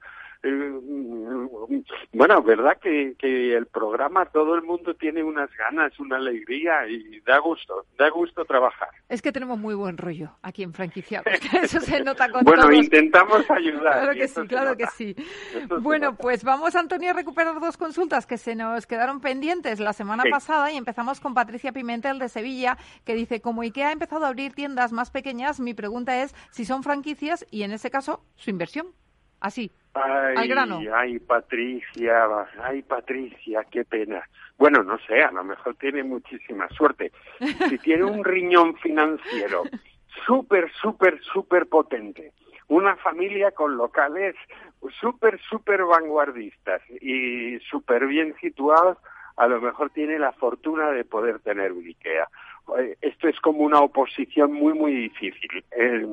bueno, 2.13 2.41
verdad 2.43 2.77
que, 2.81 3.15
que 3.17 3.55
el 3.55 3.65
programa 3.67 4.25
todo 4.25 4.55
el 4.55 4.61
mundo 4.61 4.93
tiene 4.95 5.23
unas 5.23 5.49
ganas, 5.57 5.97
una 5.99 6.17
alegría 6.17 6.87
y 6.87 7.19
da 7.21 7.39
gusto, 7.39 7.85
da 7.97 8.09
gusto 8.09 8.45
trabajar. 8.45 8.89
Es 9.09 9.21
que 9.21 9.31
tenemos 9.31 9.57
muy 9.57 9.75
buen 9.75 9.97
rollo 9.97 10.31
aquí 10.41 10.63
en 10.63 10.73
franquiciados, 10.73 11.27
eso 11.61 11.79
se 11.79 12.03
nota 12.03 12.29
con 12.29 12.43
Bueno, 12.43 12.71
intentamos 12.71 13.49
ayudar. 13.49 14.01
Claro 14.01 14.13
que 14.13 14.27
sí, 14.27 14.47
claro 14.47 14.77
que 14.77 14.87
sí. 14.87 15.15
Bueno, 15.81 16.15
pues 16.15 16.43
vamos, 16.43 16.75
Antonio, 16.75 17.11
a 17.11 17.13
recuperar 17.13 17.59
dos 17.59 17.77
consultas 17.77 18.25
que 18.25 18.37
se 18.37 18.55
nos 18.55 18.85
quedaron 18.87 19.21
pendientes 19.21 19.79
la 19.79 19.93
semana 19.93 20.23
pasada 20.29 20.71
y 20.71 20.77
empezamos 20.77 21.19
con 21.19 21.33
Patricia 21.33 21.71
Pimentel 21.71 22.19
de 22.19 22.29
Sevilla, 22.29 22.77
que 23.03 23.15
dice, 23.15 23.41
como 23.41 23.61
IKEA 23.61 23.89
ha 23.89 23.91
empezado 23.91 24.25
a 24.25 24.29
abrir 24.29 24.53
tiendas 24.53 24.91
más 24.91 25.11
pequeñas, 25.11 25.59
mi 25.59 25.73
pregunta 25.73 26.21
es 26.21 26.35
si 26.51 26.65
son 26.65 26.83
franquicias 26.83 27.45
y 27.51 27.63
en 27.63 27.71
ese 27.71 27.89
caso 27.89 28.23
su 28.35 28.49
inversión. 28.49 28.87
Así, 29.39 29.71
Ay, 29.95 30.35
Al 30.37 30.47
grano. 30.47 30.79
ay, 30.93 31.19
Patricia, 31.19 32.25
ay, 32.61 32.81
Patricia, 32.81 33.65
qué 33.71 33.85
pena. 33.85 34.21
Bueno, 34.57 34.83
no 34.83 34.97
sé, 34.99 35.23
a 35.23 35.31
lo 35.31 35.43
mejor 35.43 35.75
tiene 35.75 36.03
muchísima 36.03 36.67
suerte. 36.69 37.11
Si 37.69 37.77
tiene 37.79 38.03
un 38.03 38.23
riñón 38.23 38.75
financiero 38.77 39.63
súper, 40.25 40.71
súper, 40.81 41.21
súper 41.23 41.67
potente, 41.67 42.33
una 42.67 42.95
familia 42.97 43.51
con 43.51 43.77
locales 43.77 44.35
súper, 44.99 45.39
súper 45.49 45.83
vanguardistas 45.83 46.81
y 47.01 47.59
súper 47.59 48.05
bien 48.07 48.35
situados, 48.39 48.97
a 49.37 49.47
lo 49.47 49.59
mejor 49.59 49.89
tiene 49.89 50.19
la 50.19 50.31
fortuna 50.33 50.91
de 50.91 51.03
poder 51.03 51.39
tener 51.39 51.71
un 51.71 51.85
IKEA. 51.85 52.27
Eh, 52.78 52.95
Esto 53.01 53.28
es 53.28 53.39
como 53.39 53.59
una 53.59 53.80
oposición 53.80 54.53
muy, 54.53 54.74
muy 54.74 54.93
difícil. 54.93 55.63
Eh, 55.72 56.07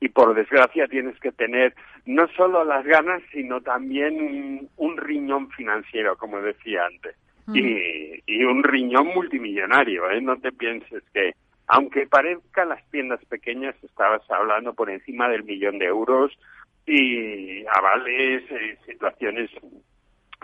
y 0.00 0.08
por 0.08 0.34
desgracia 0.34 0.86
tienes 0.86 1.18
que 1.20 1.32
tener 1.32 1.74
no 2.06 2.28
solo 2.36 2.64
las 2.64 2.84
ganas, 2.84 3.22
sino 3.32 3.60
también 3.60 4.20
un, 4.20 4.68
un 4.76 4.96
riñón 4.96 5.50
financiero, 5.50 6.16
como 6.16 6.40
decía 6.40 6.86
antes. 6.86 7.16
Y, 7.54 8.22
y 8.26 8.44
un 8.44 8.62
riñón 8.62 9.06
multimillonario, 9.14 10.10
¿eh? 10.10 10.20
No 10.20 10.36
te 10.36 10.52
pienses 10.52 11.02
que, 11.14 11.32
aunque 11.66 12.06
parezcan 12.06 12.68
las 12.68 12.86
tiendas 12.90 13.24
pequeñas, 13.24 13.74
estabas 13.82 14.20
hablando 14.30 14.74
por 14.74 14.90
encima 14.90 15.30
del 15.30 15.44
millón 15.44 15.78
de 15.78 15.86
euros 15.86 16.38
y 16.86 17.64
avales, 17.66 18.42
eh, 18.50 18.76
situaciones 18.84 19.50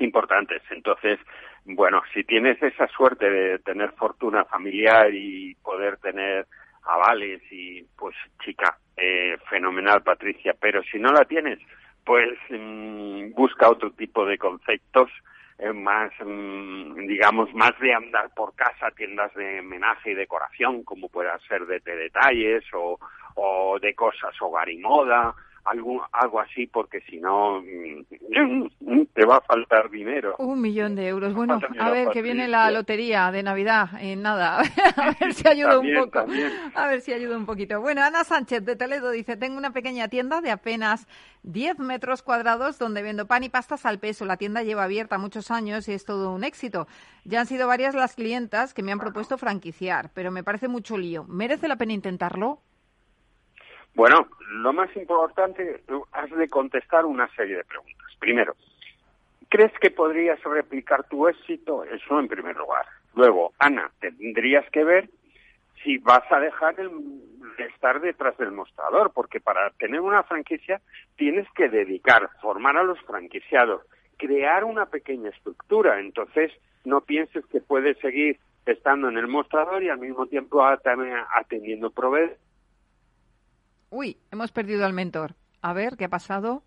importantes. 0.01 0.63
Entonces, 0.71 1.19
bueno, 1.65 2.03
si 2.13 2.25
tienes 2.25 2.63
esa 2.63 2.87
suerte 2.89 3.31
de 3.31 3.59
tener 3.61 3.93
fortuna 3.93 4.45
familiar 4.45 5.13
y 5.15 5.55
poder 5.57 5.97
tener 5.99 6.47
avales 6.85 7.41
y 7.51 7.83
pues 7.97 8.15
chica, 8.45 8.77
eh, 8.97 9.37
fenomenal 9.49 10.03
Patricia, 10.03 10.55
pero 10.59 10.83
si 10.85 10.99
no 10.99 11.11
la 11.11 11.25
tienes, 11.25 11.59
pues 12.05 12.39
mm, 12.51 13.33
busca 13.33 13.71
otro 13.71 13.91
tipo 13.93 14.27
de 14.27 14.37
conceptos 14.39 15.11
eh, 15.59 15.73
más, 15.73 16.13
mm, 16.25 17.07
digamos, 17.07 17.53
más 17.55 17.79
de 17.81 17.95
andar 17.95 18.31
por 18.35 18.55
casa, 18.55 18.91
tiendas 18.91 19.33
de 19.35 19.63
menaje 19.63 20.11
y 20.11 20.15
decoración, 20.15 20.83
como 20.83 21.09
puedan 21.09 21.41
ser 21.41 21.65
de, 21.67 21.81
de 21.81 21.97
detalles 21.97 22.65
o, 22.75 22.99
o 23.37 23.79
de 23.81 23.95
cosas 23.95 24.35
hogar 24.41 24.69
y 24.69 24.79
moda, 24.79 25.35
algo, 25.65 26.07
algo 26.13 26.41
así, 26.41 26.67
porque 26.67 27.01
si 27.03 27.19
no, 27.19 27.61
mm, 27.61 29.03
te 29.13 29.25
va 29.25 29.39
a 29.39 29.41
faltar 29.41 29.91
dinero. 29.91 30.37
Un 30.39 30.61
millón 30.61 30.95
de 30.95 31.09
euros. 31.09 31.35
Bueno, 31.35 31.61
a 31.79 31.91
ver, 31.91 32.09
que 32.11 32.23
viene 32.23 32.49
la 32.49 32.71
lotería 32.71 33.31
de 33.31 33.43
Navidad 33.43 33.89
en 34.01 34.23
nada. 34.23 34.61
a 34.97 35.15
ver 35.19 35.35
si 35.35 35.49
ayuda 35.49 35.73
También, 35.73 35.97
un 35.99 36.05
poco. 36.05 36.19
también. 36.21 36.53
A 36.75 36.87
ver 36.89 37.01
si 37.01 37.13
ayuda 37.13 37.37
un 37.37 37.47
poquito. 37.47 37.81
Bueno, 37.81 38.03
Ana 38.03 38.25
Sánchez 38.25 38.65
de 38.65 38.77
Toledo 38.77 39.11
dice, 39.11 39.37
tengo 39.37 39.57
una 39.59 39.73
pequeña 39.73 40.09
tienda 40.09 40.41
de 40.41 40.51
apenas 40.51 41.07
10 41.43 41.79
metros 41.79 42.23
cuadrados 42.23 42.79
donde 42.79 43.03
vendo 43.03 43.27
pan 43.27 43.45
y 43.45 43.49
pastas 43.49 43.87
al 43.87 43.99
peso. 43.99 44.25
La 44.25 44.37
tienda 44.37 44.63
lleva 44.63 44.85
abierta 44.85 45.19
muchos 45.19 45.51
años 45.51 45.89
y 45.89 45.93
es 45.93 46.05
todo 46.05 46.33
un 46.33 46.45
éxito. 46.45 46.87
Ya 47.25 47.41
han 47.41 47.47
sido 47.47 47.67
varias 47.69 47.95
las 47.95 48.15
clientas 48.15 48.75
que 48.75 48.83
me 48.83 48.93
han 48.93 48.99
propuesto 48.99 49.39
franquiciar, 49.39 50.11
pero 50.15 50.31
me 50.31 50.45
parece 50.45 50.69
mucho 50.69 50.99
lío. 50.99 51.25
¿Merece 51.25 51.69
la 51.69 51.77
pena 51.77 51.93
intentarlo? 51.93 52.61
Bueno, 53.95 54.29
lo 54.51 54.73
más 54.73 54.95
importante, 54.97 55.83
has 56.13 56.31
de 56.31 56.49
contestar 56.49 57.05
una 57.05 57.29
serie 57.35 57.57
de 57.57 57.65
preguntas. 57.65 58.07
Primero, 58.19 58.55
¿crees 59.49 59.73
que 59.81 59.91
podrías 59.91 60.43
replicar 60.43 61.05
tu 61.09 61.29
éxito? 61.29 61.85
Eso 61.85 62.19
en 62.19 62.29
primer 62.29 62.57
lugar. 62.57 62.87
Luego, 63.15 63.53
Ana, 63.59 63.91
tendrías 64.01 64.69
que 64.71 64.83
ver 64.83 65.09
si 65.83 65.99
vas 65.99 66.25
a 66.33 66.41
dejar 66.41 66.81
el, 66.81 66.91
de 67.57 67.65
estar 67.67 68.01
detrás 68.01 68.37
del 68.39 68.51
mostrador, 68.51 69.13
porque 69.15 69.39
para 69.41 69.71
tener 69.79 70.01
una 70.01 70.23
franquicia 70.25 70.81
tienes 71.17 71.47
que 71.55 71.69
dedicar, 71.69 72.29
formar 72.41 72.77
a 72.77 72.83
los 72.83 72.99
franquiciados, 73.03 73.83
crear 74.17 74.65
una 74.65 74.87
pequeña 74.87 75.31
estructura. 75.31 76.01
Entonces, 76.01 76.51
no 76.85 77.03
pienses 77.03 77.47
que 77.47 77.61
puedes 77.61 77.97
seguir 77.99 78.39
estando 78.67 79.09
en 79.09 79.19
el 79.19 79.29
mostrador 79.29 79.83
y 79.85 79.91
al 79.91 79.99
mismo 79.99 80.27
tiempo 80.27 80.65
at- 80.65 80.81
atendiendo 81.37 81.91
proveedores. 81.91 82.39
Uy, 83.97 84.19
hemos 84.33 84.51
perdido 84.51 84.85
al 84.85 84.93
mentor. 84.93 85.37
A 85.63 85.73
ver, 85.73 85.97
¿qué 85.97 86.07
ha 86.07 86.09
pasado? 86.09 86.65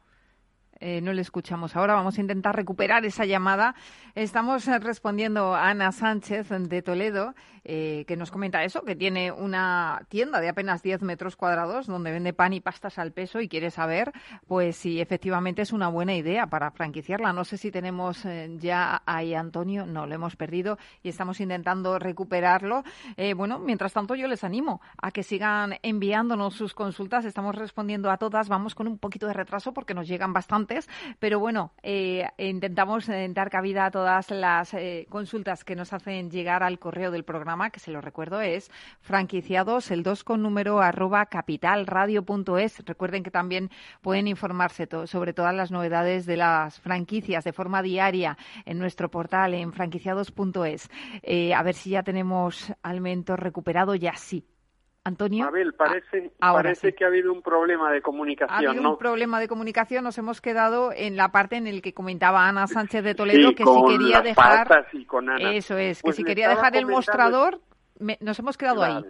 Eh, 0.79 1.01
no 1.01 1.13
le 1.13 1.21
escuchamos 1.21 1.75
ahora. 1.75 1.93
Vamos 1.93 2.17
a 2.17 2.21
intentar 2.21 2.55
recuperar 2.55 3.05
esa 3.05 3.25
llamada. 3.25 3.75
Estamos 4.15 4.67
eh, 4.67 4.79
respondiendo 4.79 5.55
a 5.55 5.69
Ana 5.69 5.91
Sánchez 5.91 6.49
de 6.49 6.81
Toledo, 6.81 7.33
eh, 7.69 8.05
que 8.07 8.15
nos 8.15 8.31
comenta 8.31 8.63
eso, 8.63 8.83
que 8.83 8.95
tiene 8.95 9.29
una 9.29 10.01
tienda 10.07 10.39
de 10.39 10.47
apenas 10.47 10.81
10 10.83 11.01
metros 11.01 11.35
cuadrados 11.35 11.85
donde 11.85 12.11
vende 12.11 12.31
pan 12.31 12.53
y 12.53 12.61
pastas 12.61 12.97
al 12.97 13.11
peso 13.11 13.41
y 13.41 13.49
quiere 13.49 13.71
saber 13.71 14.13
pues 14.47 14.77
si 14.77 15.01
efectivamente 15.01 15.63
es 15.63 15.73
una 15.73 15.89
buena 15.89 16.15
idea 16.15 16.47
para 16.47 16.71
franquiciarla. 16.71 17.33
No 17.33 17.43
sé 17.43 17.57
si 17.57 17.69
tenemos 17.69 18.23
eh, 18.23 18.49
ya 18.57 19.03
ahí 19.05 19.33
Antonio, 19.33 19.85
no 19.85 20.07
lo 20.07 20.15
hemos 20.15 20.37
perdido 20.37 20.77
y 21.03 21.09
estamos 21.09 21.41
intentando 21.41 21.99
recuperarlo. 21.99 22.83
Eh, 23.17 23.33
bueno, 23.33 23.59
mientras 23.59 23.91
tanto 23.91 24.15
yo 24.15 24.29
les 24.29 24.45
animo 24.45 24.79
a 25.01 25.11
que 25.11 25.23
sigan 25.23 25.75
enviándonos 25.81 26.53
sus 26.53 26.73
consultas. 26.73 27.25
Estamos 27.25 27.53
respondiendo 27.53 28.09
a 28.09 28.17
todas. 28.17 28.47
Vamos 28.47 28.75
con 28.75 28.87
un 28.87 28.97
poquito 28.97 29.27
de 29.27 29.33
retraso 29.33 29.73
porque 29.73 29.93
nos 29.93 30.07
llegan 30.07 30.31
pero 31.19 31.39
bueno, 31.39 31.71
eh, 31.83 32.27
intentamos 32.37 33.07
eh, 33.09 33.27
dar 33.31 33.49
cabida 33.49 33.85
a 33.85 33.91
todas 33.91 34.31
las 34.31 34.73
eh, 34.73 35.07
consultas 35.09 35.63
que 35.63 35.75
nos 35.75 35.93
hacen 35.93 36.29
llegar 36.29 36.63
al 36.63 36.79
correo 36.79 37.11
del 37.11 37.23
programa, 37.23 37.69
que 37.69 37.79
se 37.79 37.91
lo 37.91 38.01
recuerdo 38.01 38.41
es 38.41 38.71
franquiciados, 39.01 39.91
el 39.91 40.03
2 40.03 40.23
con 40.23 40.41
número 40.41 40.81
arroba 40.81 41.25
capitalradio.es. 41.25 42.85
Recuerden 42.85 43.23
que 43.23 43.31
también 43.31 43.69
pueden 44.01 44.27
informarse 44.27 44.87
sobre 45.05 45.33
todas 45.33 45.55
las 45.55 45.71
novedades 45.71 46.25
de 46.25 46.37
las 46.37 46.79
franquicias 46.79 47.43
de 47.43 47.53
forma 47.53 47.81
diaria 47.81 48.37
en 48.65 48.79
nuestro 48.79 49.09
portal 49.09 49.53
en 49.53 49.73
franquiciados.es. 49.73 50.89
A 51.55 51.63
ver 51.63 51.75
si 51.75 51.91
ya 51.91 52.03
tenemos 52.03 52.71
al 52.83 53.01
recuperado, 53.37 53.95
ya 53.95 54.15
sí. 54.15 54.45
Antonio. 55.07 55.49
Parece, 55.77 56.31
ahora 56.39 56.63
parece 56.63 56.89
sí. 56.91 56.95
que 56.95 57.03
ha 57.03 57.07
habido 57.07 57.31
un 57.33 57.41
problema 57.41 57.91
de 57.91 57.97
Ha 57.97 58.01
comunicación, 58.01 58.67
habido 58.67 58.83
¿no? 58.83 58.91
un 58.91 58.97
problema 58.97 59.39
de 59.39 59.47
comunicación. 59.47 60.03
Nos 60.03 60.17
hemos 60.17 60.41
quedado 60.41 60.91
en 60.95 61.15
la 61.17 61.29
parte 61.29 61.55
en 61.55 61.65
el 61.67 61.81
que 61.81 61.93
comentaba 61.93 62.47
Ana 62.47 62.67
Sánchez 62.67 63.03
de 63.03 63.15
Toledo 63.15 63.49
Sí, 63.49 63.55
que 63.55 63.63
si 63.63 63.83
quería 63.87 64.21
dejar. 64.21 64.85
y 64.93 65.05
con 65.05 65.29
Ana. 65.29 65.53
Eso 65.53 65.77
es, 65.77 66.01
Pues 66.01 66.15
que 66.15 66.17
si 66.17 66.23
le 66.23 66.27
quería 66.29 66.49
dejar 66.49 66.75
el 66.75 66.85
mostrador, 66.85 67.59
me- 67.99 68.17
nos 68.21 68.37
hemos 68.39 68.57
quedado 68.57 68.83
ahí. 68.83 69.03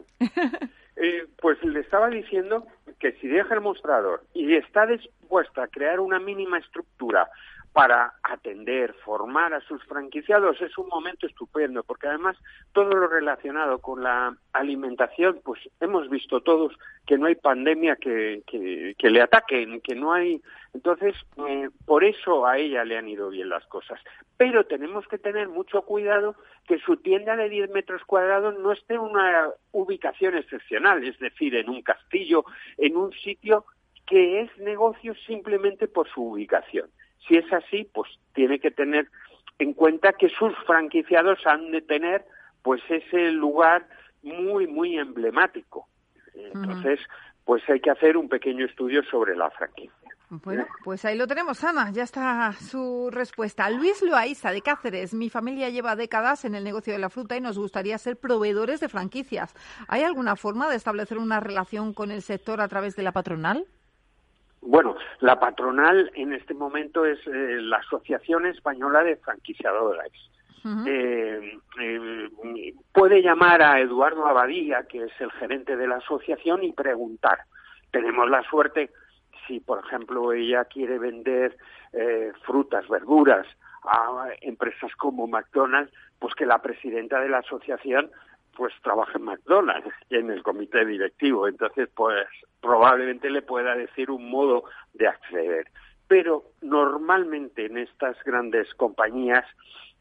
Eh, 0.99 1.27
pues 1.39 1.61
le 1.63 1.79
estaba 1.81 2.09
diciendo 2.09 2.65
que 2.99 3.11
si 3.21 3.27
deja 3.27 3.53
el 3.53 3.61
mostrador 3.61 4.23
y 4.33 4.55
está 4.55 4.87
dispuesta 4.87 5.63
a 5.63 5.67
crear 5.67 5.99
una 5.99 6.19
mínima 6.19 6.57
estructura 6.57 7.29
para 7.73 8.13
atender, 8.23 8.93
formar 9.05 9.53
a 9.53 9.61
sus 9.61 9.83
franquiciados, 9.83 10.59
es 10.61 10.77
un 10.77 10.87
momento 10.87 11.27
estupendo, 11.27 11.83
porque 11.83 12.07
además 12.07 12.35
todo 12.73 12.89
lo 12.89 13.07
relacionado 13.07 13.79
con 13.79 14.01
la 14.01 14.35
alimentación, 14.53 15.39
pues 15.43 15.59
hemos 15.79 16.09
visto 16.09 16.41
todos 16.41 16.73
que 17.05 17.17
no 17.17 17.27
hay 17.27 17.35
pandemia 17.35 17.95
que, 17.95 18.41
que, 18.47 18.95
que 18.97 19.09
le 19.09 19.21
ataquen, 19.21 19.81
que 19.81 19.95
no 19.95 20.13
hay... 20.13 20.41
Entonces, 20.73 21.15
eh, 21.47 21.69
por 21.85 22.03
eso 22.03 22.45
a 22.45 22.57
ella 22.57 22.83
le 22.83 22.97
han 22.97 23.07
ido 23.07 23.29
bien 23.29 23.49
las 23.49 23.65
cosas. 23.67 23.99
Pero 24.37 24.65
tenemos 24.65 25.07
que 25.07 25.17
tener 25.17 25.47
mucho 25.47 25.83
cuidado 25.83 26.35
que 26.67 26.79
su 26.79 26.97
tienda 26.97 27.35
de 27.35 27.49
10 27.49 27.69
metros 27.71 28.03
cuadrados 28.05 28.57
no 28.59 28.71
esté 28.71 28.95
en 28.95 29.01
una 29.01 29.49
ubicación 29.71 30.35
excepcional, 30.35 31.03
es 31.03 31.17
decir, 31.19 31.55
en 31.55 31.69
un 31.69 31.81
castillo, 31.81 32.43
en 32.77 32.97
un 32.97 33.13
sitio 33.13 33.65
que 34.07 34.41
es 34.41 34.57
negocio 34.57 35.13
simplemente 35.27 35.87
por 35.87 36.09
su 36.09 36.23
ubicación. 36.23 36.89
Si 37.27 37.35
es 37.35 37.51
así, 37.53 37.89
pues 37.93 38.09
tiene 38.33 38.59
que 38.59 38.71
tener 38.71 39.07
en 39.59 39.73
cuenta 39.73 40.13
que 40.13 40.29
sus 40.29 40.53
franquiciados 40.65 41.39
han 41.45 41.71
de 41.71 41.81
tener 41.81 42.25
pues 42.61 42.81
ese 42.89 43.31
lugar 43.31 43.87
muy, 44.21 44.67
muy 44.67 44.97
emblemático. 44.97 45.87
Entonces, 46.33 46.99
pues 47.45 47.63
hay 47.69 47.79
que 47.79 47.91
hacer 47.91 48.17
un 48.17 48.29
pequeño 48.29 48.65
estudio 48.65 49.03
sobre 49.03 49.35
la 49.35 49.49
franquicia. 49.51 49.93
Bueno, 50.29 50.65
pues 50.83 51.05
ahí 51.05 51.17
lo 51.17 51.25
tenemos, 51.25 51.63
Ana. 51.63 51.89
Ya 51.91 52.03
está 52.03 52.51
su 52.51 53.09
respuesta. 53.09 53.69
Luis 53.69 54.01
Loaiza, 54.01 54.51
de 54.51 54.61
Cáceres. 54.61 55.13
Mi 55.13 55.29
familia 55.29 55.69
lleva 55.69 55.95
décadas 55.95 56.43
en 56.43 56.53
el 56.53 56.65
negocio 56.65 56.91
de 56.91 56.99
la 56.99 57.09
fruta 57.09 57.37
y 57.37 57.41
nos 57.41 57.57
gustaría 57.57 57.97
ser 57.97 58.17
proveedores 58.17 58.81
de 58.81 58.89
franquicias. 58.89 59.55
¿Hay 59.87 60.03
alguna 60.03 60.35
forma 60.35 60.69
de 60.69 60.75
establecer 60.75 61.17
una 61.17 61.39
relación 61.39 61.93
con 61.93 62.11
el 62.11 62.21
sector 62.21 62.59
a 62.59 62.67
través 62.67 62.97
de 62.97 63.03
la 63.03 63.13
patronal? 63.13 63.65
Bueno, 64.61 64.95
la 65.19 65.39
patronal 65.39 66.11
en 66.15 66.33
este 66.33 66.53
momento 66.53 67.05
es 67.05 67.19
eh, 67.27 67.57
la 67.61 67.77
Asociación 67.77 68.45
Española 68.45 69.03
de 69.03 69.15
Franquiciadores. 69.17 70.11
Eh, 70.85 71.59
eh, 71.79 72.73
puede 72.91 73.21
llamar 73.21 73.61
a 73.61 73.79
Eduardo 73.79 74.25
Abadía, 74.25 74.83
que 74.83 75.05
es 75.05 75.11
el 75.21 75.31
gerente 75.33 75.77
de 75.77 75.87
la 75.87 75.97
asociación, 75.97 76.63
y 76.63 76.73
preguntar. 76.73 77.39
Tenemos 77.91 78.29
la 78.29 78.43
suerte, 78.43 78.91
si 79.47 79.61
por 79.61 79.79
ejemplo 79.79 80.33
ella 80.33 80.65
quiere 80.65 80.99
vender 80.99 81.55
eh, 81.93 82.33
frutas, 82.45 82.87
verduras 82.89 83.47
a 83.83 84.27
empresas 84.41 84.93
como 84.97 85.27
McDonald's, 85.27 85.93
pues 86.19 86.35
que 86.35 86.45
la 86.45 86.61
presidenta 86.61 87.21
de 87.21 87.29
la 87.29 87.37
asociación 87.37 88.11
pues 88.57 88.73
trabaja 88.81 89.19
en 89.19 89.25
McDonald's 89.25 89.93
en 90.09 90.31
el 90.31 90.41
comité 90.41 90.83
directivo. 90.83 91.47
Entonces, 91.47 91.87
pues 91.95 92.27
probablemente 92.59 93.29
le 93.29 93.43
pueda 93.43 93.75
decir 93.75 94.09
un 94.09 94.29
modo 94.29 94.63
de 94.93 95.07
acceder. 95.07 95.67
pero 96.07 96.43
normalmente 96.61 97.65
en 97.65 97.77
estas 97.77 98.15
grandes 98.23 98.73
compañías 98.75 99.45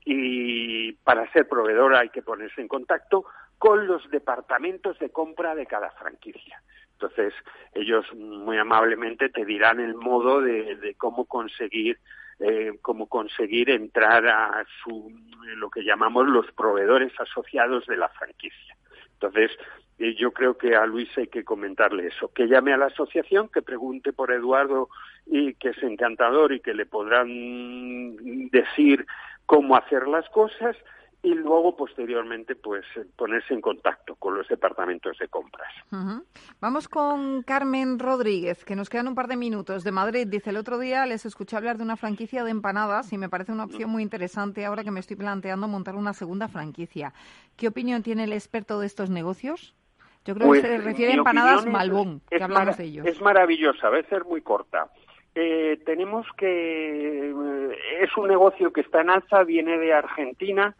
y 0.04 0.92
para 1.02 1.30
ser 1.32 1.48
proveedor 1.48 1.96
hay 1.96 2.10
que 2.10 2.22
ponerse 2.22 2.60
en 2.60 2.68
contacto 2.68 3.24
con 3.58 3.88
los 3.88 4.08
departamentos 4.10 4.96
de 5.00 5.10
compra 5.10 5.56
de 5.56 5.66
cada 5.66 5.90
franquicia. 5.90 6.62
Entonces, 6.92 7.34
ellos 7.74 8.06
muy 8.14 8.56
amablemente 8.56 9.28
te 9.28 9.44
dirán 9.44 9.80
el 9.80 9.96
modo 9.96 10.40
de, 10.40 10.94
cómo 10.96 11.26
conseguir 11.26 11.98
eh, 12.40 12.78
cómo 12.82 13.06
conseguir 13.06 13.70
entrar 13.70 14.26
a 14.26 14.64
su, 14.82 15.12
lo 15.56 15.70
que 15.70 15.82
llamamos 15.82 16.26
los 16.28 16.50
proveedores 16.52 17.12
asociados 17.18 17.86
de 17.86 17.96
la 17.96 18.08
franquicia. 18.10 18.76
Entonces, 19.14 19.50
eh, 19.98 20.14
yo 20.14 20.32
creo 20.32 20.58
que 20.58 20.76
a 20.76 20.84
Luis 20.84 21.08
hay 21.16 21.28
que 21.28 21.44
comentarle 21.44 22.08
eso, 22.08 22.30
que 22.34 22.46
llame 22.46 22.74
a 22.74 22.76
la 22.76 22.86
asociación, 22.86 23.48
que 23.48 23.62
pregunte 23.62 24.12
por 24.12 24.30
Eduardo 24.30 24.90
y 25.24 25.54
que 25.54 25.70
es 25.70 25.82
encantador 25.82 26.52
y 26.52 26.60
que 26.60 26.74
le 26.74 26.84
podrán 26.84 28.16
decir 28.50 29.06
cómo 29.46 29.76
hacer 29.76 30.06
las 30.06 30.28
cosas 30.28 30.76
y 31.22 31.34
luego 31.34 31.74
posteriormente 31.74 32.54
pues 32.54 32.84
ponerse 33.16 33.54
en 33.54 33.60
contacto 33.60 34.14
con 34.16 34.36
los 34.36 34.46
departamentos 34.48 35.18
de 35.18 35.28
compras. 35.28 35.72
Vamos 36.60 36.88
con 36.88 37.42
Carmen 37.42 37.98
Rodríguez, 37.98 38.64
que 38.64 38.76
nos 38.76 38.88
quedan 38.88 39.08
un 39.08 39.14
par 39.14 39.26
de 39.26 39.36
minutos 39.36 39.82
de 39.82 39.92
Madrid. 39.92 40.26
Dice 40.28 40.50
el 40.50 40.56
otro 40.56 40.78
día 40.78 41.04
les 41.06 41.26
escuché 41.26 41.56
hablar 41.56 41.78
de 41.78 41.82
una 41.82 41.96
franquicia 41.96 42.44
de 42.44 42.50
empanadas 42.50 43.12
y 43.12 43.18
me 43.18 43.28
parece 43.28 43.52
una 43.52 43.64
opción 43.64 43.90
muy 43.90 44.02
interesante 44.02 44.64
ahora 44.64 44.84
que 44.84 44.90
me 44.90 45.00
estoy 45.00 45.16
planteando 45.16 45.68
montar 45.68 45.96
una 45.96 46.12
segunda 46.12 46.48
franquicia. 46.48 47.12
¿Qué 47.56 47.68
opinión 47.68 48.02
tiene 48.02 48.24
el 48.24 48.32
experto 48.32 48.78
de 48.78 48.86
estos 48.86 49.10
negocios? 49.10 49.74
Yo 50.24 50.34
creo 50.34 50.52
que 50.52 50.60
pues, 50.60 50.62
se 50.62 50.78
refiere 50.78 51.12
a 51.12 51.16
empanadas 51.16 51.66
Malbón, 51.66 52.20
que 52.28 52.42
hablamos 52.42 52.76
de 52.76 52.84
ellos. 52.84 53.06
Es 53.06 53.20
maravillosa, 53.20 53.88
a 53.88 54.02
ser 54.04 54.24
muy 54.24 54.42
corta. 54.42 54.90
Eh, 55.34 55.80
tenemos 55.84 56.26
que 56.36 57.30
eh, 57.30 57.76
es 58.00 58.16
un 58.16 58.26
negocio 58.26 58.72
que 58.72 58.80
está 58.80 59.02
en 59.02 59.10
alza, 59.10 59.44
viene 59.44 59.78
de 59.78 59.92
Argentina 59.92 60.74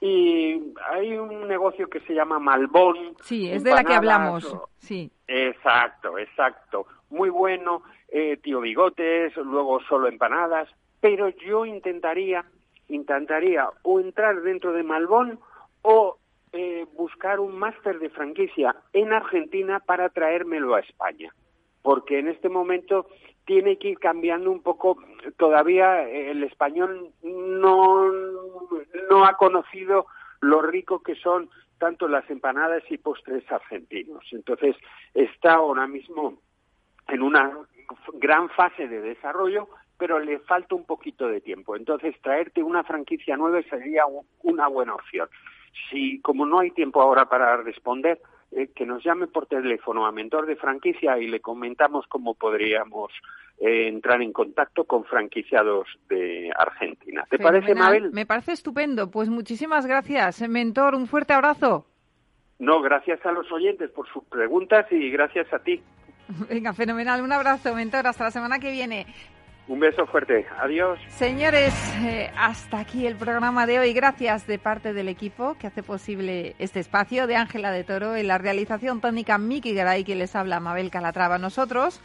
y 0.00 0.74
hay 0.90 1.16
un 1.16 1.48
negocio 1.48 1.88
que 1.88 2.00
se 2.00 2.14
llama 2.14 2.38
Malbón. 2.38 3.16
Sí, 3.22 3.50
es 3.50 3.64
de 3.64 3.70
la 3.70 3.84
que 3.84 3.94
hablamos. 3.94 4.56
Sí. 4.78 5.10
Exacto, 5.26 6.18
exacto. 6.18 6.86
Muy 7.10 7.30
bueno, 7.30 7.82
eh, 8.08 8.36
tío 8.38 8.60
bigotes, 8.60 9.36
luego 9.36 9.80
solo 9.88 10.08
empanadas, 10.08 10.68
pero 11.00 11.28
yo 11.28 11.64
intentaría, 11.66 12.44
intentaría 12.88 13.68
o 13.82 14.00
entrar 14.00 14.42
dentro 14.42 14.72
de 14.72 14.82
Malbón 14.82 15.38
o 15.82 16.18
eh, 16.52 16.86
buscar 16.94 17.40
un 17.40 17.58
máster 17.58 17.98
de 17.98 18.10
franquicia 18.10 18.76
en 18.92 19.12
Argentina 19.12 19.80
para 19.80 20.08
traérmelo 20.10 20.74
a 20.74 20.80
España, 20.80 21.34
porque 21.82 22.18
en 22.18 22.28
este 22.28 22.48
momento 22.48 23.06
tiene 23.44 23.78
que 23.78 23.90
ir 23.90 23.98
cambiando 23.98 24.50
un 24.50 24.62
poco. 24.62 24.98
Todavía 25.36 26.08
el 26.08 26.42
español 26.44 27.10
no, 27.22 28.10
no 29.10 29.24
ha 29.24 29.36
conocido 29.36 30.06
lo 30.40 30.62
rico 30.62 31.02
que 31.02 31.14
son 31.16 31.48
tanto 31.78 32.08
las 32.08 32.28
empanadas 32.30 32.82
y 32.90 32.98
postres 32.98 33.50
argentinos. 33.50 34.24
Entonces 34.32 34.76
está 35.12 35.54
ahora 35.54 35.86
mismo 35.86 36.38
en 37.08 37.22
una 37.22 37.52
gran 38.14 38.48
fase 38.50 38.88
de 38.88 39.00
desarrollo, 39.00 39.68
pero 39.98 40.18
le 40.18 40.38
falta 40.40 40.74
un 40.74 40.84
poquito 40.84 41.28
de 41.28 41.40
tiempo. 41.40 41.76
Entonces 41.76 42.14
traerte 42.22 42.62
una 42.62 42.84
franquicia 42.84 43.36
nueva 43.36 43.62
sería 43.62 44.04
una 44.42 44.68
buena 44.68 44.94
opción. 44.94 45.28
Si 45.90 46.20
como 46.20 46.46
no 46.46 46.60
hay 46.60 46.70
tiempo 46.70 47.02
ahora 47.02 47.26
para 47.26 47.56
responder, 47.58 48.20
eh, 48.56 48.70
que 48.74 48.86
nos 48.86 49.02
llame 49.02 49.26
por 49.26 49.46
teléfono 49.46 50.06
a 50.06 50.12
mentor 50.12 50.46
de 50.46 50.56
franquicia 50.56 51.18
y 51.18 51.26
le 51.26 51.40
comentamos 51.40 52.06
cómo 52.08 52.34
podríamos 52.34 53.10
eh, 53.58 53.88
entrar 53.88 54.22
en 54.22 54.32
contacto 54.32 54.84
con 54.84 55.04
franquiciados 55.04 55.88
de 56.08 56.52
Argentina. 56.56 57.24
¿Te 57.28 57.38
parece, 57.38 57.74
Mabel? 57.74 58.12
Me 58.12 58.26
parece 58.26 58.52
estupendo. 58.52 59.10
Pues 59.10 59.28
muchísimas 59.28 59.86
gracias, 59.86 60.48
mentor. 60.48 60.94
Un 60.94 61.06
fuerte 61.06 61.32
abrazo. 61.32 61.86
No, 62.58 62.80
gracias 62.80 63.24
a 63.26 63.32
los 63.32 63.50
oyentes 63.50 63.90
por 63.90 64.08
sus 64.08 64.22
preguntas 64.24 64.86
y 64.90 65.10
gracias 65.10 65.52
a 65.52 65.58
ti. 65.58 65.82
Venga, 66.48 66.72
fenomenal. 66.72 67.22
Un 67.22 67.32
abrazo, 67.32 67.74
mentor. 67.74 68.06
Hasta 68.06 68.24
la 68.24 68.30
semana 68.30 68.58
que 68.58 68.70
viene. 68.70 69.06
Un 69.66 69.80
beso 69.80 70.06
fuerte. 70.06 70.46
Adiós. 70.60 70.98
Señores, 71.08 71.72
eh, 72.02 72.30
hasta 72.36 72.80
aquí 72.80 73.06
el 73.06 73.16
programa 73.16 73.66
de 73.66 73.78
hoy. 73.78 73.94
Gracias 73.94 74.46
de 74.46 74.58
parte 74.58 74.92
del 74.92 75.08
equipo 75.08 75.54
que 75.54 75.68
hace 75.68 75.82
posible 75.82 76.54
este 76.58 76.80
espacio 76.80 77.26
de 77.26 77.36
Ángela 77.36 77.70
de 77.70 77.82
Toro 77.82 78.14
en 78.14 78.28
la 78.28 78.36
realización 78.36 79.00
técnica 79.00 79.38
Miki 79.38 79.74
Garay 79.74 80.04
que 80.04 80.16
les 80.16 80.36
habla 80.36 80.60
Mabel 80.60 80.90
Calatrava. 80.90 81.38
Nosotros 81.38 82.02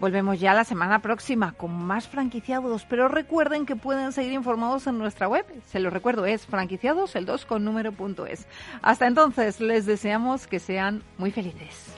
volvemos 0.00 0.38
ya 0.38 0.52
la 0.52 0.64
semana 0.64 1.00
próxima 1.00 1.52
con 1.52 1.72
más 1.72 2.08
franquiciados, 2.08 2.84
pero 2.84 3.08
recuerden 3.08 3.64
que 3.64 3.74
pueden 3.74 4.12
seguir 4.12 4.32
informados 4.32 4.86
en 4.86 4.98
nuestra 4.98 5.28
web. 5.28 5.46
Se 5.64 5.80
lo 5.80 5.88
recuerdo, 5.88 6.26
es 6.26 6.46
franquiciados 6.46 7.16
el 7.16 7.24
2 7.24 7.46
con 7.46 7.64
número 7.64 7.90
punto 7.90 8.26
es. 8.26 8.46
Hasta 8.82 9.06
entonces, 9.06 9.60
les 9.60 9.86
deseamos 9.86 10.46
que 10.46 10.58
sean 10.58 11.02
muy 11.16 11.30
felices. 11.30 11.97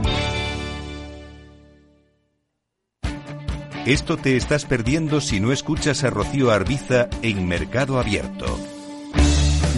Esto 3.85 4.15
te 4.15 4.37
estás 4.37 4.65
perdiendo 4.65 5.21
si 5.21 5.39
no 5.39 5.51
escuchas 5.51 6.03
a 6.03 6.11
Rocío 6.11 6.51
Arbiza 6.51 7.09
en 7.23 7.47
Mercado 7.47 7.99
Abierto. 7.99 8.45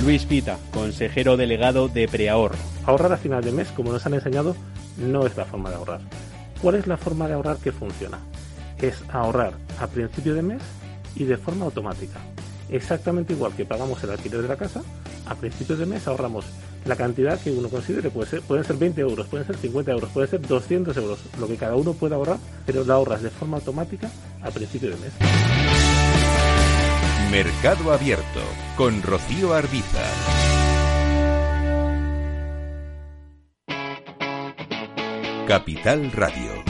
Luis 0.03 0.25
Pita, 0.25 0.57
consejero 0.73 1.37
delegado 1.37 1.87
de 1.87 2.09
Preahorro. 2.09 2.57
Ahorrar 2.85 3.13
a 3.13 3.17
final 3.17 3.41
de 3.45 3.53
mes, 3.53 3.69
como 3.69 3.93
nos 3.93 4.05
han 4.05 4.15
enseñado, 4.15 4.57
no 4.97 5.25
es 5.25 5.37
la 5.37 5.45
forma 5.45 5.69
de 5.69 5.77
ahorrar. 5.77 6.01
¿Cuál 6.61 6.75
es 6.75 6.85
la 6.85 6.97
forma 6.97 7.29
de 7.29 7.35
ahorrar 7.35 7.55
que 7.59 7.71
funciona? 7.71 8.19
Es 8.77 9.01
ahorrar 9.07 9.53
a 9.79 9.87
principio 9.87 10.35
de 10.35 10.41
mes 10.41 10.61
y 11.15 11.23
de 11.23 11.37
forma 11.37 11.63
automática. 11.63 12.19
Exactamente 12.67 13.31
igual 13.31 13.53
que 13.55 13.63
pagamos 13.63 14.03
el 14.03 14.11
alquiler 14.11 14.41
de 14.41 14.49
la 14.49 14.57
casa, 14.57 14.81
a 15.27 15.35
principio 15.35 15.77
de 15.77 15.85
mes 15.85 16.05
ahorramos 16.09 16.43
la 16.85 16.95
cantidad 16.95 17.39
que 17.39 17.51
uno 17.51 17.69
considere. 17.69 18.09
Puede 18.09 18.29
ser, 18.29 18.41
pueden 18.41 18.63
ser 18.63 18.77
20 18.77 19.01
euros, 19.01 19.27
pueden 19.27 19.45
ser 19.45 19.57
50 19.57 19.91
euros, 19.91 20.09
pueden 20.11 20.29
ser 20.29 20.41
200 20.41 20.97
euros, 20.97 21.19
lo 21.39 21.47
que 21.47 21.57
cada 21.57 21.75
uno 21.75 21.93
pueda 21.93 22.15
ahorrar, 22.15 22.37
pero 22.65 22.83
la 22.83 22.95
ahorras 22.95 23.21
de 23.21 23.29
forma 23.29 23.57
automática 23.57 24.09
a 24.41 24.51
principio 24.51 24.89
de 24.89 24.97
mes. 24.97 25.13
Mercado 27.31 27.91
Abierto 27.91 28.41
con 28.77 29.01
Rocío 29.01 29.53
Arbiza. 29.53 30.03
Capital 35.47 36.11
Radio. 36.11 36.62